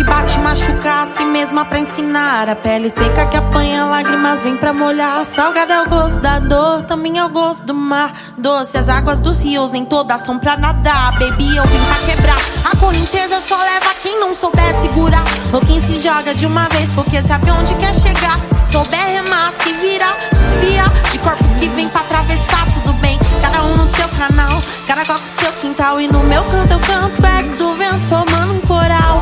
Que 0.00 0.04
bate 0.04 0.38
machucar 0.38 1.06
a 1.06 1.06
si 1.12 1.22
mesma 1.26 1.62
pra 1.66 1.78
ensinar. 1.78 2.48
A 2.48 2.56
pele 2.56 2.88
seca 2.88 3.26
que 3.26 3.36
apanha 3.36 3.84
lágrimas 3.84 4.42
vem 4.42 4.56
pra 4.56 4.72
molhar. 4.72 5.22
Salgado 5.26 5.72
é 5.72 5.82
o 5.82 5.88
gosto 5.90 6.18
da 6.20 6.38
dor, 6.38 6.84
também 6.84 7.18
é 7.18 7.24
o 7.24 7.28
gosto 7.28 7.66
do 7.66 7.74
mar. 7.74 8.12
Doce 8.38 8.78
as 8.78 8.88
águas 8.88 9.20
dos 9.20 9.42
rios, 9.42 9.72
nem 9.72 9.84
todas 9.84 10.22
são 10.22 10.38
pra 10.38 10.56
nadar. 10.56 11.18
Bebi, 11.18 11.54
eu 11.54 11.66
vim 11.66 11.84
pra 11.84 12.14
quebrar. 12.14 12.38
A 12.64 12.76
correnteza 12.78 13.40
só 13.42 13.58
leva 13.58 13.94
quem 14.02 14.18
não 14.18 14.34
souber 14.34 14.74
segurar. 14.80 15.24
Ou 15.52 15.60
quem 15.60 15.78
se 15.82 15.98
joga 15.98 16.34
de 16.34 16.46
uma 16.46 16.66
vez 16.68 16.90
porque 16.92 17.22
sabe 17.22 17.50
onde 17.50 17.74
quer 17.74 17.94
chegar. 17.94 18.38
Se 18.54 18.72
souber 18.72 19.06
remar, 19.06 19.52
se 19.62 19.70
virar, 19.74 20.16
desviar 20.32 20.90
de 21.12 21.18
corpos 21.18 21.50
que 21.58 21.68
vêm 21.68 21.88
pra 21.90 22.00
atravessar 22.00 22.64
tudo 22.72 22.94
bem. 23.00 23.18
Cada 23.42 23.62
um 23.64 23.76
no 23.76 23.84
seu 23.84 24.08
canal, 24.08 24.62
cada 24.86 25.04
qual 25.04 25.18
com 25.18 25.26
seu 25.26 25.52
quintal. 25.60 26.00
E 26.00 26.08
no 26.08 26.20
meu 26.20 26.42
canto 26.44 26.72
eu 26.72 26.80
canto 26.80 27.20
perto 27.20 27.56
do 27.58 27.74
vento, 27.74 28.06
formando 28.08 28.54
um 28.54 28.60
coral. 28.60 29.19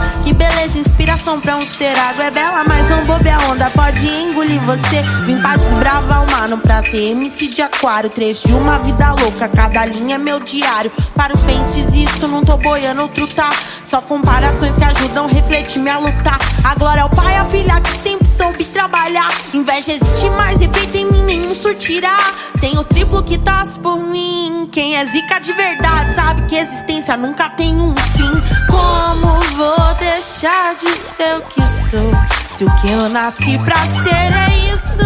Beleza, 0.48 0.78
inspiração 0.78 1.38
pra 1.38 1.56
um 1.56 1.62
cerado. 1.62 2.22
É 2.22 2.30
bela, 2.30 2.64
mas 2.66 2.88
não 2.88 3.04
bobe 3.04 3.28
a 3.28 3.38
onda, 3.50 3.68
pode 3.70 4.06
engolir 4.06 4.58
você. 4.62 5.02
Vim 5.26 5.38
pra 5.40 5.56
desbravar 5.56 6.24
o 6.24 6.30
mano, 6.30 6.56
pra 6.56 6.80
ser 6.80 7.10
MC 7.10 7.48
de 7.48 7.60
aquário. 7.60 8.08
Trecho 8.08 8.48
de 8.48 8.54
uma 8.54 8.78
vida 8.78 9.12
louca, 9.12 9.46
cada 9.46 9.84
linha 9.84 10.14
é 10.14 10.18
meu 10.18 10.40
diário. 10.40 10.90
Para 11.14 11.34
o 11.34 11.38
penso, 11.38 11.78
existo, 11.78 12.26
não 12.26 12.42
tô 12.42 12.56
boiando, 12.56 13.08
tá. 13.34 13.50
Só 13.84 14.00
comparações 14.00 14.72
que 14.72 14.84
ajudam 14.84 15.26
refletir 15.26 15.80
minha 15.80 15.98
lutar. 15.98 16.38
A 16.64 16.74
glória 16.74 17.02
ao 17.02 17.10
pai, 17.10 17.36
a 17.36 17.44
filha 17.44 17.80
que 17.80 17.90
sempre 17.90 18.07
soube 18.38 18.64
trabalhar. 18.66 19.28
Inveja 19.52 19.92
existe 19.92 20.30
mais, 20.30 20.62
efeito 20.62 20.96
em 20.96 21.10
mim 21.10 21.22
nenhum 21.24 21.52
surtirá. 21.54 22.16
Tem 22.60 22.78
o 22.78 22.84
triplo 22.84 23.22
que 23.24 23.36
torce 23.36 23.76
por 23.80 23.98
mim. 23.98 24.68
Quem 24.70 24.96
é 24.96 25.04
zica 25.06 25.40
de 25.40 25.52
verdade 25.52 26.14
sabe 26.14 26.42
que 26.42 26.54
existência 26.54 27.16
nunca 27.16 27.50
tem 27.50 27.74
um 27.74 27.94
fim. 27.96 28.30
Como 28.70 29.40
vou 29.56 29.94
deixar 29.98 30.76
de 30.76 30.88
ser 30.96 31.38
o 31.38 31.42
que 31.42 31.62
sou? 31.62 32.12
Se 32.48 32.64
o 32.64 32.70
que 32.76 32.90
eu 32.90 33.08
nasci 33.08 33.58
pra 33.58 33.76
ser 34.02 34.32
é 34.32 34.72
isso. 34.72 35.04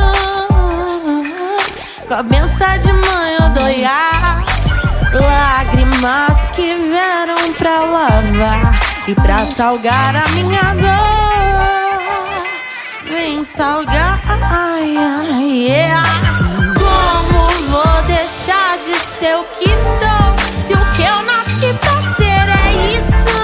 Com 2.07 2.15
a 2.15 2.23
benção 2.23 2.79
de 2.79 2.93
mãe 2.93 3.33
eu. 3.39 3.43
Lágrimas 5.21 6.49
que 6.55 6.75
vieram 6.75 7.53
pra 7.59 7.81
lavar 7.81 8.81
e 9.07 9.15
pra 9.15 9.47
salgar 9.47 10.17
a 10.17 10.29
minha 10.29 10.75
dor. 10.75 11.42
Vem 13.13 13.45
salgar, 13.45 14.23
ai, 14.43 14.97
ai, 14.97 15.67
yeah. 15.69 16.03
Como 16.79 17.51
vou 17.69 18.03
deixar 18.07 18.79
de 18.79 18.95
ser 18.95 19.37
o 19.37 19.45
que 19.59 19.69
sou? 19.69 20.35
Se 20.67 20.73
o 20.73 20.93
que 20.93 21.03
eu 21.03 21.23
nasci 21.25 21.75
pra 21.79 22.01
ser 22.15 22.49
é 22.49 22.73
isso. 22.97 23.37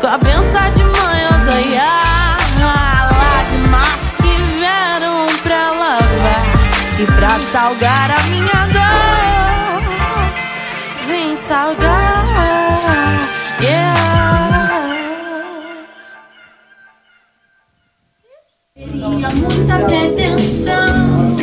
Com 0.00 0.06
a 0.06 0.18
benção 0.18 0.70
de 0.72 0.84
mãe 0.84 1.22
eu 1.24 1.38
dou. 1.46 1.54
Lágrimas 3.18 4.00
que 4.18 4.32
vieram 4.56 5.26
pra 5.42 5.72
lavar 5.72 6.44
e 6.96 7.06
pra 7.06 7.40
salgar 7.40 8.12
a 8.12 8.22
minha 8.28 8.39
Teria 19.20 19.36
muita 19.36 19.78
pretensão 19.80 21.39